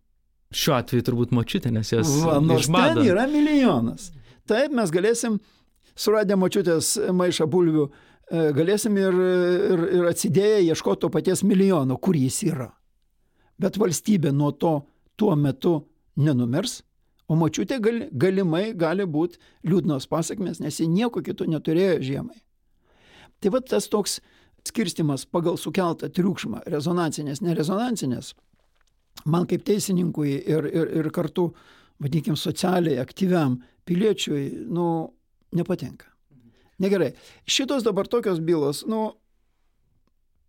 Šiuo 0.53 0.77
atveju 0.79 1.05
turbūt 1.05 1.33
močiutė, 1.37 1.73
nes 1.73 1.93
jos 1.93 2.11
Va, 2.25 2.39
nors 2.41 2.67
iš 2.67 2.73
bado. 2.73 3.01
ten 3.01 3.11
yra 3.13 3.27
milijonas. 3.29 4.11
Taip, 4.49 4.73
mes 4.77 4.93
galėsim, 4.93 5.37
suradę 5.93 6.37
močiutės 6.41 6.95
maišą 7.13 7.45
bulvių, 7.53 7.85
galėsim 8.57 8.97
ir, 8.97 9.19
ir, 9.75 9.83
ir 9.99 10.09
atsidėję 10.09 10.63
ieškoti 10.71 11.05
to 11.05 11.11
paties 11.13 11.45
milijono, 11.45 11.99
kur 12.01 12.17
jis 12.17 12.41
yra. 12.49 12.71
Bet 13.61 13.77
valstybė 13.77 14.33
nuo 14.33 14.55
to 14.57 14.73
tuo 15.21 15.37
metu 15.37 15.75
nenumirs, 16.17 16.79
o 17.29 17.37
močiutė 17.37 17.79
gali, 17.85 18.09
galimai 18.13 18.73
gali 18.77 19.07
būti 19.07 19.39
liūdnos 19.69 20.09
pasiekmes, 20.11 20.63
nes 20.65 20.81
ji 20.81 20.89
nieko 20.89 21.23
kito 21.25 21.47
neturėjo 21.49 22.01
žiemai. 22.05 22.39
Tai 23.39 23.53
va 23.55 23.61
tas 23.63 23.87
toks 23.91 24.19
skirstimas 24.67 25.25
pagal 25.31 25.59
sukeltą 25.61 26.11
triukšmą, 26.13 26.65
rezonansinės, 26.69 27.43
nerezonansinės, 27.45 28.33
man 29.29 29.47
kaip 29.51 29.65
teisininkui 29.67 30.35
ir, 30.41 30.67
ir, 30.73 30.91
ir 31.01 31.11
kartu, 31.15 31.53
vadinkim, 32.03 32.37
socialiai 32.37 32.99
aktyviam 33.03 33.59
piliečiui, 33.89 34.67
nu, 34.69 34.89
nepatinka. 35.57 36.11
Negerai. 36.79 37.13
Šitos 37.49 37.83
dabar 37.87 38.07
tokios 38.07 38.39
bylos, 38.45 38.85
nu, 38.87 39.13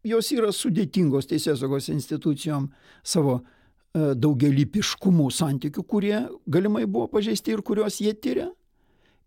jos 0.05 0.29
yra 0.35 0.51
sudėtingos 0.53 1.29
teisėsaugos 1.29 1.89
institucijom 1.93 2.69
savo 3.03 3.39
e, 3.93 4.13
daugelypiškumų 4.15 5.29
santykių, 5.33 5.83
kurie 5.83 6.15
galimai 6.47 6.85
buvo 6.85 7.07
pažeisti 7.11 7.53
ir 7.55 7.63
kuriuos 7.65 7.99
jie 8.03 8.13
tyria, 8.13 8.49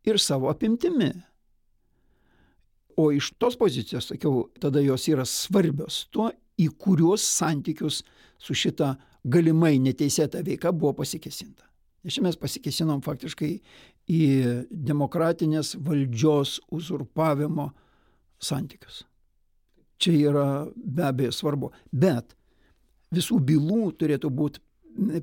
ir 0.04 0.18
savo 0.18 0.50
apimtimi. 0.50 1.12
O 2.96 3.08
iš 3.14 3.32
tos 3.40 3.56
pozicijos, 3.56 4.10
sakiau, 4.10 4.50
tada 4.60 4.82
jos 4.84 5.06
yra 5.08 5.24
svarbios 5.28 6.04
tuo, 6.12 6.28
į 6.60 6.68
kuriuos 6.78 7.24
santykius 7.24 8.02
su 8.42 8.54
šita 8.54 8.92
galimai 9.24 9.78
neteisėta 9.80 10.42
veika 10.44 10.72
buvo 10.74 10.92
pasikesinta. 11.00 11.64
Nes 12.02 12.16
čia 12.16 12.24
mes 12.24 12.36
pasikesinom 12.36 13.00
faktiškai 13.04 13.52
į 14.10 14.22
demokratinės 14.70 15.76
valdžios 15.86 16.58
uzurpavimo 16.74 17.70
santykius. 18.42 19.04
Čia 20.02 20.14
yra 20.32 20.46
be 20.74 21.04
abejo 21.06 21.32
svarbu. 21.32 21.70
Bet 21.92 22.34
visų 23.12 23.38
bylų 23.48 23.92
turėtų 24.00 24.30
būti 24.32 24.62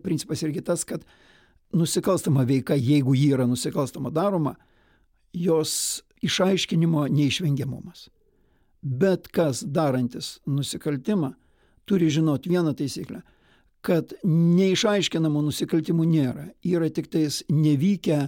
principas 0.03 0.43
irgi 0.45 0.63
tas, 0.65 0.85
kad 0.87 1.03
nusikalstama 1.73 2.45
veika, 2.49 2.77
jeigu 2.77 3.13
ji 3.17 3.33
yra 3.35 3.45
nusikalstama 3.49 4.09
daroma, 4.13 4.55
jos 5.33 6.03
išaiškinimo 6.25 7.05
neišvengiamumas. 7.13 8.07
Bet 8.81 9.27
kas 9.33 9.61
darantis 9.63 10.39
nusikaltimą 10.47 11.33
turi 11.89 12.09
žinoti 12.13 12.49
vieną 12.49 12.73
taisyklę 12.77 13.21
kad 13.85 14.11
neišaiškinamų 14.27 15.45
nusikaltimų 15.47 16.05
nėra. 16.09 16.49
Yra 16.67 16.89
tik 16.91 17.07
tais 17.11 17.41
nevykę 17.51 18.27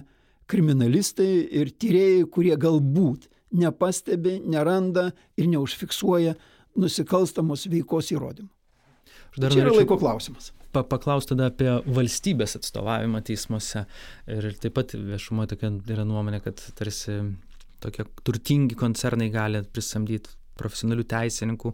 kriminalistai 0.50 1.44
ir 1.60 1.72
tyrėjai, 1.76 2.24
kurie 2.32 2.56
galbūt 2.56 3.28
nepastebi, 3.52 4.38
neranda 4.48 5.10
ir 5.36 5.50
neužfiksuoja 5.52 6.34
nusikalstamos 6.80 7.66
veikos 7.68 8.12
įrodymų. 8.14 8.48
Čia 9.36 9.64
yra 9.64 9.72
laiko 9.74 9.96
klausimas. 10.00 10.50
Pa, 10.72 10.82
paklausti 10.88 11.34
tada 11.34 11.50
apie 11.52 11.70
valstybės 11.84 12.56
atstovavimą 12.58 13.20
teismuose. 13.28 13.84
Ir 14.32 14.52
taip 14.60 14.76
pat 14.78 14.94
viešumo 14.96 15.46
tokia 15.50 15.72
yra 15.92 16.06
nuomonė, 16.08 16.40
kad 16.44 16.60
tarsi 16.78 17.18
tokie 17.82 18.06
turtingi 18.24 18.78
koncernai 18.78 19.28
gali 19.32 19.64
prisamdyti 19.74 20.32
profesionalių 20.58 21.04
teisininkų, 21.08 21.72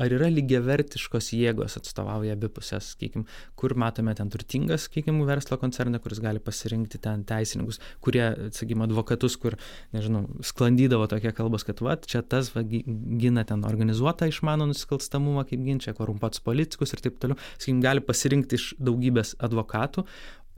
ar 0.00 0.14
yra 0.16 0.30
lygiavertiškos 0.32 1.32
jėgos 1.36 1.76
atstovauja 1.80 2.36
abi 2.36 2.50
pusės, 2.52 2.92
sakykim, 2.94 3.26
kur 3.58 3.74
matome 3.78 4.14
ten 4.18 4.30
turtingas, 4.32 4.86
sakykim, 4.88 5.20
verslo 5.28 5.58
koncerną, 5.60 6.00
kuris 6.02 6.22
gali 6.22 6.42
pasirinkti 6.42 7.00
ten 7.02 7.24
teisininkus, 7.28 7.80
kurie, 8.04 8.24
sakykim, 8.56 8.84
advokatus, 8.86 9.36
kur, 9.40 9.58
nežinau, 9.96 10.24
sklandydavo 10.46 11.08
tokie 11.10 11.34
kalbos, 11.36 11.66
kad 11.68 11.82
va, 11.84 11.96
čia 12.00 12.22
tas 12.22 12.52
va, 12.54 12.64
gina 12.64 13.44
ten 13.48 13.66
organizuotą 13.68 14.30
išmano 14.30 14.68
nusikalstamumą, 14.70 15.46
kaip 15.50 15.64
ginčia, 15.66 15.96
korumpuotus 15.98 16.44
politikus 16.46 16.94
ir 16.94 17.04
taip 17.04 17.20
toliau, 17.22 17.38
sakykim, 17.56 17.82
gali 17.84 18.04
pasirinkti 18.04 18.60
iš 18.60 18.70
daugybės 18.80 19.36
advokatų. 19.42 20.06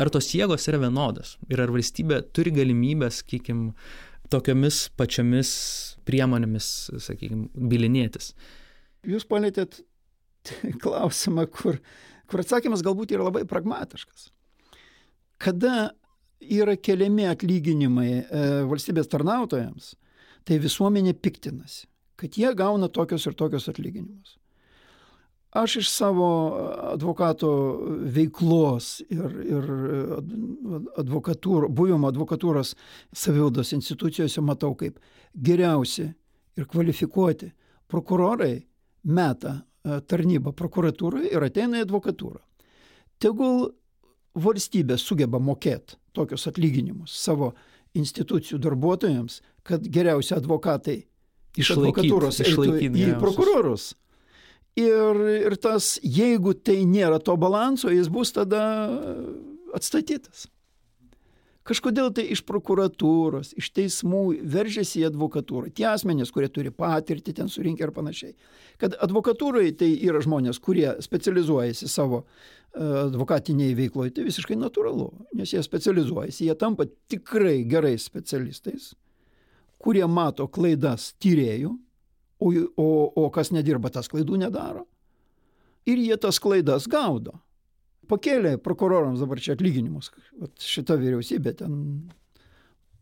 Ar 0.01 0.09
tos 0.11 0.31
jėgos 0.35 0.65
yra 0.71 0.81
vienodos? 0.83 1.37
Ir 1.53 1.61
ar 1.63 1.71
valstybė 1.71 2.23
turi 2.35 2.51
galimybę, 2.55 3.11
sakykim, 3.13 3.69
tokiomis 4.33 4.87
pačiomis 4.99 5.53
priemonėmis, 6.09 6.69
sakykime, 7.05 7.49
bilinėtis. 7.71 8.33
Jūs 9.09 9.27
palėtėt 9.29 9.81
klausimą, 10.83 11.47
kur, 11.53 11.79
kur 12.31 12.43
atsakymas 12.43 12.85
galbūt 12.85 13.15
yra 13.17 13.29
labai 13.29 13.45
pragmatiškas. 13.49 14.31
Kada 15.43 15.93
yra 16.43 16.77
keliami 16.79 17.27
atlyginimai 17.31 18.11
e, 18.13 18.45
valstybės 18.71 19.11
tarnautojams, 19.11 19.95
tai 20.47 20.59
visuomenė 20.63 21.15
piktinasi, 21.23 21.87
kad 22.19 22.39
jie 22.39 22.51
gauna 22.59 22.91
tokius 22.91 23.27
ir 23.31 23.37
tokius 23.39 23.69
atlyginimus. 23.71 24.37
Aš 25.53 25.77
iš 25.77 25.89
savo 25.93 26.29
advokato 26.95 27.49
veiklos 28.09 29.03
ir, 29.13 29.35
ir 29.45 29.67
advokatūr, 30.97 31.67
buvimo 31.69 32.09
advokatūros 32.09 32.73
savivaldos 33.13 33.75
institucijose 33.77 34.41
matau, 34.41 34.73
kaip 34.81 34.97
geriausi 35.37 36.07
ir 36.57 36.69
kvalifikuoti 36.73 37.51
prokurorai 37.93 38.55
meta 39.13 39.59
e, 39.59 40.01
tarnybą 40.01 40.55
prokuratūrai 40.57 41.29
ir 41.35 41.45
ateina 41.45 41.83
į 41.83 41.87
advokatūrą. 41.87 42.41
Tegul 43.21 43.69
valstybė 44.33 44.97
sugeba 44.97 45.37
mokėti 45.37 45.99
tokius 46.17 46.49
atlyginimus 46.49 47.13
savo 47.13 47.53
institucijų 47.93 48.57
darbuotojams, 48.63 49.43
kad 49.69 49.85
geriausi 49.85 50.33
advokatai 50.37 51.03
iš 51.03 51.67
Išlaikyt, 51.67 52.07
advokatūros 52.07 52.41
eitų 52.41 52.53
išlaikyt 52.55 52.97
į 52.97 53.11
prokurorus. 53.21 53.93
Ir, 54.81 55.19
ir 55.51 55.57
tas, 55.61 55.99
jeigu 56.01 56.55
tai 56.57 56.79
nėra 56.89 57.19
to 57.21 57.37
balanso, 57.37 57.91
jis 57.93 58.09
bus 58.09 58.33
tada 58.33 58.63
atstatytas. 59.77 60.47
Kažkodėl 61.63 62.09
tai 62.11 62.25
iš 62.35 62.41
prokuratūros, 62.43 63.53
iš 63.55 63.69
teismų 63.77 64.23
veržiasi 64.51 65.05
į 65.05 65.11
advokatūrą. 65.13 65.71
Tie 65.71 65.85
asmenys, 65.87 66.33
kurie 66.35 66.49
turi 66.51 66.73
patirtį 66.75 67.37
ten 67.37 67.53
surinkę 67.53 67.87
ir 67.87 67.93
panašiai. 67.95 68.33
Kad 68.83 68.97
advokatūrai 69.07 69.69
tai 69.79 69.93
yra 70.03 70.25
žmonės, 70.25 70.59
kurie 70.59 70.89
specializuojasi 71.05 71.87
savo 71.87 72.25
e, 72.25 72.83
advokatiniai 73.05 73.77
veikloje, 73.79 74.17
tai 74.17 74.27
visiškai 74.27 74.59
natūralu, 74.59 75.07
nes 75.39 75.55
jie 75.55 75.63
specializuojasi, 75.63 76.49
jie 76.49 76.59
tampa 76.59 76.89
tikrai 77.13 77.61
gerais 77.71 78.09
specialistais, 78.11 78.91
kurie 79.79 80.03
mato 80.11 80.49
klaidas 80.51 81.13
tyriejų, 81.23 81.77
o, 82.43 82.51
o, 82.77 82.89
o 83.23 83.31
kas 83.35 83.53
nedirba, 83.55 83.93
tas 83.95 84.11
klaidų 84.11 84.41
nedaro. 84.43 84.85
Ir 85.89 85.99
jie 86.03 86.19
tas 86.21 86.39
klaidas 86.43 86.87
gaudo. 86.91 87.39
Pakėlė 88.11 88.57
prokurorams 88.63 89.23
dabar 89.23 89.41
čia 89.43 89.55
atlyginimus, 89.57 90.11
Vat 90.41 90.63
šita 90.63 90.99
vyriausybė 90.99 91.55
ten. 91.63 91.75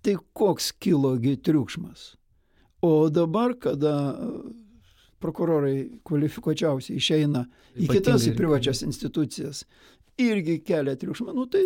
Tai 0.04 0.16
koks 0.36 0.70
kilogi 0.80 1.34
triukšmas. 1.40 2.14
O 2.84 3.08
dabar, 3.12 3.52
kada 3.60 3.94
prokurorai 5.20 6.00
kvalifikuočiausiai 6.08 6.96
išeina 6.96 7.44
į 7.44 7.84
Ypatingai 7.84 7.98
kitas 7.98 8.24
į 8.28 8.36
privačias 8.38 8.80
institucijas, 8.86 9.64
irgi 10.20 10.60
kelia 10.64 10.96
triukšmą. 11.00 11.34
Nu, 11.36 11.44
tai 11.50 11.64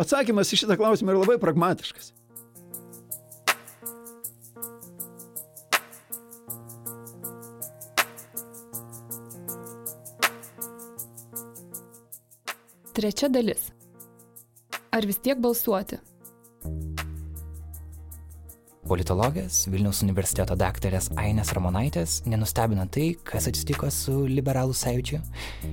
atsakymas 0.00 0.52
į 0.52 0.60
šitą 0.62 0.76
klausimą 0.80 1.14
yra 1.14 1.22
labai 1.22 1.38
pragmatiškas. 1.40 2.12
Trečia 13.00 13.30
dalis. 13.32 13.70
Ar 14.92 15.06
vis 15.08 15.16
tiek 15.24 15.38
balsuoti? 15.40 15.96
Politologės 18.84 19.62
Vilniaus 19.72 20.02
universiteto 20.04 20.52
daktarės 20.60 21.08
Ainės 21.22 21.54
Ramonaitės 21.56 22.18
nenustebina 22.28 22.84
tai, 22.92 23.14
kas 23.24 23.46
atsitiko 23.48 23.88
su 23.88 24.26
liberalų 24.28 24.76
sąjūdžiu. 24.76 25.20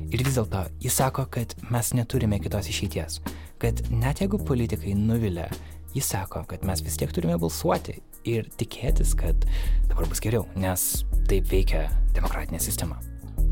Ir 0.07 0.23
vis 0.23 0.37
dėlto 0.39 0.61
jis 0.85 1.01
sako, 1.01 1.25
kad 1.35 1.57
mes 1.67 1.91
neturime 1.99 2.39
kitos 2.39 2.71
išeities. 2.71 3.19
Kad 3.59 3.83
net 3.91 4.23
jeigu 4.23 4.39
politikai 4.47 4.95
nuvilia 4.95 5.49
Jis 5.97 6.13
sako, 6.13 6.45
kad 6.47 6.63
mes 6.67 6.83
vis 6.85 6.95
tiek 6.99 7.11
turime 7.15 7.35
balsuoti 7.41 7.97
ir 8.27 8.47
tikėtis, 8.59 9.15
kad 9.17 9.47
dabar 9.89 10.07
bus 10.07 10.23
geriau, 10.23 10.45
nes 10.55 10.87
taip 11.27 11.47
veikia 11.51 11.87
demokratinė 12.15 12.63
sistema. 12.63 13.01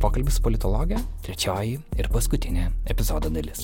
Pokalbis 0.06 0.36
politologė, 0.38 0.99
trečioji 1.26 1.80
ir 1.97 2.08
paskutinė 2.14 2.68
epizodo 2.93 3.32
dalis. 3.34 3.64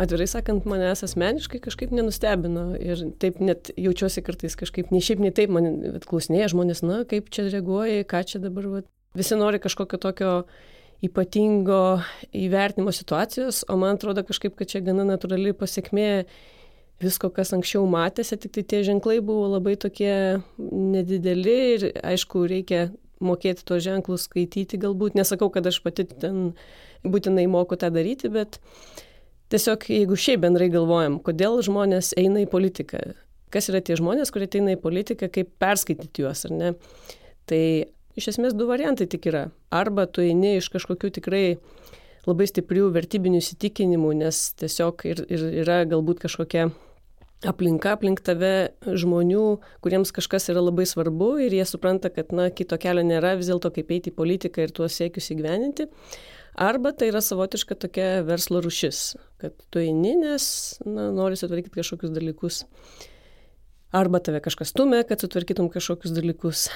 atvirai 0.00 0.26
sakant, 0.28 0.66
manęs 0.68 1.02
asmeniškai 1.04 1.60
kažkaip 1.64 1.92
nenustebino 1.92 2.70
ir 2.80 3.02
taip 3.20 3.40
net 3.44 3.70
jaučiuosi 3.80 4.22
kartais 4.24 4.56
kažkaip, 4.56 4.92
nei 4.94 5.04
šiaip, 5.04 5.20
nei 5.20 5.32
taip, 5.36 5.52
man 5.52 5.98
klausinėja 6.08 6.50
žmonės, 6.54 6.84
na, 6.86 7.02
kaip 7.08 7.28
čia 7.32 7.46
reaguoja, 7.48 8.04
ką 8.08 8.22
čia 8.28 8.40
dabar, 8.40 8.68
va. 8.72 8.82
visi 9.16 9.36
nori 9.36 9.60
kažkokio 9.60 10.00
tokio 10.00 10.30
ypatingo 11.04 11.82
įvertinimo 12.36 12.92
situacijos, 12.96 13.64
o 13.68 13.76
man 13.80 13.96
atrodo 13.96 14.24
kažkaip, 14.28 14.56
kad 14.56 14.72
čia 14.72 14.84
gana 14.84 15.04
natūrali 15.08 15.52
pasiekmė 15.56 16.10
visko, 17.00 17.30
kas 17.32 17.54
anksčiau 17.56 17.86
matėsi, 17.90 18.38
tik 18.40 18.54
tai 18.56 18.64
tie 18.68 18.82
ženklai 18.86 19.20
buvo 19.24 19.48
labai 19.54 19.76
tokie 19.80 20.40
nedideli 20.58 21.56
ir 21.74 21.86
aišku, 22.04 22.44
reikia 22.50 22.90
mokėti 23.24 23.64
tuos 23.68 23.84
ženklus 23.84 24.26
skaityti 24.28 24.80
galbūt. 24.80 25.16
Nesakau, 25.18 25.50
kad 25.52 25.66
aš 25.68 25.80
pati 25.84 26.06
ten 26.08 26.52
būtinai 27.04 27.46
moku 27.50 27.78
tą 27.80 27.90
daryti, 27.92 28.30
bet 28.32 28.60
tiesiog 29.52 29.88
jeigu 29.92 30.18
šiaip 30.18 30.44
bendrai 30.44 30.70
galvojam, 30.72 31.18
kodėl 31.24 31.60
žmonės 31.64 32.14
eina 32.20 32.44
į 32.44 32.50
politiką, 32.52 33.02
kas 33.52 33.70
yra 33.72 33.82
tie 33.84 33.96
žmonės, 34.00 34.32
kurie 34.32 34.48
ateina 34.48 34.76
į 34.76 34.82
politiką, 34.82 35.30
kaip 35.32 35.52
perskaityti 35.60 36.24
juos, 36.24 36.44
ar 36.48 36.54
ne. 36.56 36.74
Tai 37.50 37.62
iš 38.20 38.32
esmės 38.34 38.54
du 38.56 38.68
variantai 38.68 39.08
tik 39.10 39.28
yra. 39.30 39.48
Arba 39.74 40.06
tu 40.06 40.24
eini 40.24 40.58
iš 40.58 40.70
kažkokių 40.72 41.12
tikrai 41.18 41.44
labai 42.28 42.46
stiprių 42.48 42.90
vertybinių 42.94 43.40
įsitikinimų, 43.40 44.12
nes 44.20 44.42
tiesiog 44.60 45.04
ir, 45.08 45.24
ir 45.32 45.44
yra 45.64 45.82
galbūt 45.88 46.22
kažkokia 46.26 46.68
aplinka 47.46 47.94
aplink 47.96 48.20
tave 48.24 48.72
žmonių, 48.84 49.44
kuriems 49.84 50.12
kažkas 50.16 50.50
yra 50.52 50.62
labai 50.62 50.84
svarbu 50.88 51.32
ir 51.46 51.54
jie 51.56 51.64
supranta, 51.68 52.10
kad 52.12 52.34
na, 52.36 52.50
kito 52.52 52.76
kelio 52.80 53.04
nėra 53.06 53.36
vis 53.38 53.48
dėlto 53.50 53.72
kaip 53.74 53.92
eiti 53.94 54.12
į 54.12 54.16
politiką 54.18 54.66
ir 54.66 54.74
tuos 54.76 54.98
siekius 54.98 55.30
įgyveninti. 55.34 55.88
Arba 56.60 56.92
tai 56.92 57.08
yra 57.12 57.22
savotiška 57.24 57.78
tokia 57.80 58.08
verslo 58.26 58.60
rušis, 58.60 59.14
kad 59.40 59.54
tu 59.72 59.80
eini, 59.80 60.16
nes 60.20 60.44
na, 60.84 61.08
nori 61.14 61.38
sutvarkyti 61.38 61.78
kažkokius 61.78 62.12
dalykus. 62.12 62.64
Arba 63.96 64.20
tave 64.22 64.42
kažkas 64.44 64.74
stumia, 64.74 65.04
kad 65.06 65.22
sutvarkytum 65.22 65.70
kažkokius 65.72 66.12
dalykus. 66.14 66.68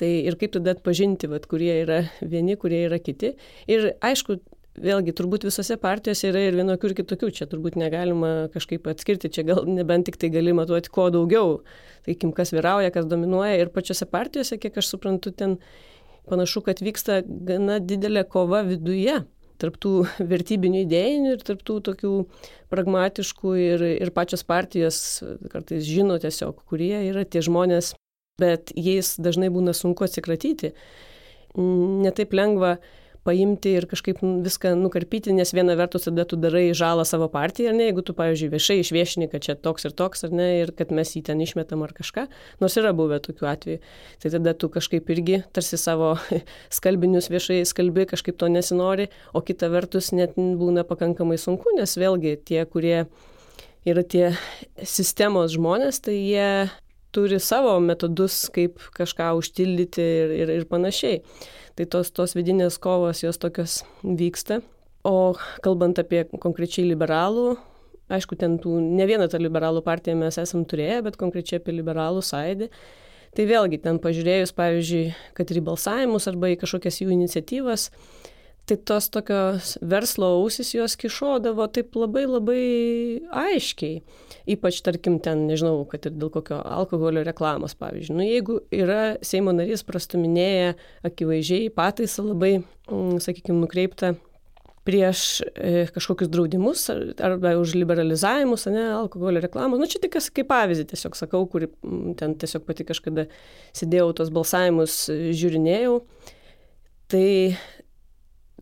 Tai 0.00 0.08
ir 0.08 0.36
kaip 0.40 0.54
tada 0.56 0.74
atpažinti, 0.74 1.28
vat, 1.30 1.46
kurie 1.50 1.72
yra 1.82 2.02
vieni, 2.20 2.56
kurie 2.60 2.84
yra 2.88 2.98
kiti. 3.02 3.34
Ir 3.70 3.92
aišku, 4.02 4.40
vėlgi, 4.80 5.12
turbūt 5.16 5.44
visose 5.46 5.76
partijose 5.80 6.30
yra 6.30 6.46
ir 6.46 6.56
vienokių 6.56 6.90
ir 6.90 6.96
kitokių. 7.02 7.30
Čia 7.36 7.48
turbūt 7.50 7.76
negalima 7.80 8.48
kažkaip 8.54 8.86
atskirti, 8.92 9.30
čia 9.32 9.44
gal 9.48 9.66
nebent 9.68 10.08
tik 10.08 10.18
tai 10.20 10.32
gali 10.32 10.54
matuoti 10.56 10.92
kuo 10.92 11.08
daugiau. 11.12 11.60
Taikim, 12.06 12.32
kas 12.36 12.54
vyrauja, 12.54 12.92
kas 12.94 13.06
dominuoja. 13.10 13.58
Ir 13.60 13.72
pačiose 13.74 14.08
partijose, 14.10 14.58
kiek 14.62 14.78
aš 14.80 14.94
suprantu, 14.94 15.34
ten 15.36 15.58
panašu, 16.30 16.64
kad 16.64 16.80
vyksta 16.82 17.20
gana 17.26 17.78
didelė 17.82 18.24
kova 18.30 18.62
viduje 18.66 19.20
tarptų 19.62 19.92
vertybinių 20.32 20.84
idėjinių 20.86 21.36
ir 21.36 21.44
tarptų 21.46 21.78
tokių 21.90 22.14
pragmatiškų 22.72 23.54
ir, 23.60 23.86
ir 24.00 24.14
pačios 24.14 24.46
partijos 24.48 24.98
kartais 25.52 25.84
žino 25.86 26.18
tiesiog, 26.22 26.64
kurie 26.68 26.96
yra 27.10 27.26
tie 27.28 27.44
žmonės, 27.44 27.92
bet 28.40 28.72
jais 28.78 29.14
dažnai 29.20 29.52
būna 29.52 29.76
sunku 29.76 30.08
atsikratyti. 30.08 30.72
Netaip 31.52 32.32
lengva 32.32 32.78
paimti 33.26 33.74
ir 33.78 33.86
kažkaip 33.90 34.20
viską 34.22 34.72
nukarpyti, 34.80 35.32
nes 35.36 35.52
viena 35.54 35.76
vertus 35.78 36.08
tada 36.08 36.24
tu 36.28 36.36
darai 36.40 36.64
žalą 36.76 37.04
savo 37.06 37.28
partijai, 37.32 37.70
ar 37.70 37.78
ne, 37.78 37.86
jeigu 37.88 38.04
tu, 38.06 38.14
pavyzdžiui, 38.18 38.50
viešai 38.52 38.78
išviešini, 38.82 39.28
kad 39.32 39.46
čia 39.46 39.56
toks 39.56 39.86
ir 39.86 39.94
toks, 39.98 40.24
ar 40.26 40.34
ne, 40.34 40.48
ir 40.62 40.74
kad 40.76 40.90
mes 40.94 41.14
jį 41.14 41.24
ten 41.30 41.42
išmetam 41.44 41.84
ar 41.86 41.94
kažką, 41.96 42.26
nors 42.62 42.78
yra 42.80 42.94
buvę 42.96 43.20
tokių 43.22 43.48
atvejų, 43.52 43.80
tai 44.22 44.34
tada 44.34 44.54
tu 44.58 44.70
kažkaip 44.72 45.10
irgi 45.14 45.42
tarsi 45.54 45.78
savo 45.80 46.14
skalbinius 46.78 47.30
viešai 47.32 47.62
skalbi, 47.68 48.08
kažkaip 48.10 48.38
to 48.40 48.50
nesinori, 48.50 49.08
o 49.32 49.44
kita 49.44 49.70
vertus 49.72 50.12
net 50.16 50.34
būna 50.36 50.86
pakankamai 50.88 51.38
sunku, 51.38 51.76
nes 51.78 51.94
vėlgi 51.98 52.38
tie, 52.42 52.64
kurie 52.66 53.04
yra 53.86 54.02
tie 54.06 54.32
sistemos 54.82 55.54
žmonės, 55.54 56.02
tai 56.02 56.18
jie 56.18 56.48
turi 57.12 57.38
savo 57.42 57.74
metodus, 57.84 58.46
kaip 58.54 58.80
kažką 58.96 59.32
užtildyti 59.38 60.02
ir, 60.02 60.36
ir, 60.42 60.54
ir 60.60 60.68
panašiai. 60.70 61.20
Tai 61.78 61.86
tos, 61.88 62.10
tos 62.12 62.34
vidinės 62.36 62.76
kovos 62.82 63.22
jos 63.24 63.40
tokios 63.40 63.80
vyksta. 64.04 64.60
O 65.08 65.34
kalbant 65.64 65.98
apie 65.98 66.24
konkrečiai 66.42 66.84
liberalų, 66.86 67.56
aišku, 68.12 68.36
ten 68.38 68.58
tų 68.62 68.76
ne 68.82 69.06
vieną 69.08 69.26
tą 69.32 69.40
liberalų 69.40 69.82
partiją 69.86 70.14
mes 70.20 70.38
esam 70.38 70.66
turėję, 70.68 71.00
bet 71.08 71.16
konkrečiai 71.20 71.58
apie 71.62 71.74
liberalų 71.74 72.22
sąjūdį. 72.28 72.68
Tai 73.32 73.46
vėlgi 73.48 73.78
ten 73.80 73.96
pažiūrėjus, 74.02 74.52
pavyzdžiui, 74.52 75.04
kad 75.32 75.48
ir 75.50 75.62
į 75.62 75.64
balsavimus 75.70 76.28
arba 76.28 76.52
į 76.52 76.58
kažkokias 76.60 77.00
jų 77.00 77.14
iniciatyvas, 77.14 77.88
tai 78.66 78.76
tos 78.76 79.08
tokios 79.10 79.76
verslo 79.82 80.28
ausis 80.38 80.72
jos 80.74 80.94
kišodavo 80.96 81.66
taip 81.74 81.96
labai 81.98 82.24
labai 82.30 82.64
aiškiai. 83.42 84.02
Ypač, 84.54 84.80
tarkim, 84.86 85.18
ten, 85.22 85.46
nežinau, 85.50 85.84
kad 85.90 86.06
ir 86.08 86.14
dėl 86.18 86.30
kokio 86.34 86.58
alkoholio 86.62 87.22
reklamos, 87.26 87.76
pavyzdžiui. 87.78 88.16
Nu, 88.18 88.26
jeigu 88.26 88.58
yra 88.74 89.16
Seimo 89.22 89.54
narys 89.54 89.84
prastuminėję 89.86 90.74
akivaizdžiai 91.06 91.70
pataisą 91.74 92.26
labai, 92.32 92.56
mm, 92.90 93.22
sakykime, 93.22 93.60
nukreiptą 93.62 94.16
prieš 94.86 95.42
e, 95.54 95.86
kažkokius 95.94 96.30
draudimus 96.30 96.88
arba 96.90 97.54
už 97.60 97.76
liberalizavimus, 97.78 98.66
ne, 98.74 98.88
alkoholio 98.96 99.42
reklamos. 99.44 99.78
Nu, 99.78 99.86
čia 99.90 100.02
tik 100.02 100.18
kaip 100.18 100.48
pavyzdį 100.50 100.88
tiesiog 100.90 101.18
sakau, 101.18 101.44
kuri 101.50 101.70
mm, 101.70 102.16
ten 102.18 102.34
tiesiog 102.38 102.66
pati 102.66 102.86
kažkada 102.88 103.28
sėdėjau 103.78 104.10
tos 104.18 104.34
balsavimus, 104.34 105.04
e, 105.12 105.20
žiūrinėjau. 105.38 106.00
Tai 107.12 107.28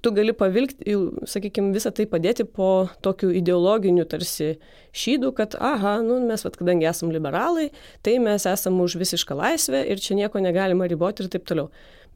tu 0.03 0.13
gali 0.17 0.33
pavilkti, 0.37 0.97
sakykime, 1.29 1.73
visą 1.77 1.93
tai 1.95 2.07
padėti 2.11 2.45
po 2.49 2.89
tokiu 3.05 3.31
ideologiniu 3.37 4.07
tarsi 4.09 4.55
šydų, 4.97 5.33
kad, 5.37 5.57
aha, 5.61 5.99
nu, 6.05 6.19
mes, 6.27 6.45
vat, 6.47 6.59
kadangi 6.61 6.89
esam 6.91 7.13
liberalai, 7.15 7.69
tai 8.07 8.19
mes 8.23 8.47
esam 8.49 8.81
už 8.85 8.99
visišką 9.01 9.37
laisvę 9.39 9.83
ir 9.93 10.03
čia 10.03 10.19
nieko 10.19 10.43
negalima 10.43 10.89
riboti 10.91 11.25
ir 11.25 11.33
taip 11.33 11.47
toliau. 11.49 11.71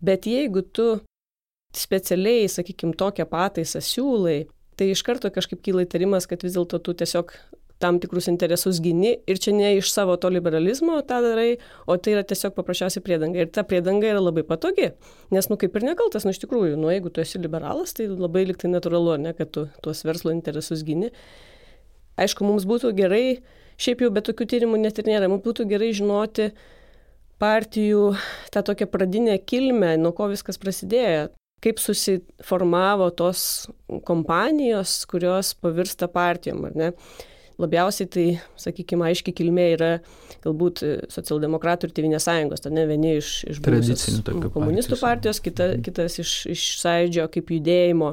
Bet 0.05 0.28
jeigu 0.28 0.64
tu 0.74 0.89
specialiai, 1.74 2.49
sakykime, 2.51 2.97
tokią 2.99 3.26
pataisą 3.30 3.82
siūlai, 3.85 4.45
tai 4.78 4.91
iš 4.93 5.05
karto 5.07 5.30
kažkaip 5.35 5.62
kyla 5.64 5.85
įtarimas, 5.87 6.28
kad 6.30 6.43
vis 6.47 6.57
dėlto 6.57 6.80
tu 6.82 6.95
tiesiog 6.99 7.35
tam 7.82 7.98
tikrus 8.00 8.28
interesus 8.30 8.80
gini 8.82 9.16
ir 9.28 9.40
čia 9.40 9.54
ne 9.54 9.74
iš 9.78 9.90
savo 9.92 10.16
to 10.20 10.30
liberalizmo 10.32 11.00
tą 11.08 11.20
darai, 11.24 11.56
o 11.86 11.96
tai 11.96 12.14
yra 12.14 12.22
tiesiog 12.26 12.54
paprasčiausiai 12.56 13.02
priedanga. 13.04 13.42
Ir 13.42 13.50
ta 13.54 13.64
priedanga 13.66 14.08
yra 14.08 14.22
labai 14.22 14.44
patogi, 14.46 14.92
nes, 15.34 15.50
nu, 15.50 15.58
kaip 15.60 15.74
ir 15.76 15.88
nekaltas, 15.90 16.26
nu, 16.26 16.34
iš 16.34 16.40
tikrųjų, 16.44 16.78
nu, 16.80 16.92
jeigu 16.92 17.12
tu 17.12 17.24
esi 17.24 17.40
liberalas, 17.42 17.96
tai 17.96 18.08
labai 18.10 18.46
liktai 18.50 18.70
natūralu, 18.72 19.18
ne, 19.26 19.34
kad 19.36 19.50
tu 19.54 19.66
tuos 19.84 20.04
verslo 20.06 20.32
interesus 20.34 20.84
gini. 20.86 21.10
Aišku, 22.20 22.46
mums 22.46 22.66
būtų 22.70 22.94
gerai, 22.96 23.40
šiaip 23.80 24.06
jau 24.06 24.12
be 24.14 24.22
tokių 24.24 24.48
tyrimų 24.54 24.80
net 24.84 25.02
ir 25.02 25.10
nėra, 25.10 25.28
mums 25.32 25.42
būtų 25.44 25.66
gerai 25.70 25.90
žinoti 25.96 26.52
partijų 27.42 28.12
tą 28.54 28.62
tokią 28.64 28.86
pradinę 28.88 29.34
kilmę, 29.42 29.96
nuo 29.98 30.14
ko 30.14 30.30
viskas 30.30 30.60
prasidėjo 30.62 31.32
kaip 31.64 31.78
susiformavo 31.80 33.06
tos 33.16 33.66
kompanijos, 34.04 34.98
kurios 35.08 35.54
pavirsta 35.64 36.10
partijom, 36.12 36.66
ar 36.68 36.74
ne 36.76 36.90
labiausiai 37.61 38.09
tai, 38.11 38.24
sakykime, 38.61 39.07
aiški 39.11 39.34
kilmė 39.36 39.66
yra 39.76 39.90
galbūt 40.44 40.82
socialdemokratų 41.12 41.88
ir 41.88 41.94
Tevinės 41.96 42.26
sąjungos, 42.28 42.64
tai 42.64 42.74
ne 42.74 42.86
vieni 42.90 43.16
iš, 43.20 43.36
iš 43.50 43.61
komunistų 44.55 44.98
partijos, 45.00 45.40
kita, 45.44 45.74
kitas 45.84 46.18
iš, 46.22 46.34
iš 46.55 46.66
sąjūdžio 46.82 47.28
kaip 47.36 47.55
judėjimo 47.55 48.11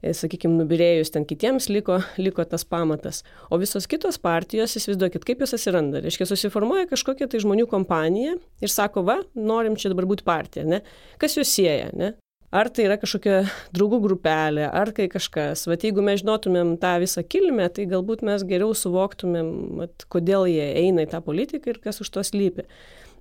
e, 0.00 0.14
sakykime, 0.16 0.56
nubirėjus 0.62 1.12
ten 1.14 1.26
kitiems 1.28 1.68
liko, 1.72 2.00
liko 2.22 2.46
tas 2.48 2.64
pamatas. 2.68 3.22
O 3.50 3.60
visos 3.60 3.88
kitos 3.90 4.20
partijos, 4.22 4.78
įsivaizduokit, 4.78 5.26
kaip 5.28 5.44
jos 5.44 5.56
atsiranda. 5.58 6.02
Reiškia, 6.04 6.30
susiformuoja 6.30 6.88
kažkokia 6.92 7.28
tai 7.30 7.42
žmonių 7.42 7.68
kompanija 7.70 8.38
ir 8.62 8.72
sako, 8.72 9.04
va, 9.10 9.20
norim 9.34 9.76
čia 9.80 9.92
dabar 9.92 10.08
būti 10.10 10.26
partija, 10.28 10.66
ne? 10.68 10.84
Kas 11.22 11.36
jūs 11.38 11.50
sieja, 11.58 11.90
ne? 11.98 12.14
Ar 12.52 12.68
tai 12.68 12.86
yra 12.86 12.98
kažkokia 13.00 13.42
draugų 13.74 14.00
grupelė, 14.06 14.66
ar 14.68 14.92
kai 14.96 15.08
kažkas. 15.12 15.64
Vat 15.70 15.84
jeigu 15.86 16.04
mes 16.04 16.20
žinotumėm 16.22 16.74
tą 16.82 16.96
visą 17.02 17.24
kilmę, 17.24 17.68
tai 17.74 17.88
galbūt 17.90 18.24
mes 18.28 18.44
geriau 18.48 18.74
suvoktumėm, 18.76 19.52
vat, 19.80 20.04
kodėl 20.12 20.48
jie 20.50 20.66
eina 20.84 21.06
į 21.06 21.12
tą 21.14 21.22
politiką 21.24 21.72
ir 21.72 21.80
kas 21.84 22.02
už 22.04 22.12
to 22.12 22.24
slypi. 22.26 22.66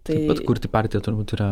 Tai... 0.02 0.16
Taip 0.18 0.32
pat 0.32 0.40
kurti 0.50 0.70
partiją 0.74 1.04
turbūt 1.06 1.36
yra, 1.36 1.48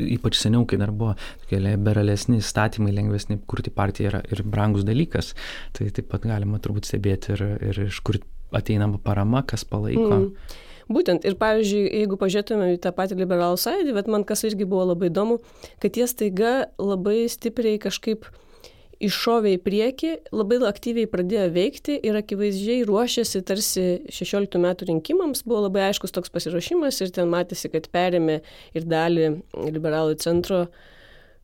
ypač 0.00 0.38
seniau, 0.40 0.64
kai 0.68 0.78
dar 0.80 0.94
buvo 0.96 1.12
tokie 1.42 1.60
liberalesni 1.60 2.38
įstatymai, 2.40 2.94
lengvesni, 2.96 3.36
kurti 3.48 3.72
partiją 3.74 4.14
yra 4.14 4.22
ir 4.32 4.40
brangus 4.48 4.86
dalykas. 4.88 5.34
Tai 5.76 5.90
taip 5.92 6.08
pat 6.08 6.24
galima 6.24 6.60
turbūt 6.62 6.88
stebėti 6.88 7.36
ir, 7.36 7.44
ir 7.68 7.82
iš 7.90 8.00
kur 8.06 8.16
ateina 8.56 8.88
parama, 9.04 9.44
kas 9.44 9.66
palaiko. 9.68 10.22
Mm. 10.22 10.70
Būtent, 10.92 11.24
ir 11.28 11.38
pavyzdžiui, 11.40 11.86
jeigu 12.02 12.18
pažiūrėtume 12.20 12.72
į 12.74 12.78
tą 12.84 12.92
patį 12.96 13.18
liberalų 13.22 13.58
sąjūdį, 13.62 13.96
bet 13.96 14.10
man 14.12 14.26
kas 14.28 14.44
irgi 14.48 14.68
buvo 14.68 14.90
labai 14.92 15.08
įdomu, 15.12 15.40
kad 15.82 15.96
jie 15.96 16.08
staiga 16.10 16.54
labai 16.80 17.24
stipriai 17.32 17.80
kažkaip 17.82 18.28
iššovė 19.02 19.56
į 19.56 19.60
priekį, 19.64 20.10
labai 20.34 20.60
aktyviai 20.68 21.10
pradėjo 21.10 21.48
veikti 21.54 21.96
ir 22.06 22.18
akivaizdžiai 22.20 22.84
ruošėsi 22.86 23.42
tarsi 23.48 23.86
16 24.12 24.60
metų 24.62 24.88
rinkimams, 24.92 25.42
buvo 25.46 25.64
labai 25.66 25.88
aiškus 25.88 26.14
toks 26.14 26.32
pasiruošimas 26.34 27.00
ir 27.02 27.12
ten 27.14 27.30
matėsi, 27.32 27.70
kad 27.72 27.88
perėmė 27.92 28.40
ir 28.78 28.86
dalį 28.86 29.28
liberalų 29.74 30.18
centro 30.22 30.66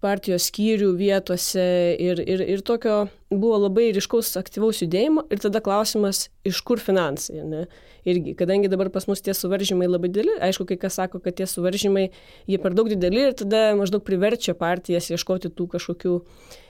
partijos 0.04 0.46
skyrių 0.48 0.92
vietose 0.98 1.64
ir, 1.98 2.20
ir, 2.22 2.42
ir 2.54 2.62
tokio 2.66 3.08
buvo 3.32 3.58
labai 3.64 3.88
ryškaus 3.96 4.30
aktyvaus 4.38 4.82
judėjimo 4.84 5.24
ir 5.32 5.42
tada 5.42 5.60
klausimas, 5.64 6.28
iš 6.46 6.60
kur 6.66 6.80
finansai. 6.82 7.42
Ne? 7.42 7.64
Irgi, 8.08 8.36
kadangi 8.38 8.70
dabar 8.70 8.92
pas 8.94 9.08
mus 9.10 9.20
tie 9.24 9.34
suvaržymai 9.34 9.88
labai 9.90 10.10
dideli, 10.12 10.36
aišku, 10.44 10.68
kai 10.70 10.78
kas 10.80 11.00
sako, 11.00 11.20
kad 11.24 11.36
tie 11.40 11.48
suvaržymai 11.50 12.06
jie 12.48 12.60
per 12.62 12.76
daug 12.78 12.88
dideli 12.88 13.26
ir 13.26 13.34
tada 13.36 13.72
maždaug 13.78 14.04
priverčia 14.06 14.54
partijas 14.58 15.10
ieškoti 15.10 15.50
tų 15.50 15.66
kažkokių 15.74 16.14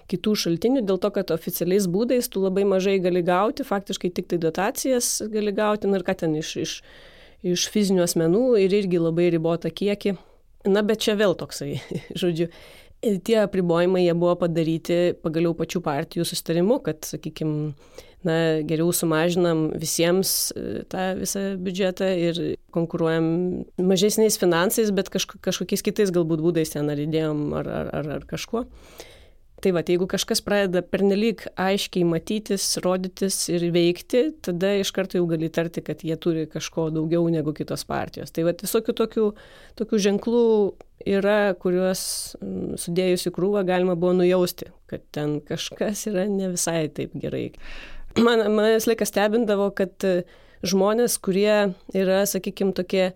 kitų 0.08 0.34
šaltinių, 0.42 0.82
dėl 0.88 0.96
to, 1.02 1.12
kad 1.12 1.30
oficialiais 1.34 1.84
būdais 1.92 2.30
tu 2.32 2.40
labai 2.40 2.64
mažai 2.68 2.96
gali 3.04 3.20
gauti, 3.26 3.66
faktiškai 3.68 4.10
tik 4.16 4.30
tai 4.32 4.40
dotacijas 4.40 5.18
gali 5.28 5.52
gauti, 5.52 5.90
na 5.90 6.00
ir 6.00 6.06
ką 6.06 6.16
ten 6.24 6.38
iš, 6.40 6.54
iš, 6.64 6.74
iš 7.44 7.68
fizinių 7.74 8.06
asmenų 8.06 8.44
ir 8.64 8.80
irgi 8.80 9.04
labai 9.04 9.28
ribota 9.36 9.68
kiekį. 9.68 10.16
Na, 10.68 10.82
bet 10.82 11.04
čia 11.04 11.14
vėl 11.14 11.36
toksai, 11.38 11.76
žodžiu, 12.20 12.48
tie 13.02 13.38
apribojimai 13.44 14.04
jie 14.04 14.14
buvo 14.18 14.34
padaryti 14.40 14.98
pagaliau 15.22 15.54
pačių 15.56 15.82
partijų 15.84 16.26
sustarimu, 16.28 16.80
kad, 16.84 17.04
sakykime, 17.06 17.72
na, 18.26 18.36
geriau 18.66 18.90
sumažinam 18.94 19.68
visiems 19.78 20.50
e, 20.50 20.82
tą 20.90 21.12
visą 21.20 21.44
biudžetą 21.62 22.08
ir 22.18 22.40
konkuruojam 22.74 23.28
mažesniais 23.78 24.38
finansais, 24.40 24.90
bet 24.94 25.12
kažkokiais 25.14 25.84
kitais 25.86 26.12
galbūt 26.14 26.42
būdais 26.42 26.74
ten 26.74 26.90
ar 26.90 26.98
idėjom 26.98 27.46
ar, 27.60 27.70
ar, 27.82 27.92
ar, 28.00 28.10
ar 28.18 28.26
kažkuo. 28.28 28.66
Tai 29.58 29.72
va, 29.74 29.82
jeigu 29.82 30.06
kažkas 30.06 30.38
pradeda 30.46 30.84
pernelyg 30.86 31.40
aiškiai 31.58 32.06
matytis, 32.06 32.66
rodytis 32.84 33.40
ir 33.50 33.64
veikti, 33.74 34.28
tada 34.46 34.70
iš 34.78 34.92
karto 34.94 35.18
jau 35.18 35.26
gali 35.26 35.48
tarti, 35.50 35.82
kad 35.82 36.04
jie 36.06 36.14
turi 36.20 36.44
kažko 36.50 36.88
daugiau 36.94 37.24
negu 37.32 37.50
kitos 37.56 37.82
partijos. 37.88 38.30
Tai 38.30 38.44
va, 38.46 38.54
visokių 38.54 38.94
tokių, 39.00 39.24
tokių 39.80 40.00
ženklų 40.04 40.44
yra, 41.10 41.56
kuriuos 41.58 42.02
mm, 42.38 42.78
sudėjus 42.84 43.26
į 43.26 43.32
krūvą 43.34 43.64
galima 43.66 43.98
buvo 43.98 44.14
nujausti, 44.20 44.70
kad 44.90 45.02
ten 45.14 45.40
kažkas 45.42 46.06
yra 46.12 46.28
ne 46.30 46.52
visai 46.54 46.86
taip 46.94 47.16
gerai. 47.18 47.48
Man, 48.18 48.44
man 48.54 48.72
vis 48.76 48.86
laikas 48.86 49.10
stebindavo, 49.10 49.72
kad 49.74 50.06
e, 50.06 50.22
žmonės, 50.66 51.18
kurie 51.22 51.74
yra, 51.98 52.22
sakykime, 52.30 52.76
tokie 52.78 53.08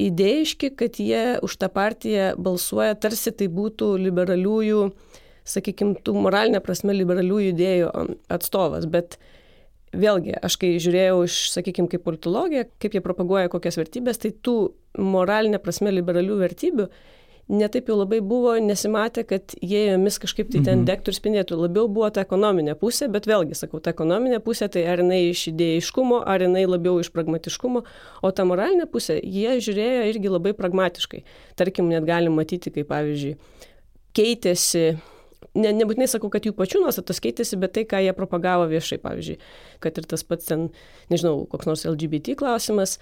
idėjiški, 0.00 0.70
kad 0.78 1.02
jie 1.02 1.40
už 1.42 1.58
tą 1.60 1.68
partiją 1.72 2.36
balsuoja, 2.38 2.94
tarsi 2.94 3.34
tai 3.34 3.50
būtų 3.52 3.96
liberaliųjų 4.06 4.84
sakykime, 5.50 5.98
tų 6.06 6.16
moralinė 6.26 6.62
prasme 6.64 6.94
liberalių 6.96 7.42
idėjų 7.50 7.92
atstovas, 8.32 8.86
bet 8.90 9.18
vėlgi, 9.90 10.36
aš 10.38 10.56
kai 10.60 10.74
žiūrėjau 10.82 11.22
iš, 11.26 11.38
sakykime, 11.56 11.90
kaip 11.90 12.04
politologija, 12.06 12.66
kaip 12.82 12.94
jie 12.94 13.02
propaguoja 13.04 13.50
kokias 13.52 13.80
vertybės, 13.80 14.22
tai 14.22 14.32
tų 14.32 14.58
moralinė 14.98 15.62
prasme 15.62 15.92
liberalių 15.94 16.38
vertybių 16.44 16.90
netaip 17.50 17.88
jau 17.90 17.96
labai 17.98 18.20
buvo, 18.24 18.52
nesimatė, 18.62 19.24
kad 19.28 19.54
jie 19.58 19.82
jomis 19.90 20.18
kažkaip 20.22 20.50
tai 20.52 20.62
ten 20.62 20.80
mhm. 20.80 20.86
dektų 20.88 21.12
ir 21.12 21.18
spindėtų. 21.18 21.58
Labiau 21.64 21.90
buvo 21.90 22.10
ta 22.14 22.24
ekonominė 22.24 22.76
pusė, 22.78 23.10
bet 23.12 23.26
vėlgi, 23.30 23.58
sakau, 23.58 23.80
ta 23.82 23.94
ekonominė 23.94 24.40
pusė, 24.44 24.70
tai 24.72 24.84
ar 24.90 25.02
jinai 25.02 25.20
iš 25.30 25.48
idėjiškumo, 25.52 26.22
ar 26.30 26.46
jinai 26.46 26.64
labiau 26.68 27.00
iš 27.02 27.10
pragmatiškumo, 27.14 27.84
o 28.22 28.32
ta 28.34 28.46
moralinė 28.48 28.86
pusė, 28.90 29.18
jie 29.18 29.58
žiūrėjo 29.66 30.04
irgi 30.12 30.32
labai 30.32 30.54
pragmatiškai. 30.58 31.24
Tarkim, 31.58 31.90
net 31.90 32.06
galim 32.08 32.38
matyti, 32.38 32.72
kaip 32.74 32.90
pavyzdžiui, 32.92 33.34
keitėsi 34.16 34.84
ne, 35.58 35.72
nebūtinai 35.80 36.08
sakau, 36.10 36.30
kad 36.32 36.46
jų 36.46 36.54
pačių 36.58 36.84
nuostatos 36.84 37.22
keitėsi, 37.22 37.58
bet 37.60 37.74
tai, 37.76 37.86
ką 37.88 38.02
jie 38.04 38.14
propagavo 38.16 38.68
viešai, 38.70 39.00
pavyzdžiui, 39.02 39.40
kad 39.82 39.98
ir 39.98 40.08
tas 40.10 40.24
pats 40.26 40.50
ten, 40.50 40.68
nežinau, 41.12 41.44
koks 41.50 41.70
nors 41.70 41.86
LGBT 41.88 42.36
klausimas, 42.40 42.98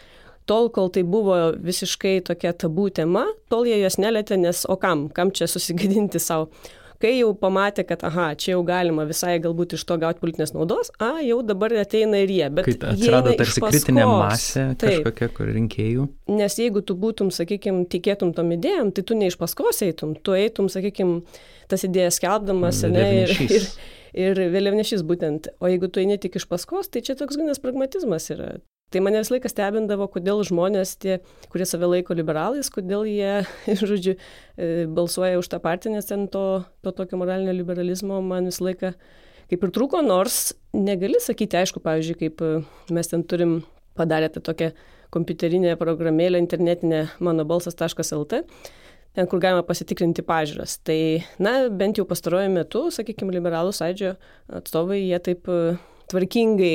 tol, 0.49 0.70
kol 0.72 0.90
tai 0.92 1.05
buvo 1.05 1.38
visiškai 1.61 2.18
tokia 2.26 2.55
tabų 2.57 2.88
tema, 3.01 3.26
tol 3.53 3.68
jie 3.68 3.78
jos 3.82 4.01
nelėtė, 4.01 4.40
nes 4.40 4.64
o 4.68 4.78
kam, 4.80 5.09
kam 5.12 5.34
čia 5.34 5.51
susigadinti 5.51 6.22
savo. 6.22 6.51
Kai 6.99 7.12
jau 7.14 7.28
pamatė, 7.38 7.84
kad, 7.86 8.01
aha, 8.03 8.32
čia 8.34 8.57
jau 8.57 8.62
galima 8.66 9.05
visai 9.07 9.36
galbūt 9.38 9.76
iš 9.76 9.84
to 9.86 9.94
gauti 10.03 10.18
politinės 10.18 10.51
naudos, 10.51 10.88
a, 10.99 11.20
jau 11.22 11.36
dabar 11.46 11.70
ateina 11.78 12.18
ir 12.24 12.32
jie. 12.34 12.49
Bet 12.51 12.66
Kai 12.66 12.74
atsirado 12.90 13.34
tarsi 13.38 13.62
kritinė 13.62 14.07
masė 14.11 14.64
kažkokia, 14.80 15.28
kur 15.36 15.53
rinkėjų. 15.55 16.09
Nes 16.34 16.59
jeigu 16.59 16.82
tu 16.82 16.96
būtum, 16.99 17.30
sakykime, 17.34 17.84
tikėtum 17.92 18.34
tom 18.34 18.51
idėjom, 18.57 18.90
tai 18.96 19.07
tu 19.07 19.14
ne 19.14 19.30
iš 19.30 19.38
paskos 19.38 19.78
eitum, 19.86 20.16
tu 20.18 20.34
eitum, 20.34 20.66
sakykime, 20.74 21.20
tas 21.70 21.84
idėjas 21.86 22.18
skelbdamas, 22.20 22.82
ne, 22.88 23.06
ir, 23.24 23.34
ir, 23.44 23.68
ir 24.26 24.42
vėliavnešys 24.54 25.04
būtent. 25.06 25.52
O 25.60 25.70
jeigu 25.70 25.90
tu 25.92 26.02
eini 26.02 26.18
tik 26.20 26.40
iš 26.40 26.48
paskos, 26.50 26.90
tai 26.92 27.04
čia 27.04 27.16
toks 27.18 27.38
ganas 27.40 27.62
pragmatizmas 27.62 28.30
yra. 28.34 28.56
Tai 28.88 29.02
mane 29.04 29.20
visą 29.20 29.34
laiką 29.34 29.50
stebindavo, 29.52 30.06
kodėl 30.08 30.40
žmonės, 30.48 30.94
tie, 31.02 31.18
kurie 31.52 31.66
save 31.68 31.90
laiko 31.92 32.16
liberalais, 32.16 32.70
kodėl 32.72 33.04
jie, 33.04 33.42
žodžiu, 33.82 34.16
e, 34.56 34.86
balsuoja 34.88 35.40
už 35.40 35.50
tą 35.52 35.60
partiją, 35.60 35.92
nes 35.98 36.08
ten 36.08 36.24
to, 36.32 36.64
to 36.80 36.94
tokio 36.96 37.20
moralinio 37.20 37.52
liberalizmo 37.52 38.22
man 38.24 38.48
visą 38.48 38.70
laiką 38.70 38.94
kaip 39.48 39.64
ir 39.64 39.72
trūko, 39.76 40.00
nors 40.04 40.54
negali 40.76 41.20
sakyti, 41.20 41.60
aišku, 41.60 41.82
pavyzdžiui, 41.84 42.16
kaip 42.22 42.44
e, 42.44 42.54
mes 42.96 43.12
ten 43.12 43.24
turim 43.28 43.58
padarę 43.98 44.30
tą 44.32 44.40
tokią 44.44 44.70
kompiuterinę 45.12 45.76
programėlę 45.80 46.40
internetinę 46.40 47.06
mano 47.24 47.44
balsas.lt, 47.48 48.42
kur 49.26 49.42
galima 49.42 49.64
pasitikrinti 49.66 50.22
pažiūras. 50.26 50.78
Tai, 50.86 50.98
na, 51.42 51.58
bent 51.74 51.98
jau 51.98 52.06
pastaruoju 52.08 52.50
metu, 52.54 52.86
sakykime, 52.94 53.34
liberalų 53.34 53.74
sąidžio 53.74 54.14
atstovai, 54.60 55.00
jie 55.02 55.18
taip 55.30 55.48
e, 55.50 55.76
tvarkingai 56.12 56.74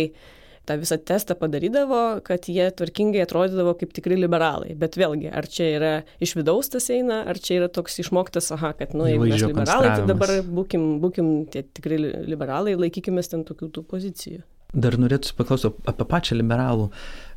tą 0.67 0.77
visą 0.79 0.97
testą 0.97 1.35
padarydavo, 1.39 2.01
kad 2.23 2.47
jie 2.47 2.69
tvarkingai 2.71 3.23
atrodydavo 3.25 3.73
kaip 3.79 3.91
tikri 3.95 4.15
liberalai. 4.19 4.75
Bet 4.79 4.95
vėlgi, 4.99 5.27
ar 5.35 5.47
čia 5.51 5.67
yra 5.77 5.91
iš 6.23 6.37
vidaus 6.39 6.71
tas 6.71 6.87
eina, 6.93 7.21
ar 7.27 7.39
čia 7.39 7.59
yra 7.61 7.69
toks 7.71 7.99
išmoktas, 8.03 8.51
aha, 8.55 8.71
kad, 8.79 8.95
nu, 8.95 9.07
jeigu 9.09 9.27
mes 9.27 9.43
liberalai, 9.43 9.91
tai 9.97 10.07
dabar 10.07 10.37
būkim, 10.47 10.87
būkim 11.03 11.33
tie 11.51 11.65
tikri 11.67 11.99
liberalai, 11.99 12.77
laikykime 12.79 13.23
ten 13.27 13.43
tokių 13.47 13.71
tų 13.75 13.87
pozicijų. 13.91 14.43
Dar 14.73 14.95
norėtųsi 14.97 15.35
paklausti 15.37 15.69
apie 15.85 16.05
pačią 16.09 16.35
liberalų 16.39 16.87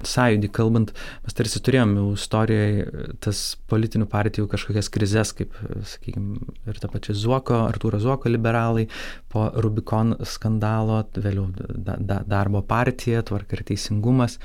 sąjūdį, 0.09 0.49
kalbant, 0.57 0.93
mes 1.25 1.37
tarsi 1.37 1.61
turėjom 1.65 1.91
jau 1.99 2.05
istorijoje 2.17 2.87
tas 3.25 3.41
politinių 3.69 4.07
partijų 4.09 4.49
kažkokias 4.53 4.89
krizės, 4.93 5.35
kaip, 5.37 5.53
sakykime, 5.93 6.39
ir 6.65 6.81
ta 6.81 6.89
pačia 6.93 7.17
Zuoko, 7.17 7.59
Artūro 7.67 8.01
Zuoko 8.01 8.33
liberalai, 8.33 8.87
po 9.33 9.51
Rubikon 9.53 10.17
skandalo, 10.25 11.03
vėliau 11.13 11.51
da, 11.53 11.99
da, 12.01 12.23
darbo 12.25 12.65
partija, 12.65 13.25
tvarka 13.27 13.59
ir 13.59 13.67
teisingumas. 13.69 14.39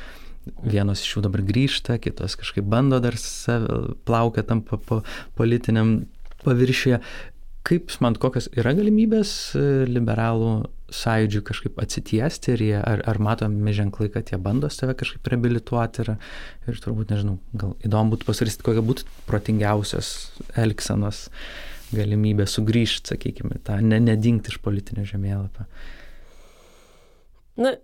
Vienos 0.65 1.03
iš 1.05 1.15
jų 1.15 1.25
dabar 1.29 1.45
grįžta, 1.47 1.95
kitos 2.01 2.35
kažkaip 2.39 2.67
bando 2.67 2.99
dar 2.99 3.15
plaukia 4.07 4.43
tam 4.47 4.65
po, 4.67 4.81
po 4.83 4.99
politiniam 5.37 6.01
paviršiuje. 6.43 6.99
Kaip 7.61 7.93
man 8.01 8.17
kokios 8.17 8.49
yra 8.57 8.73
galimybės 8.73 9.53
liberalų 9.87 10.53
sąjūdžiui 10.91 11.43
kažkaip 11.47 11.79
atsitiesti 11.81 12.55
ir 12.55 12.63
jie, 12.65 12.77
ar, 12.79 13.01
ar 13.07 13.19
matomi 13.23 13.73
ženklai, 13.75 14.09
kad 14.13 14.31
jie 14.31 14.39
bando 14.41 14.69
save 14.71 14.95
kažkaip 14.99 15.27
reabilituoti 15.31 16.03
ir, 16.03 16.13
ir 16.67 16.79
turbūt, 16.83 17.13
nežinau, 17.13 17.37
gal 17.57 17.75
įdomu 17.85 18.15
būtų 18.15 18.27
pasvarstyti, 18.27 18.65
kokia 18.67 18.83
būtų 18.85 19.07
protingiausios 19.29 20.11
elgsenos 20.59 21.29
galimybė 21.95 22.47
sugrįžti, 22.47 23.13
sakykime, 23.13 23.59
tą 23.67 23.79
ne, 23.83 23.99
nedingti 24.03 24.53
iš 24.53 24.59
politinio 24.63 25.03
žemėlapio. 25.07 25.65
Na, 27.61 27.75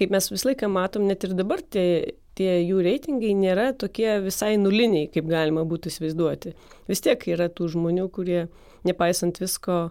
kaip 0.00 0.12
mes 0.12 0.28
visą 0.32 0.50
laiką 0.50 0.68
matom, 0.72 1.06
net 1.08 1.24
ir 1.24 1.32
dabar 1.36 1.62
tie, 1.64 2.16
tie 2.38 2.58
jų 2.60 2.82
reitingai 2.84 3.32
nėra 3.36 3.70
tokie 3.76 4.12
visai 4.24 4.54
nuliniai, 4.60 5.08
kaip 5.12 5.28
galima 5.30 5.64
būtų 5.68 5.92
įsivaizduoti. 5.92 6.54
Vis 6.88 7.04
tiek 7.04 7.26
yra 7.32 7.48
tų 7.52 7.72
žmonių, 7.74 8.06
kurie, 8.12 8.46
nepaisant 8.88 9.40
visko, 9.40 9.82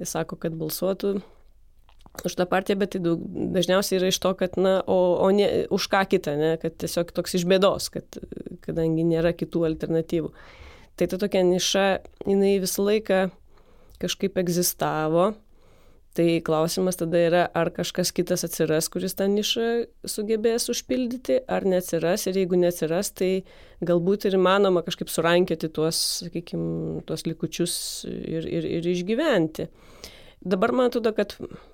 sako, 0.00 0.40
kad 0.40 0.56
balsuotų 0.56 1.18
už 2.24 2.36
tą 2.38 2.46
partiją, 2.48 2.78
bet 2.80 2.94
tai 2.94 3.00
daug, 3.04 3.22
dažniausiai 3.54 3.98
yra 4.00 4.10
iš 4.12 4.18
to, 4.22 4.32
kad, 4.38 4.56
na, 4.60 4.78
o, 4.88 5.16
o 5.20 5.30
ne, 5.34 5.48
už 5.72 5.88
ką 5.92 6.04
kitą, 6.12 6.36
ne, 6.40 6.52
kad 6.62 6.76
tiesiog 6.80 7.12
toks 7.16 7.36
iš 7.38 7.46
bėdos, 7.48 7.90
kad, 7.92 8.20
kadangi 8.64 9.04
nėra 9.06 9.34
kitų 9.36 9.66
alternatyvų. 9.68 10.30
Tai 10.96 11.08
ta 11.12 11.18
tokia 11.20 11.42
niša, 11.44 11.88
jinai 12.24 12.54
visą 12.62 12.86
laiką 12.86 13.26
kažkaip 14.00 14.38
egzistavo. 14.40 15.34
Tai 16.16 16.24
klausimas 16.40 16.96
tada 16.96 17.20
yra, 17.20 17.42
ar 17.52 17.68
kažkas 17.76 18.08
kitas 18.16 18.46
atsiras, 18.46 18.86
kuris 18.88 19.12
tą 19.18 19.26
nišą 19.28 19.66
sugebės 20.08 20.70
užpildyti, 20.72 21.42
ar 21.44 21.66
neatsiras. 21.68 22.24
Ir 22.30 22.38
jeigu 22.40 22.56
neatsiras, 22.56 23.10
tai 23.12 23.44
galbūt 23.84 24.24
ir 24.24 24.38
įmanoma 24.38 24.80
kažkaip 24.86 25.12
surankioti 25.12 25.68
tuos, 25.76 26.00
sakykime, 26.22 27.02
tuos 27.04 27.26
likučius 27.28 27.76
ir, 28.08 28.48
ir, 28.48 28.70
ir 28.78 28.88
išgyventi. 28.94 29.68
Uh, 29.68 29.96
Dabar 30.46 30.70
man 30.70 30.86
atrodo, 30.86 31.10
kad 31.16 31.32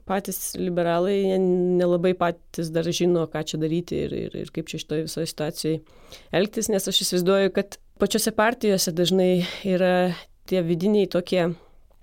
patys 0.09 0.55
liberalai 0.57 1.37
nelabai 1.37 2.15
patys 2.17 2.71
dar 2.73 2.87
žino, 2.89 3.27
ką 3.29 3.43
čia 3.51 3.61
daryti 3.61 3.99
ir, 4.07 4.15
ir, 4.17 4.37
ir 4.45 4.53
kaip 4.55 4.71
čia 4.71 4.81
šitoje 4.81 5.05
visoje 5.11 5.29
situacijoje 5.29 5.83
elgtis, 6.33 6.71
nes 6.73 6.89
aš 6.89 7.03
įsivaizduoju, 7.05 7.53
kad 7.53 7.77
pačiose 8.01 8.33
partijose 8.33 8.95
dažnai 8.97 9.45
yra 9.69 10.15
tie 10.49 10.65
vidiniai 10.65 11.11
tokie, 11.13 11.51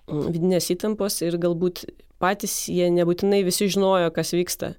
vidinės 0.09 0.69
įtampos 0.75 1.19
ir 1.25 1.39
galbūt 1.41 1.87
patys 2.21 2.61
jie 2.69 2.91
nebūtinai 2.93 3.41
visi 3.47 3.69
žinojo, 3.71 4.13
kas 4.13 4.35
vyksta. 4.37 4.73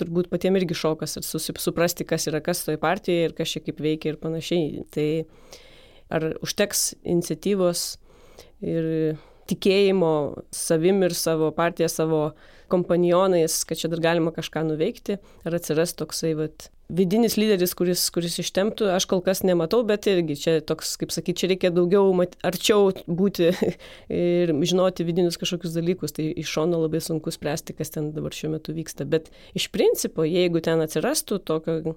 Turbūt 0.00 0.28
patiems 0.32 0.58
irgi 0.58 0.76
šokas 0.76 1.20
ir 1.20 1.26
suprasti, 1.60 2.04
kas 2.08 2.26
yra 2.28 2.42
kas 2.44 2.64
toje 2.66 2.80
partijoje 2.82 3.28
ir 3.28 3.34
kas 3.36 3.54
čia 3.54 3.62
kaip 3.64 3.78
veikia 3.84 4.12
ir 4.12 4.20
panašiai. 4.20 4.86
Tai 4.92 5.08
ar 6.12 6.32
užteks 6.44 6.88
iniciatyvos 7.04 7.84
ir 8.64 8.88
tikėjimo 9.50 10.12
savim 10.54 11.02
ir 11.06 11.16
savo 11.18 11.50
partiją, 11.54 11.88
savo 11.90 12.22
kompanionais, 12.72 13.62
kad 13.68 13.80
čia 13.80 13.90
dar 13.92 14.00
galima 14.00 14.32
kažką 14.32 14.62
nuveikti, 14.70 15.18
ar 15.44 15.56
atsiras 15.58 15.92
toksai 15.98 16.32
vat, 16.38 16.70
vidinis 16.92 17.36
lyderis, 17.40 17.74
kuris, 17.76 18.04
kuris 18.14 18.38
ištemptų, 18.42 18.88
aš 18.94 19.06
kol 19.10 19.22
kas 19.24 19.42
nematau, 19.44 19.82
bet 19.88 20.08
irgi 20.10 20.38
čia 20.40 20.54
toks, 20.64 20.94
kaip 21.00 21.12
sakyti, 21.14 21.42
čia 21.42 21.50
reikia 21.52 21.72
daugiau 21.74 22.12
mat, 22.16 22.38
arčiau 22.46 22.90
būti 23.06 23.50
ir 24.22 24.54
žinoti 24.68 25.06
vidinius 25.08 25.40
kažkokius 25.40 25.76
dalykus, 25.76 26.16
tai 26.16 26.30
iš 26.32 26.52
šono 26.56 26.80
labai 26.84 27.02
sunku 27.04 27.34
spręsti, 27.34 27.76
kas 27.76 27.92
ten 27.94 28.12
dabar 28.16 28.36
šiuo 28.36 28.54
metu 28.56 28.76
vyksta. 28.76 29.08
Bet 29.08 29.30
iš 29.58 29.68
principo, 29.74 30.26
jeigu 30.28 30.64
ten 30.64 30.84
atsirastų 30.84 31.42
tokio, 31.48 31.96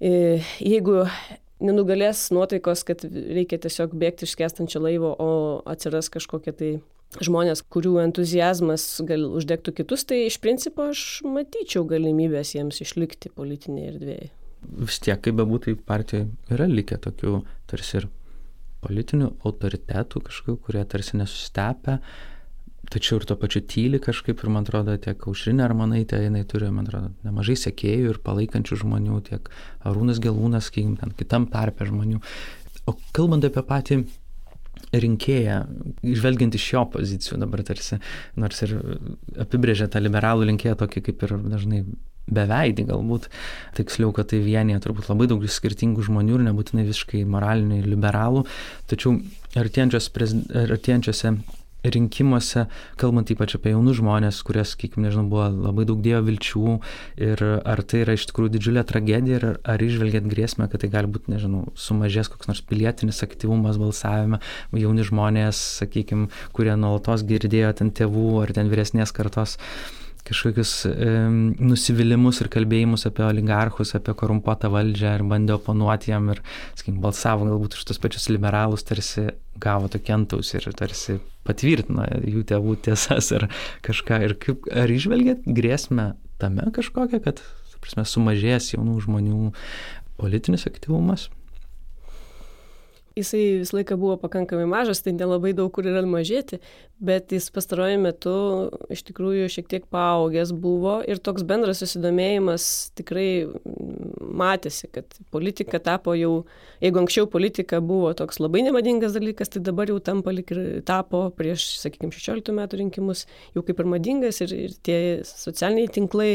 jeigu 0.00 1.02
nenugalės 1.62 2.28
nuotaikos, 2.34 2.84
kad 2.88 3.04
reikia 3.06 3.58
tiesiog 3.62 3.94
bėgti 3.96 4.28
iš 4.28 4.36
kestančio 4.38 4.82
laivo, 4.84 5.12
o 5.16 5.30
atsiras 5.68 6.10
kažkokie 6.12 6.52
tai 6.56 6.70
žmonės, 7.22 7.62
kurių 7.72 7.96
entuzijazmas 8.02 8.84
gal 9.06 9.28
uždegtų 9.38 9.76
kitus, 9.80 10.04
tai 10.08 10.24
iš 10.26 10.40
principo 10.42 10.90
aš 10.90 11.22
matyčiau 11.24 11.86
galimybės 11.88 12.54
jiems 12.56 12.82
išlikti 12.84 13.32
politinėje 13.36 13.92
erdvėje. 13.94 14.30
Vis 14.82 14.98
tiek, 15.00 15.20
kaip 15.22 15.36
bebūtų, 15.38 15.76
partijoje 15.86 16.26
yra 16.52 16.66
likę 16.68 16.98
tokių 17.04 17.38
tarsi 17.70 18.00
ir 18.00 18.08
politinių 18.82 19.30
autoritetų 19.46 20.22
kažkokių, 20.26 20.56
kurie 20.66 20.82
tarsi 20.90 21.18
nesusitepę, 21.20 22.00
tačiau 22.92 23.20
ir 23.20 23.26
tuo 23.28 23.36
pačiu 23.40 23.62
tyli 23.66 24.00
kažkaip 24.02 24.42
ir 24.42 24.52
man 24.52 24.66
atrodo 24.66 24.96
tiek 25.02 25.26
Aušrinė 25.28 25.64
Armanaitė, 25.66 26.20
jinai 26.24 26.44
turi, 26.48 26.68
man 26.74 26.86
atrodo, 26.88 27.12
nemažai 27.26 27.56
sekėjų 27.60 28.14
ir 28.14 28.20
palaikančių 28.26 28.80
žmonių, 28.84 29.18
tiek 29.30 29.50
Arūnas 29.88 30.20
Gelūnas, 30.22 30.70
sakykim, 30.70 30.96
ten 31.00 31.14
kitam 31.18 31.48
tarpe 31.52 31.88
žmonių. 31.88 32.22
O 32.86 32.94
kalbant 33.16 33.46
apie 33.46 33.64
patį 33.66 34.02
rinkėją, 34.96 35.60
žvelgiant 36.04 36.54
iš 36.56 36.66
jo 36.74 36.84
pozicijų 36.92 37.40
dabar 37.42 37.62
tarsi, 37.66 37.98
nors 38.38 38.60
ir 38.66 38.76
apibrėžia 39.42 39.88
tą 39.90 40.02
liberalų 40.02 40.46
rinkėją 40.50 40.76
tokį 40.82 41.02
kaip 41.08 41.24
ir 41.26 41.34
dažnai 41.50 41.82
beveidį 42.26 42.86
galbūt, 42.88 43.28
tiksliau, 43.78 44.12
kad 44.14 44.30
tai 44.32 44.40
vienyje 44.42 44.80
turbūt 44.82 45.10
labai 45.10 45.28
daug 45.30 45.44
skirtingų 45.46 46.06
žmonių 46.08 46.40
ir 46.40 46.46
nebūtinai 46.48 46.86
visiškai 46.88 47.22
moraliniai 47.30 47.86
liberalų, 47.86 48.44
tačiau 48.90 49.14
artėjančiose 49.56 51.36
rinkimuose, 51.94 52.66
kalbant 53.00 53.30
ypač 53.32 53.56
apie 53.58 53.72
jaunus 53.74 53.98
žmonės, 54.00 54.40
kurie, 54.46 54.64
sakykime, 54.66 55.06
nežinau, 55.06 55.26
buvo 55.30 55.48
labai 55.50 55.86
daug 55.88 56.00
dėjo 56.04 56.22
vilčių 56.26 56.76
ir 57.28 57.44
ar 57.58 57.82
tai 57.86 58.02
yra 58.04 58.16
iš 58.16 58.28
tikrųjų 58.30 58.54
didžiulė 58.56 58.86
tragedija 58.88 59.40
ir 59.40 59.46
ar 59.64 59.84
išvelgiat 59.86 60.28
grėsmę, 60.30 60.70
kad 60.72 60.82
tai 60.84 60.90
gali 60.92 61.10
būti, 61.12 61.32
nežinau, 61.34 61.66
sumažės 61.78 62.30
koks 62.32 62.50
nors 62.50 62.64
pilietinis 62.66 63.22
aktyvumas 63.26 63.80
balsavime, 63.82 64.40
jauni 64.76 65.06
žmonės, 65.06 65.60
sakykime, 65.82 66.30
kurie 66.56 66.74
nuolatos 66.78 67.26
girdėjo 67.28 67.74
ten 67.80 67.94
tėvų 67.94 68.28
ar 68.44 68.56
ten 68.56 68.72
vyresnės 68.72 69.14
kartos 69.16 69.56
kažkokius 70.26 70.72
e, 70.90 71.10
nusivylimus 71.62 72.40
ir 72.42 72.50
kalbėjimus 72.52 73.06
apie 73.08 73.24
oligarchus, 73.26 73.94
apie 73.98 74.14
korumpuotą 74.18 74.70
valdžią 74.72 75.14
ir 75.18 75.24
bandė 75.30 75.56
oponuoti 75.56 76.12
jam 76.12 76.30
ir, 76.34 76.42
sakykim, 76.74 76.98
balsavo 77.04 77.48
galbūt 77.48 77.78
už 77.78 77.86
tos 77.90 78.02
pačius 78.02 78.28
liberalus, 78.32 78.84
tarsi 78.86 79.28
gavo 79.62 79.90
tokį 79.92 80.16
antaus 80.16 80.52
ir 80.54 80.66
tarsi 80.76 81.20
patvirtino 81.46 82.08
jų 82.26 82.44
tėvų 82.50 82.76
tiesas 82.88 83.30
ar 83.36 83.48
kažką. 83.86 84.20
Ir 84.26 84.36
kaip, 84.42 84.66
ar 84.74 84.92
išvelgėt 84.92 85.46
grėsmę 85.46 86.12
tame 86.42 86.66
kažkokią, 86.76 87.22
kad, 87.24 87.42
prasme, 87.80 88.06
sumažės 88.08 88.72
jaunų 88.74 88.98
žmonių 89.06 89.52
politinis 90.18 90.66
aktyvumas? 90.68 91.28
Jisai 93.16 93.60
visą 93.62 93.78
laiką 93.78 93.96
buvo 93.96 94.16
pakankamai 94.20 94.66
mažas, 94.68 95.00
tai 95.00 95.14
nelabai 95.16 95.54
daug 95.56 95.70
kur 95.72 95.86
yra 95.88 96.02
mažėti, 96.04 96.58
bet 97.00 97.32
jis 97.32 97.46
pastaruoju 97.54 98.00
metu 98.02 98.34
iš 98.92 99.02
tikrųjų 99.08 99.46
šiek 99.54 99.70
tiek 99.72 99.86
paaugęs 99.92 100.52
buvo 100.52 100.98
ir 101.08 101.20
toks 101.24 101.46
bendras 101.48 101.80
susidomėjimas 101.80 102.66
tikrai 102.98 103.46
matėsi, 104.20 104.90
kad 104.92 105.16
politika 105.32 105.80
tapo 105.80 106.12
jau, 106.18 106.34
jeigu 106.84 107.00
anksčiau 107.00 107.30
politika 107.32 107.80
buvo 107.80 108.12
toks 108.18 108.36
labai 108.42 108.66
nemadingas 108.66 109.16
dalykas, 109.16 109.54
tai 109.54 109.64
dabar 109.64 109.88
jau 109.88 109.96
tampa 110.10 110.36
lik 110.36 110.52
ir 110.52 110.62
tapo 110.84 111.24
prieš, 111.40 111.70
sakykime, 111.86 112.12
16 112.12 112.52
metų 112.60 112.82
rinkimus 112.82 113.24
jau 113.56 113.64
kaip 113.64 113.80
ir 113.80 113.90
madingas 113.96 114.42
ir, 114.44 114.52
ir 114.68 114.76
tie 114.84 115.00
socialiniai 115.24 115.88
tinklai, 115.96 116.30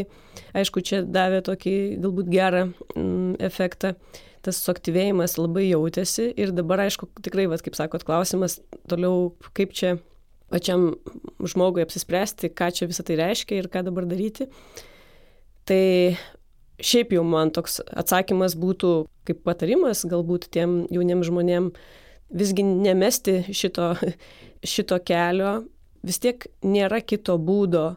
aišku, 0.58 0.82
čia 0.82 1.06
davė 1.06 1.46
tokį 1.46 1.78
galbūt 2.02 2.34
gerą 2.34 2.68
mm, 2.72 3.38
efektą 3.52 3.94
tas 4.46 4.60
suaktyvėjimas 4.66 5.38
labai 5.40 5.68
jautėsi 5.70 6.32
ir 6.40 6.54
dabar, 6.56 6.86
aišku, 6.88 7.10
tikrai, 7.26 7.48
vat, 7.52 7.64
kaip 7.66 7.78
sakot, 7.78 8.06
klausimas 8.08 8.60
toliau, 8.90 9.32
kaip 9.58 9.76
čia 9.78 9.96
pačiam 10.52 10.92
žmogui 11.40 11.86
apsispręsti, 11.86 12.52
ką 12.52 12.72
čia 12.76 12.90
visą 12.92 13.06
tai 13.08 13.18
reiškia 13.22 13.62
ir 13.62 13.70
ką 13.72 13.86
dabar 13.88 14.08
daryti. 14.10 14.50
Tai 15.70 15.84
šiaip 16.82 17.14
jau 17.16 17.24
man 17.28 17.54
toks 17.56 17.80
atsakymas 17.86 18.58
būtų 18.60 18.92
kaip 19.30 19.44
patarimas 19.46 20.04
galbūt 20.10 20.50
tiem 20.54 20.82
jauniem 20.92 21.22
žmonėm 21.26 21.70
visgi 22.32 22.66
nemesti 22.66 23.42
šito, 23.54 23.94
šito 24.74 24.98
kelio, 25.06 25.62
vis 26.04 26.20
tiek 26.22 26.48
nėra 26.66 27.02
kito 27.06 27.38
būdo 27.38 27.94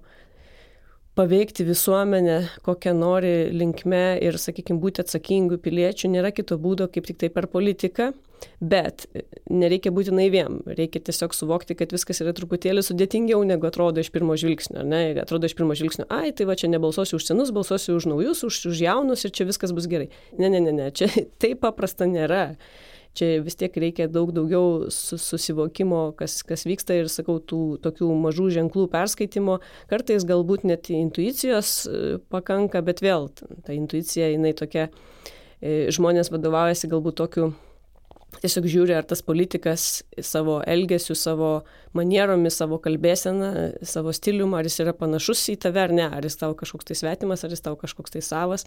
paveikti 1.14 1.64
visuomenę 1.64 2.48
kokią 2.66 2.94
nori 2.98 3.34
linkme 3.54 4.18
ir, 4.22 4.38
sakykime, 4.40 4.80
būti 4.82 5.04
atsakingų 5.04 5.60
piliečių, 5.62 6.10
nėra 6.16 6.34
kito 6.34 6.58
būdo 6.60 6.88
kaip 6.90 7.06
tik 7.10 7.20
tai 7.22 7.30
per 7.34 7.48
politiką. 7.50 8.12
Bet 8.60 9.06
nereikia 9.48 9.88
būti 9.94 10.12
naiviem, 10.12 10.58
reikia 10.68 11.00
tiesiog 11.06 11.32
suvokti, 11.32 11.76
kad 11.78 11.94
viskas 11.94 12.20
yra 12.20 12.34
truputėlį 12.36 12.82
sudėtingiau 12.84 13.40
negu 13.46 13.68
atrodo 13.70 14.02
iš 14.02 14.10
pirmo 14.12 14.36
žvilgsnio. 14.36 14.82
Ne? 14.84 15.14
Atrodo 15.22 15.48
iš 15.48 15.54
pirmo 15.56 15.76
žvilgsnio, 15.78 16.04
ai, 16.12 16.34
tai 16.36 16.44
va 16.50 16.56
čia 16.58 16.68
nebalsuosiu 16.72 17.16
už 17.16 17.28
senus, 17.30 17.54
balsuosiu 17.56 17.96
už 17.96 18.10
naujus, 18.10 18.42
už, 18.44 18.58
už 18.74 18.82
jaunus 18.84 19.24
ir 19.24 19.32
čia 19.32 19.48
viskas 19.48 19.72
bus 19.72 19.88
gerai. 19.88 20.10
Ne, 20.36 20.50
ne, 20.52 20.60
ne, 20.60 20.74
ne, 20.76 20.90
čia 20.92 21.08
taip 21.42 21.62
paprasta 21.64 22.10
nėra 22.10 22.50
čia 23.16 23.40
vis 23.44 23.56
tiek 23.58 23.74
reikia 23.78 24.06
daug 24.10 24.32
daugiau 24.34 24.90
su, 24.94 25.18
susivokimo, 25.20 26.06
kas, 26.18 26.40
kas 26.46 26.66
vyksta 26.68 26.98
ir, 26.98 27.10
sakau, 27.12 27.38
tų 27.40 27.78
tokių 27.84 28.10
mažų 28.24 28.50
ženklų 28.58 28.88
perskaitimo. 28.92 29.58
Kartais 29.90 30.26
galbūt 30.28 30.66
net 30.68 30.90
intuicijos 30.92 31.74
e, 31.86 32.16
pakanka, 32.32 32.82
bet 32.86 33.04
vėl 33.04 33.30
ta 33.36 33.76
intuicija, 33.76 34.32
jinai 34.34 34.54
tokia, 34.58 34.88
e, 35.60 35.84
žmonės 35.94 36.32
vadovaujasi 36.34 36.90
galbūt 36.92 37.22
tokiu 37.22 37.52
tiesiog 38.42 38.66
žiūri, 38.70 38.94
ar 38.96 39.06
tas 39.06 39.22
politikas 39.24 40.02
savo 40.24 40.58
elgesiu, 40.66 41.16
savo 41.18 41.50
manieromis, 41.96 42.56
savo 42.58 42.80
kalbėseną, 42.82 43.50
savo 43.86 44.14
stilium, 44.16 44.56
ar 44.58 44.66
jis 44.66 44.80
yra 44.84 44.94
panašus 44.96 45.46
į 45.54 45.58
tave 45.66 45.84
ar 45.84 45.94
ne, 45.94 46.08
ar 46.10 46.26
jis 46.26 46.38
tau 46.40 46.54
kažkoks 46.58 46.90
tai 46.90 46.98
svetimas, 46.98 47.44
ar 47.46 47.54
jis 47.54 47.64
tau 47.64 47.78
kažkoks 47.80 48.16
tai 48.16 48.24
savas. 48.24 48.66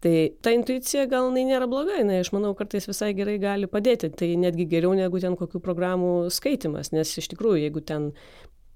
Tai 0.00 0.12
ta 0.40 0.52
intuicija 0.56 1.04
gal 1.10 1.26
jinai 1.28 1.42
nėra 1.50 1.66
bloga, 1.68 1.98
jinai, 2.00 2.22
aš 2.22 2.30
manau, 2.32 2.54
kartais 2.56 2.86
visai 2.88 3.10
gerai 3.16 3.36
gali 3.40 3.68
padėti. 3.68 4.08
Tai 4.16 4.28
netgi 4.40 4.64
geriau 4.70 4.94
negu 4.96 5.20
ten 5.20 5.36
kokių 5.36 5.60
programų 5.60 6.12
skaitimas, 6.32 6.94
nes 6.96 7.12
iš 7.20 7.28
tikrųjų, 7.34 7.66
jeigu 7.66 7.82
ten, 7.84 8.06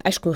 aišku, 0.05 0.35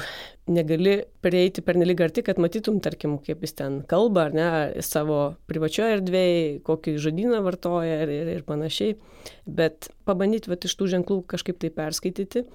negali 0.49 0.95
prieiti 1.21 1.61
per 1.67 1.77
nelik 1.77 2.01
arti, 2.07 2.25
kad 2.25 2.41
matytum, 2.41 2.79
tarkim, 2.81 3.19
kaip 3.21 3.45
jis 3.45 3.53
ten 3.59 3.83
kalba, 3.91 4.31
ar 4.31 4.39
ne, 4.39 4.49
savo 4.87 5.19
privačioje 5.51 5.99
erdvėje, 5.99 6.41
kokį 6.65 6.97
žodyną 7.05 7.43
vartoja 7.45 8.01
ir, 8.07 8.15
ir, 8.23 8.33
ir 8.39 8.49
panašiai, 8.49 8.97
bet 9.45 9.91
pabandyti 10.09 10.49
vat, 10.55 10.65
iš 10.65 10.79
tų 10.81 10.89
ženklų 10.95 11.21
kažkaip 11.29 11.61
tai 11.61 11.69
perskaityti 11.75 12.47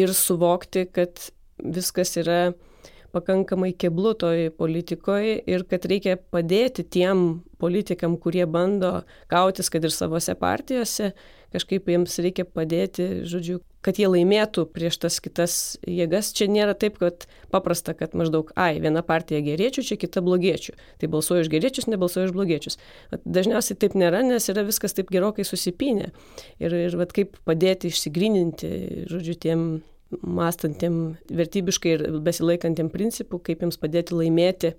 ir 0.00 0.16
suvokti, 0.16 0.88
kad 0.96 1.28
viskas 1.60 2.16
yra 2.24 2.40
pakankamai 3.14 3.72
keblu 3.76 4.14
toj 4.18 4.50
politikoj 4.58 5.40
ir 5.50 5.66
kad 5.70 5.86
reikia 5.90 6.16
padėti 6.16 6.84
tiem 6.86 7.42
politikam, 7.60 8.16
kurie 8.20 8.46
bando 8.48 9.02
kautis, 9.30 9.68
kad 9.72 9.84
ir 9.84 9.92
savose 9.92 10.34
partijose, 10.38 11.10
kažkaip 11.52 11.88
jiems 11.90 12.16
reikia 12.22 12.46
padėti, 12.46 13.26
žodžiu, 13.28 13.58
kad 13.84 13.98
jie 14.00 14.08
laimėtų 14.10 14.66
prieš 14.70 15.00
tas 15.04 15.18
kitas 15.24 15.54
jėgas. 15.88 16.32
Čia 16.36 16.48
nėra 16.52 16.76
taip, 16.78 16.98
kad 17.00 17.26
paprasta, 17.52 17.94
kad 17.96 18.14
maždaug, 18.16 18.52
ai, 18.60 18.78
viena 18.82 19.02
partija 19.06 19.42
geriečių, 19.44 19.84
čia 19.90 19.98
kita 20.00 20.22
blogiečių. 20.24 20.76
Tai 21.00 21.12
balsuoju 21.12 21.46
už 21.46 21.52
geriečius, 21.52 21.88
nebalsuoju 21.90 22.30
už 22.30 22.36
blogiečius. 22.36 22.80
Dažniausiai 23.24 23.78
taip 23.80 23.96
nėra, 23.98 24.22
nes 24.26 24.48
yra 24.52 24.64
viskas 24.68 24.96
taip 24.96 25.12
gerokai 25.12 25.46
susipinę. 25.48 26.12
Ir, 26.62 26.76
ir 26.88 26.98
vat, 27.00 27.14
kaip 27.16 27.40
padėti 27.48 27.90
išsigryninti, 27.90 28.72
žodžiu, 29.10 29.38
tiem 29.40 29.66
mąstantiem 30.22 31.16
vertybiškai 31.30 31.92
ir 31.94 32.04
besilaikantiem 32.24 32.90
principų, 32.92 33.40
kaip 33.46 33.62
jiems 33.64 33.78
padėti 33.80 34.16
laimėti. 34.18 34.72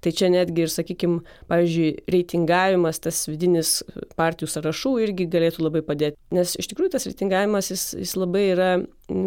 Tai 0.00 0.12
čia 0.16 0.30
netgi 0.32 0.64
ir, 0.64 0.72
sakykime, 0.72 1.20
pavyzdžiui, 1.50 1.90
reitingavimas, 2.14 3.02
tas 3.04 3.20
vidinis 3.28 3.80
partijų 4.16 4.48
sąrašų 4.54 4.94
irgi 5.04 5.28
galėtų 5.30 5.66
labai 5.66 5.84
padėti. 5.84 6.16
Nes 6.34 6.56
iš 6.60 6.70
tikrųjų 6.72 6.94
tas 6.96 7.08
reitingavimas, 7.10 7.68
jis, 7.74 7.90
jis 8.00 8.16
labai 8.16 8.46
yra 8.54 8.70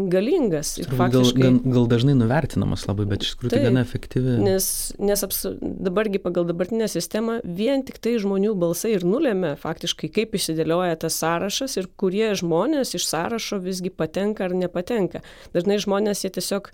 galingas. 0.10 0.74
Gal, 0.90 1.12
gal, 1.36 1.60
gal 1.76 1.88
dažnai 1.92 2.16
nuvertinamas 2.18 2.86
labai, 2.88 3.06
bet 3.10 3.26
iš 3.26 3.34
tikrųjų 3.34 3.54
tai 3.54 3.62
gana 3.66 3.84
efektyvi. 3.84 4.38
Nes, 4.44 4.68
nes 5.02 5.26
apsu, 5.26 5.54
dabargi 5.60 6.22
pagal 6.24 6.48
dabartinę 6.50 6.88
sistemą 6.92 7.40
vien 7.44 7.84
tik 7.88 8.00
tai 8.04 8.16
žmonių 8.24 8.56
balsai 8.60 8.94
ir 8.96 9.06
nulėmė 9.08 9.56
faktiškai, 9.62 10.12
kaip 10.16 10.38
išsidėlioja 10.40 11.00
tas 11.04 11.20
sąrašas 11.22 11.78
ir 11.82 11.90
kurie 12.00 12.32
žmonės 12.40 12.96
iš 12.98 13.08
sąrašo 13.12 13.60
visgi 13.64 13.92
patenka 13.94 14.48
ar 14.48 14.56
nepatenka. 14.58 15.24
Dažnai 15.56 15.80
žmonės 15.84 16.24
jie 16.26 16.34
tiesiog 16.38 16.72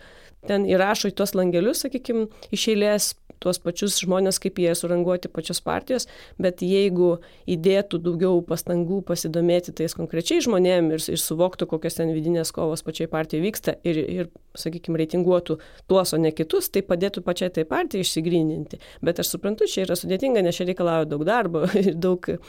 ten 0.48 0.68
įrašo 0.70 1.12
į 1.12 1.18
tuos 1.20 1.36
langelius, 1.36 1.84
sakykime, 1.84 2.30
iš 2.56 2.70
eilės 2.74 3.14
tuos 3.44 3.60
pačius 3.64 3.98
žmonės, 4.04 4.40
kaip 4.44 4.60
jie 4.62 4.74
suranguoti 4.76 5.32
pačios 5.32 5.62
partijos, 5.66 6.08
bet 6.42 6.64
jeigu 6.66 7.18
įdėtų 7.50 8.02
daugiau 8.04 8.42
pastangų 8.46 9.02
pasidomėti 9.08 9.74
tais 9.78 9.96
konkrečiai 9.98 10.44
žmonėm 10.46 10.92
ir, 10.96 11.04
ir 11.16 11.22
suvoktų, 11.22 11.70
kokios 11.72 12.00
ten 12.00 12.14
vidinės 12.16 12.54
kovos 12.56 12.84
pačiai 12.86 13.10
partijai 13.12 13.44
vyksta 13.46 13.78
ir, 13.88 14.00
ir 14.00 14.30
sakykime, 14.60 15.00
reitinguotų 15.00 15.60
tuos, 15.90 16.14
o 16.14 16.20
ne 16.22 16.34
kitus, 16.36 16.70
tai 16.74 16.84
padėtų 16.86 17.24
pačiai 17.26 17.54
tai 17.56 17.66
partijai 17.70 18.06
išsigryninti. 18.06 18.82
Bet 19.06 19.22
aš 19.22 19.34
suprantu, 19.36 19.70
čia 19.70 19.86
yra 19.86 19.98
sudėtinga, 20.00 20.44
nes 20.46 20.58
čia 20.58 20.68
reikalauja 20.70 21.10
daug 21.10 21.26
darbo 21.28 21.66
ir 21.80 21.96
daug 21.96 22.30
e, 22.34 22.40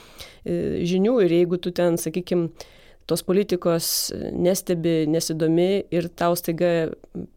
žinių 0.91 1.16
ir 1.26 1.41
jeigu 1.41 1.61
tu 1.62 1.74
ten, 1.76 1.99
sakykime, 2.01 2.51
tos 3.11 3.23
politikos 3.27 3.87
nestebi, 4.33 5.05
nesidomi 5.11 5.69
ir 5.93 6.09
tau 6.19 6.37
staiga 6.39 6.91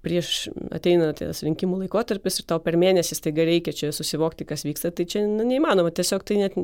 prieš 0.06 0.48
ateina 0.74 1.12
tas 1.18 1.42
rinkimų 1.46 1.84
laikotarpis 1.84 2.40
ir 2.40 2.50
tau 2.50 2.62
per 2.64 2.78
mėnesį 2.80 3.18
staiga 3.18 3.46
reikia 3.50 3.74
čia 3.76 3.94
susivokti, 3.96 4.46
kas 4.50 4.66
vyksta, 4.68 4.94
tai 4.94 5.08
čia 5.10 5.26
nu, 5.26 5.46
neįmanoma, 5.48 5.94
tiesiog 5.96 6.26
tai 6.28 6.44
net 6.44 6.60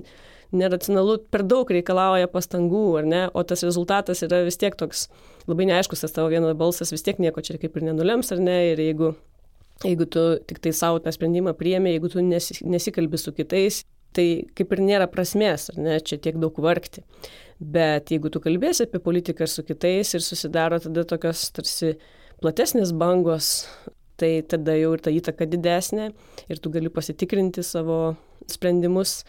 neracionalu, 0.56 1.20
per 1.34 1.44
daug 1.46 1.70
reikalauja 1.70 2.30
pastangų, 2.32 2.86
ar 3.02 3.10
ne, 3.10 3.24
o 3.34 3.44
tas 3.46 3.64
rezultatas 3.66 4.24
yra 4.26 4.42
vis 4.48 4.58
tiek 4.62 4.78
toks 4.78 5.08
labai 5.50 5.68
neaiškus, 5.70 6.06
tas 6.06 6.16
tavo 6.16 6.32
vienas 6.32 6.58
balsas 6.58 6.94
vis 6.94 7.06
tiek 7.06 7.20
nieko 7.22 7.44
čia 7.46 7.60
kaip 7.62 7.78
ir 7.78 7.90
nenulems, 7.90 8.32
ar 8.34 8.42
ne, 8.42 8.58
ir 8.72 8.82
jeigu, 8.82 9.14
jeigu 9.86 10.10
tu 10.10 10.26
tik 10.50 10.62
tai 10.64 10.74
savo 10.76 11.02
tą 11.04 11.14
sprendimą 11.14 11.54
priemi, 11.58 11.94
jeigu 11.96 12.14
tu 12.14 12.26
nesi, 12.26 12.58
nesikalbi 12.66 13.22
su 13.22 13.34
kitais, 13.38 13.84
tai 14.16 14.28
kaip 14.58 14.74
ir 14.74 14.82
nėra 14.86 15.10
prasmės, 15.12 15.70
ar 15.74 15.82
ne, 15.86 16.00
čia 16.02 16.18
tiek 16.22 16.40
daug 16.42 16.58
vargti. 16.64 17.06
Bet 17.60 18.14
jeigu 18.14 18.32
tu 18.32 18.40
kalbėsi 18.40 18.86
apie 18.86 19.02
politiką 19.04 19.44
ir 19.44 19.52
su 19.52 19.66
kitais 19.68 20.14
ir 20.16 20.24
susidaro 20.24 20.80
tada 20.80 21.04
tokios 21.08 21.50
tarsi 21.52 21.98
platesnės 22.40 22.94
bangos, 22.96 23.68
tai 24.20 24.40
tada 24.48 24.78
jau 24.80 24.94
ir 24.96 25.04
ta 25.04 25.12
įtaka 25.12 25.48
didesnė 25.50 26.12
ir 26.48 26.62
tu 26.64 26.72
gali 26.72 26.92
pasitikrinti 26.92 27.64
savo 27.68 28.16
sprendimus 28.48 29.24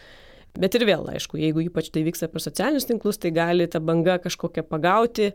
Bet 0.51 0.75
ir 0.75 0.83
vėl, 0.83 1.05
aišku, 1.07 1.37
jeigu 1.39 1.61
ypač 1.63 1.87
tai 1.95 2.01
vyksta 2.03 2.27
per 2.27 2.43
socialinius 2.43 2.87
tinklus, 2.89 3.19
tai 3.21 3.29
gali 3.31 3.69
ta 3.71 3.79
banga 3.79 4.17
kažkokią 4.19 4.65
pagauti 4.67 5.29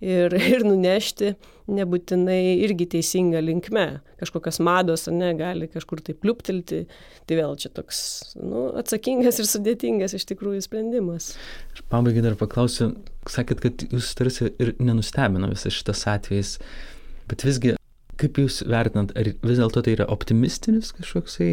ir, 0.00 0.36
ir 0.54 0.64
nunešti 0.64 1.34
nebūtinai 1.68 2.56
irgi 2.64 2.86
teisinga 2.96 3.42
linkme. 3.44 3.84
Kažkokios 4.20 4.62
mados, 4.64 5.04
ar 5.10 5.16
ne, 5.18 5.30
gali 5.36 5.68
kažkur 5.68 6.00
tai 6.04 6.16
pliuptelti. 6.16 6.80
Tai 7.28 7.38
vėl 7.40 7.54
čia 7.60 7.74
toks 7.76 8.00
nu, 8.40 8.70
atsakingas 8.80 9.42
ir 9.42 9.50
sudėtingas 9.52 10.16
iš 10.16 10.24
tikrųjų 10.32 10.64
sprendimas. 10.64 11.34
Ir 11.76 11.84
pabaigai 11.92 12.24
dar 12.24 12.40
paklausiu, 12.40 12.94
sakėt, 13.28 13.60
kad 13.64 13.86
jūs 13.90 14.12
tarsi 14.16 14.48
ir 14.56 14.74
nenustebino 14.80 15.52
visas 15.52 15.76
šitas 15.76 16.06
atvejis, 16.08 16.56
bet 17.28 17.44
visgi, 17.44 17.76
kaip 18.20 18.40
jūs 18.40 18.62
vertinant, 18.64 19.12
ar 19.12 19.34
vis 19.44 19.60
dėlto 19.60 19.84
tai 19.84 19.98
yra 19.98 20.08
optimistinis 20.12 20.94
kažkoksai 20.96 21.52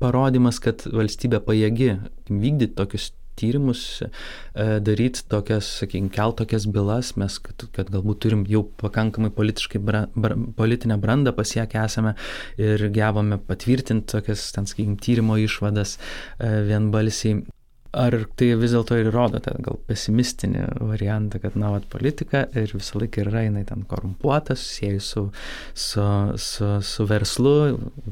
parodymas, 0.00 0.60
kad 0.62 0.86
valstybė 0.86 1.42
pajėgi 1.46 1.94
vykdyti 2.30 2.74
tokius 2.78 3.12
tyrimus, 3.36 4.02
daryti 4.54 5.24
tokias, 5.28 5.68
sakykime, 5.82 6.10
kelt 6.14 6.38
tokias 6.40 6.66
bylas, 6.72 7.12
mes, 7.20 7.38
kad, 7.44 7.66
kad 7.76 7.90
galbūt 7.92 8.22
turim 8.24 8.44
jau 8.48 8.62
pakankamai 8.80 9.30
politiškai 9.36 9.80
bra, 9.84 10.06
bra, 10.16 10.38
politinę 10.56 10.96
brandą 11.02 11.34
pasiekę 11.36 11.82
esame 11.84 12.14
ir 12.60 12.88
gebame 12.94 13.38
patvirtinti 13.50 14.08
tokias, 14.14 14.48
ten, 14.56 14.68
sakykime, 14.70 14.96
tyrimo 15.04 15.36
išvadas 15.42 15.98
vienbalsiai. 16.40 17.42
Ar 17.96 18.14
tai 18.36 18.50
vis 18.60 18.74
dėlto 18.74 18.98
ir 19.00 19.08
rodo 19.14 19.40
tą 19.40 19.54
gal 19.64 19.78
pesimistinį 19.88 20.64
variantą, 20.90 21.40
kad, 21.40 21.54
na, 21.56 21.70
vat, 21.72 21.86
politika 21.92 22.42
ir 22.52 22.74
visą 22.76 23.00
laiką 23.00 23.22
yra 23.24 23.46
jinai 23.46 23.62
ten 23.68 23.86
korumpuota, 23.88 24.56
susijęs 24.58 25.06
su, 25.14 25.22
su, 25.72 26.04
su, 26.36 26.68
su 26.84 27.06
verslu, 27.08 27.54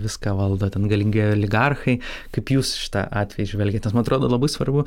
viską 0.06 0.32
valdo 0.38 0.70
ten 0.72 0.88
galingi 0.88 1.26
oligarchai. 1.34 1.98
Kaip 2.32 2.54
jūs 2.56 2.72
šitą 2.80 3.04
atvejį 3.24 3.50
žvelgiate? 3.52 3.90
Nes 3.90 3.98
man 3.98 4.06
atrodo 4.06 4.30
labai 4.32 4.48
svarbu, 4.52 4.86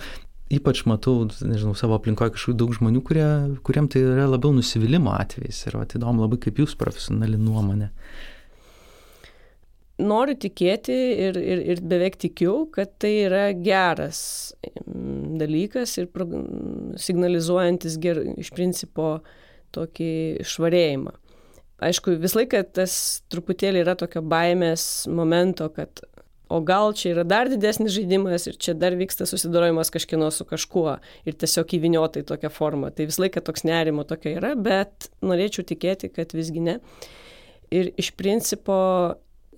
ypač 0.57 0.81
matau, 0.89 1.27
nežinau, 1.27 1.75
savo 1.77 1.97
aplinkoje 1.99 2.33
kažkokių 2.33 2.57
daug 2.57 2.73
žmonių, 2.79 3.03
kurie, 3.05 3.27
kuriem 3.67 3.91
tai 3.91 4.01
yra 4.01 4.25
labiau 4.31 4.55
nusivylimų 4.55 5.13
atvejais. 5.13 5.61
Ir 5.67 5.77
vat, 5.81 5.93
įdomu 5.99 6.25
labai, 6.25 6.41
kaip 6.47 6.63
jūs 6.63 6.73
profesionali 6.79 7.37
nuomonė 7.37 7.91
noriu 10.01 10.35
tikėti 10.37 10.95
ir, 11.27 11.37
ir, 11.37 11.61
ir 11.73 11.81
beveik 11.81 12.17
tikiu, 12.21 12.67
kad 12.73 12.93
tai 13.01 13.13
yra 13.25 13.45
geras 13.53 14.53
mm, 14.63 15.37
dalykas 15.41 15.97
ir 16.01 16.09
signalizuojantis 17.01 17.97
ger, 18.01 18.21
iš 18.37 18.51
principo 18.55 19.17
tokį 19.75 20.43
švarėjimą. 20.47 21.15
Aišku, 21.87 22.15
vis 22.17 22.33
laiką 22.33 22.63
tas 22.73 22.93
truputėlį 23.29 23.83
yra 23.83 23.93
tokio 23.97 24.23
baimės 24.25 25.05
momento, 25.13 25.67
kad 25.73 26.01
o 26.49 26.61
gal 26.65 26.93
čia 26.97 27.11
yra 27.11 27.25
dar 27.27 27.51
didesnis 27.51 27.93
žaidimas 27.93 28.47
ir 28.49 28.57
čia 28.57 28.73
dar 28.77 28.95
vyksta 28.97 29.27
susidorojimas 29.29 29.91
kažkieno 29.93 30.29
su 30.31 30.47
kažkuo 30.47 30.95
ir 31.27 31.37
tiesiog 31.37 31.75
įviniota 31.77 32.23
į 32.23 32.27
tokią 32.31 32.51
formą. 32.53 32.89
Tai 32.95 33.09
vis 33.09 33.19
laiką 33.21 33.43
toks 33.45 33.65
nerimo 33.67 34.07
tokia 34.07 34.37
yra, 34.39 34.55
bet 34.55 35.09
norėčiau 35.21 35.67
tikėti, 35.67 36.09
kad 36.13 36.33
visgi 36.37 36.63
ne. 36.63 36.79
Ir 37.73 37.91
iš 37.99 38.13
principo 38.15 38.77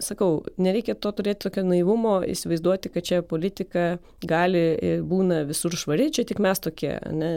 sakau, 0.03 0.43
nereikia 0.61 0.95
to 0.95 1.11
turėti 1.15 1.47
tokio 1.47 1.63
naivumo, 1.67 2.19
įsivaizduoti, 2.27 2.91
kad 2.93 3.05
čia 3.05 3.19
politika 3.25 3.87
gali 4.25 4.63
būna 5.05 5.43
visur 5.49 5.75
švari, 5.75 6.09
čia 6.15 6.25
tik 6.27 6.39
mes 6.43 6.61
tokie. 6.63 6.95
Ne? 7.11 7.33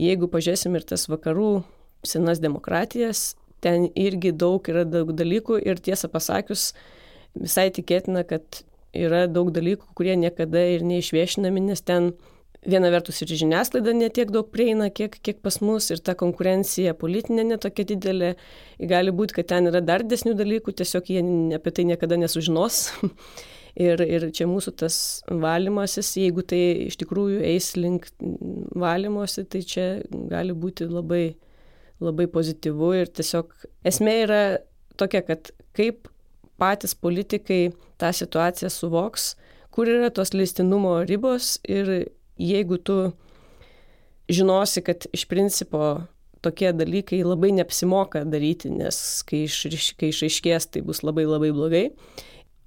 Jeigu 0.00 0.28
pažiūrėsim 0.30 0.76
ir 0.76 0.84
tas 0.88 1.08
vakarų 1.10 1.62
senas 2.04 2.42
demokratijas, 2.42 3.32
ten 3.64 3.88
irgi 3.96 4.34
daug 4.36 4.66
yra 4.68 4.84
daug 4.84 5.14
dalykų 5.16 5.62
ir 5.64 5.80
tiesą 5.80 6.10
pasakius, 6.12 6.72
visai 7.38 7.70
tikėtina, 7.74 8.24
kad 8.28 8.62
yra 8.94 9.24
daug 9.30 9.50
dalykų, 9.54 9.94
kurie 9.96 10.14
niekada 10.20 10.60
ir 10.74 10.84
neišviešinami, 10.86 11.64
nes 11.70 11.82
ten 11.82 12.12
viena 12.68 12.90
vertus 12.92 13.20
ir 13.22 13.32
žiniasklaida 13.36 13.94
netiek 13.96 14.30
daug 14.34 14.48
prieina, 14.52 14.90
kiek, 14.90 15.16
kiek 15.24 15.40
pas 15.44 15.60
mus 15.64 15.90
ir 15.92 16.00
ta 16.04 16.14
konkurencija 16.18 16.94
politinė 16.98 17.44
netokia 17.52 17.86
didelė. 17.92 18.34
Gali 18.90 19.14
būti, 19.14 19.38
kad 19.38 19.50
ten 19.52 19.70
yra 19.70 19.82
dar 19.84 20.04
desnių 20.06 20.34
dalykų, 20.38 20.74
tiesiog 20.80 21.10
jie 21.12 21.24
apie 21.56 21.74
tai 21.74 21.86
niekada 21.90 22.18
nesužinos. 22.20 22.88
ir, 23.86 24.02
ir 24.02 24.28
čia 24.34 24.46
mūsų 24.50 24.74
tas 24.84 24.98
valymasis, 25.28 26.14
jeigu 26.20 26.44
tai 26.46 26.62
iš 26.88 26.98
tikrųjų 27.02 27.42
eis 27.50 27.72
link 27.78 28.08
valymosi, 28.78 29.46
tai 29.50 29.62
čia 29.66 29.86
gali 30.30 30.54
būti 30.56 30.88
labai, 30.90 31.24
labai 32.02 32.28
pozityvu 32.30 32.92
ir 33.00 33.12
tiesiog 33.12 33.54
esmė 33.86 34.18
yra 34.24 34.42
tokia, 35.00 35.24
kad 35.26 35.50
kaip 35.76 36.08
patys 36.60 36.94
politikai 36.94 37.72
tą 37.98 38.12
situaciją 38.14 38.70
suvoks, 38.70 39.34
kur 39.74 39.90
yra 39.90 40.10
tos 40.14 40.30
leistinumo 40.34 41.00
ribos 41.08 41.56
ir 41.66 41.90
jeigu 42.40 42.78
tu 42.78 42.98
žinosi, 44.30 44.82
kad 44.84 45.06
iš 45.12 45.26
principo 45.30 46.04
tokie 46.44 46.72
dalykai 46.76 47.22
labai 47.24 47.52
neapsimoka 47.56 48.24
daryti, 48.28 48.70
nes 48.72 48.98
kai, 49.28 49.44
iš, 49.48 49.94
kai 50.00 50.12
išaiškės, 50.12 50.68
tai 50.72 50.84
bus 50.84 51.02
labai 51.06 51.26
labai 51.28 51.52
blogai. 51.56 51.84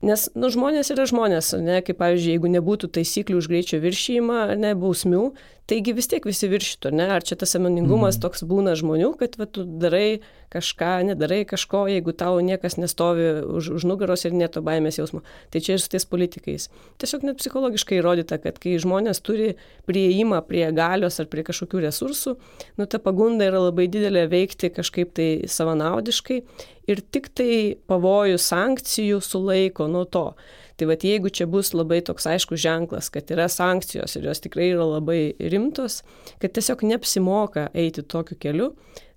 Nes 0.05 0.27
nu, 0.37 0.49
žmonės 0.53 0.91
yra 0.93 1.07
žmonės, 1.09 1.55
ne, 1.61 1.79
kaip 1.85 1.97
pavyzdžiui, 1.97 2.35
jeigu 2.35 2.51
nebūtų 2.53 2.91
taisyklių 2.93 3.39
už 3.41 3.47
greičio 3.49 3.79
viršymą, 3.81 4.41
ne, 4.61 4.75
bausmių, 4.77 5.23
taigi 5.67 5.93
vis 5.95 6.07
tiek 6.07 6.23
visi 6.25 6.47
viršytų, 6.49 6.91
ne, 6.95 7.07
ar 7.17 7.25
čia 7.25 7.35
tas 7.39 7.51
samoningumas 7.55 8.17
mm. 8.17 8.23
toks 8.23 8.43
būna 8.47 8.75
žmonių, 8.79 9.11
kad 9.19 9.35
va, 9.39 9.47
tu 9.51 9.65
darai 9.67 10.19
kažką, 10.53 10.91
nedarai 11.09 11.41
kažko, 11.47 11.83
jeigu 11.91 12.13
tau 12.15 12.39
niekas 12.43 12.77
nestovi 12.79 13.27
už, 13.43 13.69
už 13.75 13.87
nugaros 13.89 14.23
ir 14.25 14.35
neto 14.37 14.63
baimės 14.63 14.99
jausmo. 15.01 15.23
Tai 15.51 15.61
čia 15.63 15.75
ir 15.75 15.83
su 15.83 15.91
tais 15.91 16.07
politikais. 16.07 16.69
Tiesiog 17.01 17.25
net 17.27 17.41
psichologiškai 17.41 17.99
įrodyta, 17.99 18.39
kad 18.43 18.61
kai 18.63 18.77
žmonės 18.79 19.19
turi 19.27 19.53
prieimą 19.89 20.39
prie 20.47 20.63
galios 20.75 21.19
ar 21.19 21.27
prie 21.31 21.43
kažkokių 21.47 21.83
resursų, 21.89 22.37
nu 22.79 22.87
ta 22.87 23.01
pagunda 23.03 23.49
yra 23.49 23.65
labai 23.67 23.89
didelė 23.91 24.27
veikti 24.31 24.71
kažkaip 24.71 25.11
tai 25.19 25.29
savanaudiškai 25.51 26.39
ir 26.87 27.03
tik 27.11 27.27
tai 27.35 27.75
pavojų 27.91 28.39
sankcijų 28.39 29.19
sulaiko 29.23 29.91
nuo 29.91 30.05
to. 30.07 30.29
Tai 30.77 30.85
vad 30.91 31.01
jeigu 31.01 31.31
čia 31.33 31.47
bus 31.49 31.71
labai 31.73 32.03
toks 32.05 32.27
aiškus 32.29 32.61
ženklas, 32.61 33.09
kad 33.09 33.31
yra 33.33 33.47
sankcijos 33.49 34.13
ir 34.19 34.27
jos 34.29 34.43
tikrai 34.43 34.69
yra 34.75 34.85
labai 34.85 35.33
rimtos, 35.39 36.03
kad 36.37 36.53
tiesiog 36.53 36.85
neapsimoka 36.85 37.71
eiti 37.73 38.05
tokiu 38.05 38.37
keliu, 38.37 38.71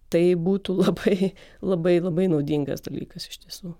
tai 0.08 0.22
būtų 0.40 0.78
labai, 0.86 1.34
labai, 1.60 1.98
labai 2.00 2.28
naudingas 2.32 2.86
dalykas 2.88 3.28
iš 3.28 3.42
tiesų. 3.44 3.74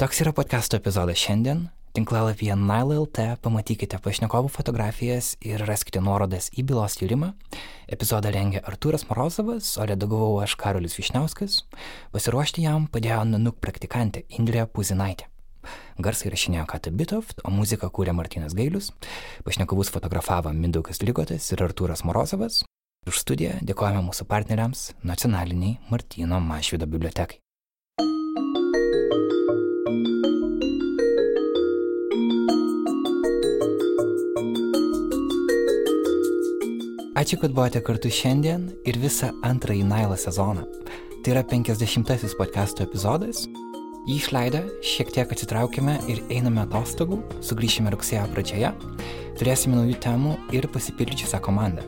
Toks 0.00 0.24
yra 0.24 0.32
podcast'o 0.36 0.80
epizodas 0.80 1.20
šiandien. 1.20 1.66
Tinklalapyje 1.96 2.52
Nile.lt 2.60 3.22
pamatykite 3.40 3.96
pašnekovų 4.04 4.50
fotografijas 4.52 5.30
ir 5.40 5.62
raskite 5.64 6.02
nuorodas 6.04 6.50
į 6.52 6.66
bylos 6.68 6.98
tyrimą. 7.00 7.30
Epizodą 7.88 8.32
rengė 8.34 8.60
Artūras 8.68 9.06
Morozovas, 9.08 9.70
o 9.80 9.86
redagavau 9.88 10.34
aš 10.44 10.58
Karolis 10.60 10.98
Višniauskas. 11.00 11.62
Pasiruošti 12.12 12.66
jam 12.66 12.84
padėjo 12.92 13.22
Nanuk 13.30 13.56
praktikantė 13.64 14.26
Indrė 14.36 14.66
Puzinaitė. 14.68 15.30
Garsai 15.98 16.32
rašinėjo 16.34 16.66
Kata 16.70 16.92
Bitoft, 16.92 17.40
o 17.44 17.52
muziką 17.54 17.90
kūrė 17.90 18.14
Martinas 18.16 18.54
Gailius. 18.56 18.92
Pašnekovus 19.46 19.92
fotografavo 19.94 20.52
Mindaugas 20.52 21.02
Lygotas 21.02 21.50
ir 21.52 21.64
Artūras 21.66 22.04
Morozovas. 22.04 22.62
Už 23.06 23.22
studiją 23.22 23.56
dėkojame 23.62 24.02
mūsų 24.08 24.26
partneriams 24.26 24.92
nacionaliniai 25.06 25.78
Martino 25.92 26.40
Mašvido 26.42 26.88
bibliotekai. 26.90 27.38
Ačiū, 37.16 37.38
kad 37.40 37.54
buvote 37.56 37.80
kartu 37.80 38.10
šiandien 38.12 38.66
ir 38.84 38.98
visą 39.00 39.30
antrąjį 39.48 39.86
Nailo 39.88 40.18
sezoną. 40.20 40.66
Tai 41.24 41.32
yra 41.32 41.42
50-asis 41.48 42.36
podcast'o 42.36 42.84
epizodas. 42.84 43.46
Jį 44.06 44.20
išleidę, 44.20 44.60
šiek 44.86 45.08
tiek 45.10 45.32
atsitraukime 45.34 45.96
ir 46.06 46.20
einame 46.30 46.60
atostogų, 46.62 47.16
sugrįšime 47.42 47.90
rugsėjo 47.90 48.22
pradžioje, 48.30 48.68
turėsime 49.40 49.80
naujų 49.80 49.96
temų 50.04 50.34
ir 50.54 50.68
pasipildžiusią 50.70 51.40
komandą. 51.42 51.82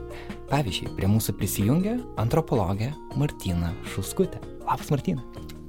Pavyzdžiui, 0.50 0.88
prie 0.96 1.06
mūsų 1.12 1.36
prisijungia 1.38 1.92
antropologė 2.18 2.88
Martina 3.14 3.70
Šuskutė. 3.92 4.42
Labas, 4.64 4.90
Martina. 4.90 5.22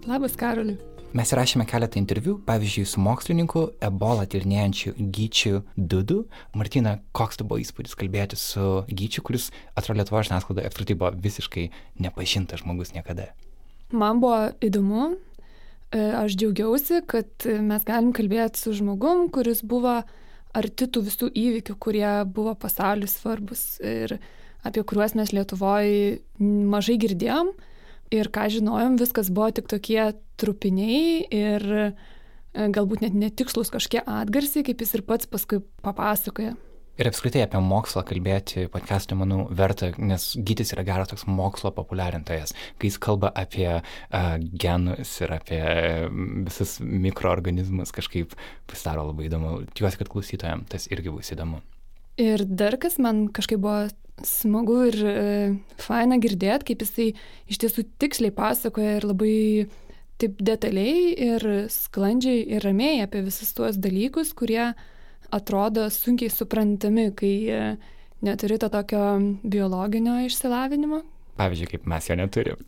Labas, 0.10 0.34
Karoliu. 0.42 0.80
Mes 1.14 1.36
įrašėme 1.36 1.70
keletą 1.70 2.02
interviu, 2.02 2.40
pavyzdžiui, 2.50 2.88
su 2.96 3.06
mokslininku, 3.06 3.68
ebola 3.86 4.26
tyrinėjančiu 4.26 4.96
Gyčiu 4.98 5.62
Dudu. 5.78 6.24
Martina, 6.58 6.98
koks 7.14 7.38
tu 7.38 7.46
buvo 7.46 7.62
įspūdis 7.62 7.94
kalbėti 7.94 8.42
su 8.42 8.88
Gyčiu, 8.90 9.22
kuris 9.30 9.52
atrodo 9.78 10.02
Lietuvo 10.02 10.26
žiniasklaidoje 10.26 10.74
apskritai 10.74 10.98
buvo 10.98 11.14
visiškai 11.30 11.70
nepažintas 12.02 12.66
žmogus 12.66 12.98
niekada? 12.98 13.36
Man 13.94 14.22
buvo 14.22 14.48
įdomu, 14.66 15.12
aš 15.96 16.36
džiaugiausi, 16.38 17.02
kad 17.10 17.48
mes 17.66 17.86
galim 17.88 18.12
kalbėti 18.14 18.62
su 18.62 18.74
žmogum, 18.78 19.28
kuris 19.34 19.64
buvo 19.66 20.02
arti 20.58 20.88
tų 20.90 21.06
visų 21.08 21.30
įvykių, 21.38 21.76
kurie 21.82 22.10
buvo 22.30 22.56
pasauliu 22.58 23.10
svarbus 23.10 23.80
ir 23.86 24.18
apie 24.66 24.84
kuriuos 24.84 25.16
mes 25.18 25.34
Lietuvoje 25.34 26.20
mažai 26.40 26.98
girdėjom 27.02 27.54
ir 28.14 28.30
ką 28.34 28.48
žinojom, 28.54 28.98
viskas 29.00 29.30
buvo 29.34 29.52
tik 29.56 29.70
tokie 29.70 30.02
trupiniai 30.42 31.28
ir 31.36 31.66
e, 31.70 31.92
galbūt 32.54 33.06
net 33.06 33.18
netikslus 33.18 33.72
kažkokie 33.74 34.02
atgarsiai, 34.06 34.66
kaip 34.68 34.82
jis 34.82 34.98
ir 34.98 35.06
pats 35.06 35.30
paskui 35.30 35.62
papasakoja. 35.86 36.56
Ir 37.00 37.08
apskritai 37.08 37.46
apie 37.46 37.62
mokslą 37.64 38.02
kalbėti 38.04 38.66
podcast'ui, 38.74 39.16
manau, 39.22 39.46
verta, 39.56 39.94
nes 40.04 40.34
gytis 40.36 40.74
yra 40.76 40.84
geras 40.84 41.08
toks 41.08 41.24
mokslo 41.32 41.72
populiarintojas, 41.78 42.52
kai 42.76 42.90
jis 42.90 42.98
kalba 43.00 43.30
apie 43.40 43.70
uh, 43.78 44.34
genus 44.60 45.14
ir 45.24 45.32
apie 45.32 45.62
visus 46.50 46.76
mikroorganizmus, 46.84 47.96
kažkaip 47.96 48.36
pasidaro 48.68 49.08
labai 49.14 49.30
įdomu. 49.30 49.54
Tikiuosi, 49.72 50.02
kad 50.02 50.12
klausytojams 50.12 50.68
tas 50.76 50.90
irgi 50.92 51.16
bus 51.16 51.32
įdomu. 51.32 51.62
Ir 52.20 52.44
dar 52.44 52.76
kas 52.84 53.00
man 53.00 53.30
kažkaip 53.32 53.64
buvo 53.64 53.88
smagu 54.28 54.82
ir 54.90 54.98
e, 55.00 55.20
faina 55.80 56.18
girdėti, 56.20 56.74
kaip 56.74 56.84
jisai 56.84 57.06
iš 57.48 57.62
tiesų 57.64 57.86
tiksliai 58.04 58.36
pasakoja 58.36 58.98
ir 58.98 59.08
labai 59.08 59.36
taip 60.20 60.42
detaliai 60.44 61.14
ir 61.16 61.46
sklandžiai 61.72 62.44
ir 62.58 62.66
ramiai 62.68 63.00
apie 63.06 63.24
visus 63.24 63.54
tuos 63.56 63.80
dalykus, 63.80 64.34
kurie 64.36 64.74
atrodo 65.32 65.88
sunkiai 65.94 66.32
suprantami, 66.34 67.10
kai 67.16 67.34
e, 67.50 67.62
neturi 68.26 68.60
to 68.62 68.70
tokio 68.70 69.06
biologinio 69.44 70.20
išsilavinimo. 70.26 71.02
Pavyzdžiui, 71.40 71.70
kaip 71.72 71.86
mes 71.88 72.10
jo 72.10 72.18
neturim. 72.20 72.64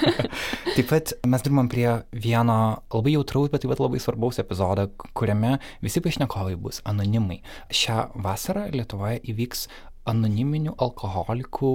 taip 0.76 0.90
pat 0.90 1.14
mes 1.24 1.44
dirbam 1.44 1.70
prie 1.72 1.86
vieno 2.12 2.58
labai 2.92 3.14
jautraus, 3.14 3.48
bet 3.52 3.64
taip 3.64 3.72
pat 3.72 3.80
labai 3.80 4.02
svarbaus 4.04 4.40
epizodo, 4.42 4.90
kuriame 5.16 5.54
visi 5.84 6.02
pašnekovai 6.04 6.58
bus 6.60 6.82
anonimai. 6.88 7.40
Šią 7.72 8.10
vasarą 8.26 8.66
Lietuvoje 8.74 9.22
įvyks 9.32 9.64
anoniminių 10.12 10.76
alkoholikų 10.82 11.72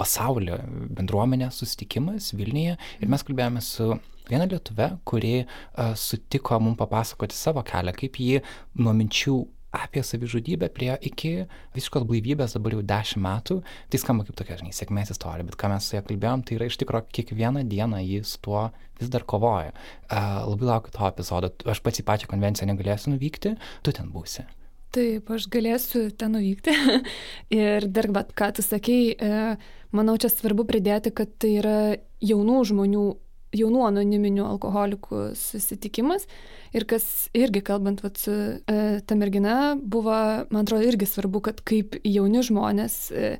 pasaulio 0.00 0.58
bendruomenė 0.96 1.50
susitikimas 1.54 2.32
Vilniuje 2.34 2.78
ir 2.78 3.10
mes 3.10 3.24
kalbėjome 3.26 3.62
su 3.62 3.92
viena 4.28 4.46
lietuve, 4.48 4.88
kuri 5.04 5.34
uh, 5.44 5.92
sutiko 5.98 6.58
mums 6.62 6.80
papasakoti 6.80 7.36
savo 7.36 7.62
kelią, 7.66 7.92
kaip 7.98 8.18
ji 8.20 8.40
nuo 8.80 8.94
minčių 8.96 9.36
apie 9.74 10.02
savižudybę 10.06 10.70
prie 10.74 10.92
iki 11.10 11.32
visiškos 11.74 12.06
blaivybės 12.08 12.56
dabar 12.56 12.76
jau 12.76 12.82
dešimt 12.86 13.24
metų. 13.24 13.60
Tai 13.90 14.00
skamba 14.00 14.26
kaip 14.28 14.38
tokia, 14.38 14.58
žinai, 14.60 14.74
sėkmės 14.76 15.14
istorija, 15.14 15.46
bet 15.48 15.58
ką 15.60 15.70
mes 15.74 15.88
su 15.88 15.96
ja 15.98 16.02
kalbėjom, 16.06 16.44
tai 16.46 16.58
yra 16.58 16.70
iš 16.70 16.80
tikrųjų 16.82 17.10
kiekvieną 17.18 17.64
dieną 17.70 18.02
jis 18.04 18.36
tuo 18.44 18.68
vis 19.00 19.10
dar 19.12 19.26
kovoja. 19.26 19.72
Uh, 20.06 20.44
labai 20.52 20.70
laukiu 20.70 20.94
to 20.94 21.08
epizodo. 21.08 21.54
Aš 21.70 21.82
pats 21.84 22.02
į 22.02 22.06
pačią 22.06 22.30
konvenciją 22.30 22.70
negalėsiu 22.70 23.14
nuvykti, 23.14 23.56
tu 23.82 23.94
ten 23.96 24.12
būsi. 24.14 24.46
Taip, 24.94 25.30
aš 25.34 25.48
galėsiu 25.50 26.06
ten 26.14 26.36
nuvykti. 26.36 26.74
ir 27.58 27.88
dar, 27.90 28.06
bet 28.14 28.30
ką 28.38 28.52
tu 28.54 28.62
sakei, 28.62 29.16
e, 29.18 29.56
manau, 29.90 30.14
čia 30.22 30.30
svarbu 30.30 30.66
pridėti, 30.68 31.10
kad 31.10 31.32
tai 31.42 31.56
yra 31.58 31.78
jaunų 32.22 32.60
žmonių, 32.70 33.06
jaunų 33.54 33.84
anoniminių 33.88 34.44
alkoholikų 34.48 35.22
susitikimas. 35.38 36.26
Ir 36.74 36.86
kas 36.90 37.06
irgi, 37.36 37.62
kalbant 37.64 38.02
vat, 38.04 38.18
su 38.18 38.34
e, 38.34 38.80
ta 39.06 39.18
mergina, 39.18 39.74
buvo, 39.78 40.16
man 40.50 40.64
atrodo, 40.64 40.84
irgi 40.88 41.08
svarbu, 41.08 41.44
kad 41.48 41.62
kaip 41.66 41.98
jauni 42.02 42.42
žmonės 42.46 42.98
e, 43.14 43.32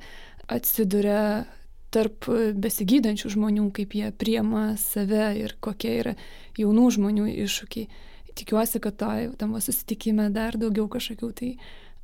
atsiduria 0.46 1.44
tarp 1.94 2.26
besigydančių 2.58 3.30
žmonių, 3.36 3.68
kaip 3.74 3.94
jie 3.94 4.10
priema 4.18 4.72
save 4.80 5.28
ir 5.38 5.54
kokie 5.62 5.92
yra 6.00 6.16
jaunų 6.58 6.88
žmonių 6.96 7.28
iššūkiai 7.44 7.86
tikiuosi, 8.34 8.80
kad 8.80 8.96
to, 8.96 9.10
tam 9.38 9.54
susitikime 9.60 10.28
dar 10.34 10.58
daugiau 10.58 10.88
kažkokių 10.90 11.30
tai 11.38 11.50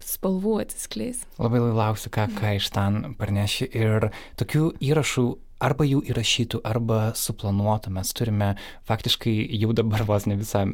spalvų 0.01 0.57
atsiskleis. 0.63 1.25
Labai 1.41 1.61
lauksiu, 1.61 2.11
ką, 2.15 2.29
ką 2.39 2.55
iš 2.57 2.71
ten 2.73 3.15
parneši. 3.21 3.69
Ir 3.77 4.11
tokių 4.41 4.71
įrašų 4.81 5.27
arba 5.61 5.89
jų 5.89 6.03
įrašytų, 6.13 6.63
arba 6.69 7.01
suplanuotų. 7.17 7.95
Mes 7.97 8.13
turime 8.17 8.53
faktiškai 8.89 9.35
jau 9.61 9.73
dabar 9.77 10.05
vos 10.09 10.29
ne 10.29 10.37
visą 10.41 10.67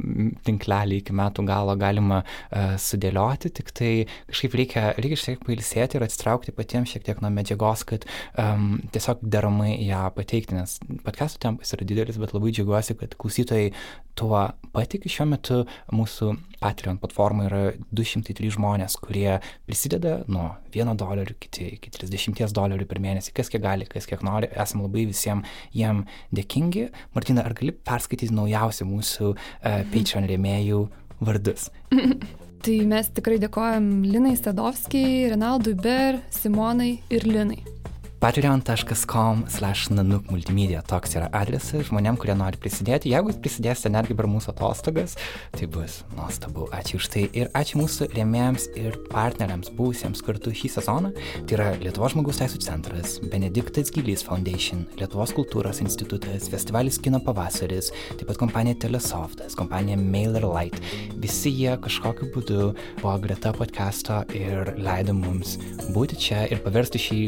tinklelį 0.47 1.01
iki 1.03 1.17
metų 1.17 1.47
galo 1.47 1.77
galima 1.79 2.23
uh, 2.25 2.75
sudėlioti, 2.81 3.53
tik 3.55 3.73
tai 3.77 3.93
kažkaip 4.31 4.59
reikia, 4.59 4.87
reikia 4.99 5.23
šiek 5.23 5.37
tiek 5.37 5.45
pailsėti 5.47 5.99
ir 5.99 6.05
atsitraukti 6.07 6.55
patiems 6.57 6.93
šiek 6.93 7.05
tiek 7.07 7.21
nuo 7.23 7.31
medžiagos, 7.35 7.85
kad 7.89 8.07
um, 8.39 8.81
tiesiog 8.93 9.23
deramai 9.23 9.77
ją 9.85 10.07
pateikti, 10.17 10.57
nes 10.57 10.79
podcastų 11.05 11.43
tempas 11.43 11.73
yra 11.77 11.87
didelis, 11.87 12.19
bet 12.21 12.35
labai 12.35 12.53
džiaugiuosi, 12.55 12.97
kad 13.01 13.17
klausytojai 13.21 13.73
tuo 14.17 14.47
patikė. 14.73 15.11
Šiuo 15.13 15.29
metu 15.29 15.63
mūsų 15.93 16.33
Patreon 16.61 16.99
platforma 16.99 17.47
yra 17.47 17.61
203 17.95 18.49
žmonės, 18.57 18.97
kurie 19.03 19.39
prisideda 19.69 20.23
nuo 20.33 20.55
1 20.73 20.97
dolerio, 20.99 21.37
kiti 21.41 21.69
iki 21.77 21.93
30 21.93 22.55
dolerių 22.57 22.87
per 22.89 23.01
mėnesį, 23.05 23.35
kas 23.37 23.53
kiek 23.53 23.63
gali, 23.63 23.87
kas 23.91 24.09
kiek 24.09 24.25
nori. 24.27 24.49
Esame 24.57 24.76
esam 24.77 24.85
labai 24.85 25.07
visiems 25.09 25.47
jiem 25.75 26.05
dėkingi. 26.35 26.91
Martina, 27.15 27.45
ar 27.45 27.55
gali 27.57 27.73
perskaityti 27.73 28.35
naujausią 28.35 28.87
mūsų 28.87 29.33
uh, 29.35 29.85
Patreon 29.93 30.29
rėmėjų 30.29 30.89
vardus? 31.21 31.71
tai 32.65 32.81
mes 32.87 33.09
tikrai 33.15 33.39
dėkojam 33.39 34.05
Linai 34.05 34.37
Stadovskijai, 34.37 35.31
Renaldui 35.33 35.77
Ber, 35.79 36.21
Simonai 36.31 36.99
ir 37.11 37.27
Linai 37.27 37.76
patreon.com 38.21 39.45
slash 39.49 39.91
nanuk 39.93 40.31
multimedia. 40.31 40.81
Toks 40.89 41.17
yra 41.19 41.29
adresas 41.37 41.87
žmonėm, 41.91 42.17
kurie 42.21 42.35
nori 42.39 42.59
prisidėti. 42.61 43.11
Jeigu 43.13 43.31
jūs 43.31 43.41
prisidėsite 43.43 43.93
netgi 43.93 44.17
per 44.17 44.29
mūsų 44.31 44.53
atostogas, 44.55 45.17
tai 45.55 45.69
bus 45.71 45.99
nuostabu. 46.17 46.69
Ačiū 46.77 47.01
už 47.01 47.09
tai 47.13 47.25
ir 47.37 47.51
ačiū 47.57 47.81
mūsų 47.83 48.09
rėmėjams 48.15 48.69
ir 48.81 48.97
partneriams 49.13 49.73
buvusiems 49.77 50.23
kartu 50.27 50.55
šį 50.57 50.73
sezoną. 50.79 51.13
Tai 51.47 51.59
yra 51.59 51.69
Lietuvos 51.83 52.15
žmogaus 52.15 52.41
teisų 52.41 52.63
centras, 52.65 53.19
Benediktas 53.33 53.93
Gilys 53.95 54.25
Foundation, 54.27 54.87
Lietuvos 55.01 55.35
kultūros 55.37 55.83
institutas, 55.85 56.49
festivalis 56.53 57.01
Kino 57.03 57.21
pavasaris, 57.25 57.93
taip 58.17 58.27
pat 58.31 58.41
kompanija 58.41 58.81
Telesoftas, 58.87 59.59
kompanija 59.59 60.01
Mailer 60.01 60.49
Light. 60.49 60.81
Visi 61.21 61.53
jie 61.53 61.77
kažkokiu 61.85 62.33
būdu 62.35 62.73
buvo 63.03 63.19
greta 63.23 63.53
podcast'o 63.57 64.23
ir 64.37 64.73
leido 64.81 65.15
mums 65.17 65.59
būti 65.93 66.19
čia 66.29 66.47
ir 66.51 66.65
paversti 66.65 67.03
šį 67.03 67.23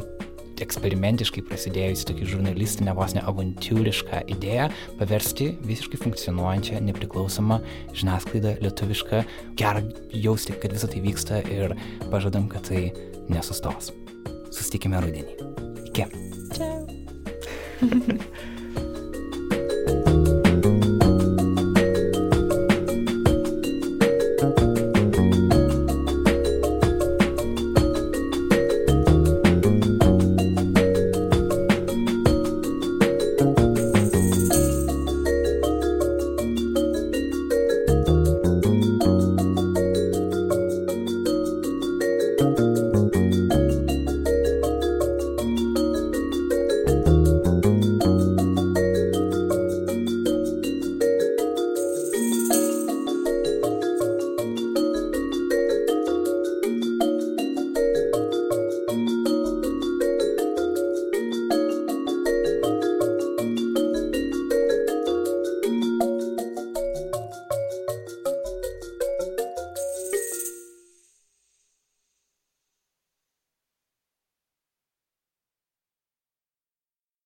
eksperimentiškai 0.65 1.45
prasidėjusi 1.49 2.07
tokį 2.11 2.29
žurnalistinę, 2.33 2.95
vos 2.97 3.15
ne 3.17 3.23
avantūrišką 3.29 4.25
idėją 4.35 4.69
paversti 5.01 5.51
visiškai 5.69 6.01
funkcionuojančią, 6.03 6.83
nepriklausomą 6.89 7.61
žiniasklaidą 7.99 8.57
lietuvišką. 8.65 9.23
Gerą 9.61 9.85
jausti, 10.27 10.57
kad 10.59 10.75
visa 10.77 10.91
tai 10.91 11.05
vyksta 11.05 11.43
ir 11.53 11.77
pažadam, 12.13 12.51
kad 12.53 12.69
tai 12.71 12.89
nesustos. 13.33 13.93
Sustikime 14.55 15.01
rudenį. 15.05 15.39
Iki. 15.91 16.11
Čia. 16.57 16.71